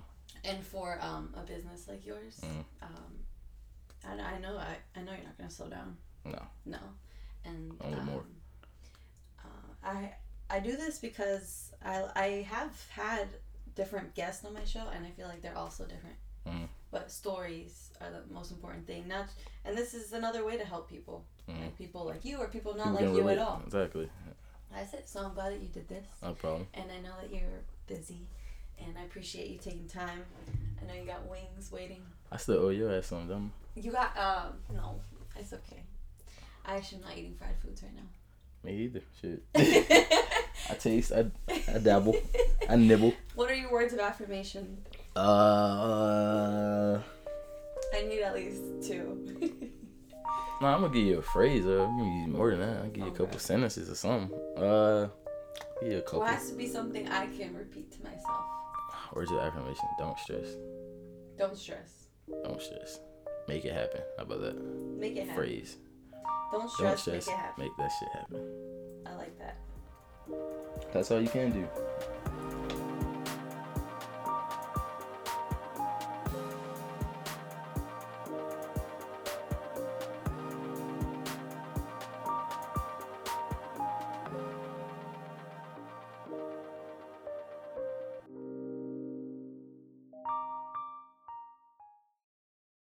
And 0.45 0.63
for 0.65 0.97
um, 1.01 1.33
a 1.37 1.41
business 1.41 1.87
like 1.87 2.05
yours, 2.05 2.39
Mm. 2.43 2.63
um, 2.81 3.11
I, 4.07 4.35
I 4.35 4.39
know 4.39 4.57
I, 4.57 4.77
I 4.97 5.03
know 5.03 5.11
you're 5.11 5.25
not 5.25 5.37
gonna 5.37 5.49
slow 5.51 5.67
down. 5.67 5.97
No. 6.25 6.41
No. 6.65 6.79
And 7.45 7.73
Only 7.81 7.99
um, 7.99 8.05
more. 8.05 8.23
Uh, 9.39 9.73
I 9.83 10.13
I 10.49 10.59
do 10.59 10.77
this 10.77 10.99
because 10.99 11.73
I 11.83 12.05
I 12.15 12.27
have 12.49 12.75
had 12.89 13.27
different 13.75 14.15
guests 14.15 14.45
on 14.45 14.53
my 14.53 14.63
show, 14.63 14.87
and 14.93 15.05
I 15.05 15.09
feel 15.11 15.27
like 15.27 15.41
they're 15.41 15.57
also 15.57 15.83
different. 15.85 16.15
Mhm. 16.47 16.67
But 16.91 17.11
stories 17.11 17.91
are 18.01 18.09
the 18.11 18.33
most 18.33 18.51
important 18.51 18.85
thing. 18.87 19.07
Not, 19.07 19.27
and 19.65 19.77
this 19.77 19.93
is 19.93 20.11
another 20.13 20.43
way 20.45 20.57
to 20.57 20.65
help 20.65 20.89
people, 20.89 21.23
Mhm. 21.47 21.61
like 21.61 21.77
people 21.77 22.05
like 22.05 22.25
you 22.25 22.37
or 22.37 22.47
people 22.47 22.73
not 22.75 22.87
People 22.97 23.07
like 23.07 23.15
you 23.15 23.17
relate. 23.21 23.37
at 23.37 23.47
all. 23.47 23.61
Exactly, 23.65 24.09
That's 24.71 24.93
it. 24.93 25.07
So 25.09 25.21
I'm 25.25 25.33
glad 25.33 25.51
that 25.53 25.59
you 25.61 25.67
did 25.67 25.87
this, 25.89 26.05
no 26.21 26.33
problem. 26.33 26.67
and 26.73 26.91
I 26.91 26.99
know 27.01 27.13
that 27.21 27.29
you're 27.33 27.61
busy, 27.87 28.27
and 28.79 28.97
I 28.97 29.03
appreciate 29.03 29.49
you 29.49 29.57
taking 29.57 29.87
time. 29.87 30.25
I 30.81 30.85
know 30.85 30.93
you 30.93 31.05
got 31.05 31.25
wings 31.27 31.71
waiting. 31.71 32.03
I 32.31 32.37
still 32.37 32.65
owe 32.65 32.69
you 32.69 32.89
ass 32.89 33.07
some, 33.07 33.27
dumb. 33.27 33.51
You 33.75 33.91
got 33.91 34.17
um 34.17 34.59
no, 34.73 35.01
it's 35.35 35.53
okay. 35.53 35.83
I 36.65 36.75
actually 36.77 36.99
am 36.99 37.03
not 37.09 37.17
eating 37.17 37.35
fried 37.35 37.57
foods 37.61 37.83
right 37.83 37.95
now. 37.95 38.07
Me 38.63 38.75
either. 38.83 39.01
Shit. 39.19 39.43
I 40.69 40.75
taste. 40.75 41.11
I, 41.11 41.25
I 41.67 41.79
dabble. 41.79 42.15
I 42.69 42.75
nibble. 42.75 43.13
What 43.35 43.49
are 43.49 43.55
your 43.55 43.71
words 43.71 43.91
of 43.93 43.99
affirmation? 43.99 44.83
Uh. 45.15 46.99
I 47.93 48.01
need 48.03 48.21
at 48.21 48.33
least 48.35 48.61
two. 48.87 49.17
No, 50.61 50.67
I'm 50.67 50.81
gonna 50.81 50.93
give 50.93 51.03
you 51.05 51.17
a 51.17 51.21
phrase. 51.21 51.65
Uh, 51.65 51.83
I'm 51.83 51.97
gonna 51.97 52.19
use 52.19 52.27
more 52.29 52.51
than 52.51 52.59
that. 52.59 52.77
I'll 52.83 52.89
give 52.89 53.05
you 53.05 53.11
a 53.11 53.15
couple 53.15 53.39
sentences 53.39 53.89
or 53.89 53.95
something. 53.95 54.37
Uh, 54.57 55.09
give 55.81 55.91
you 55.91 55.97
a 55.97 56.01
couple 56.01 56.19
well, 56.19 56.29
it 56.29 56.33
has 56.35 56.49
to 56.51 56.55
be 56.55 56.67
something 56.67 57.07
I 57.09 57.25
can 57.27 57.55
repeat 57.55 57.91
to 57.93 58.03
myself. 58.03 58.45
words 59.13 59.31
of 59.31 59.39
affirmation. 59.39 59.85
Don't 59.97 60.17
stress. 60.19 60.55
Don't 61.37 61.57
stress. 61.57 62.05
Don't 62.43 62.61
stress. 62.61 62.99
Make 63.47 63.65
it 63.65 63.73
happen. 63.73 64.01
How 64.17 64.23
about 64.23 64.41
that 64.41 64.55
Make 64.99 65.15
it 65.17 65.21
happen. 65.27 65.35
phrase? 65.35 65.77
Don't 66.51 66.61
Don't 66.61 66.69
stress. 66.69 67.01
stress. 67.01 67.27
Make 67.27 67.35
it 67.35 67.39
happen. 67.39 67.63
Make 67.63 67.77
that 67.77 67.91
shit 67.99 68.09
happen. 68.13 68.51
I 69.07 69.15
like 69.15 69.37
that. 69.39 69.57
That's 70.93 71.09
all 71.11 71.19
you 71.19 71.27
can 71.29 71.51
do. 71.51 71.67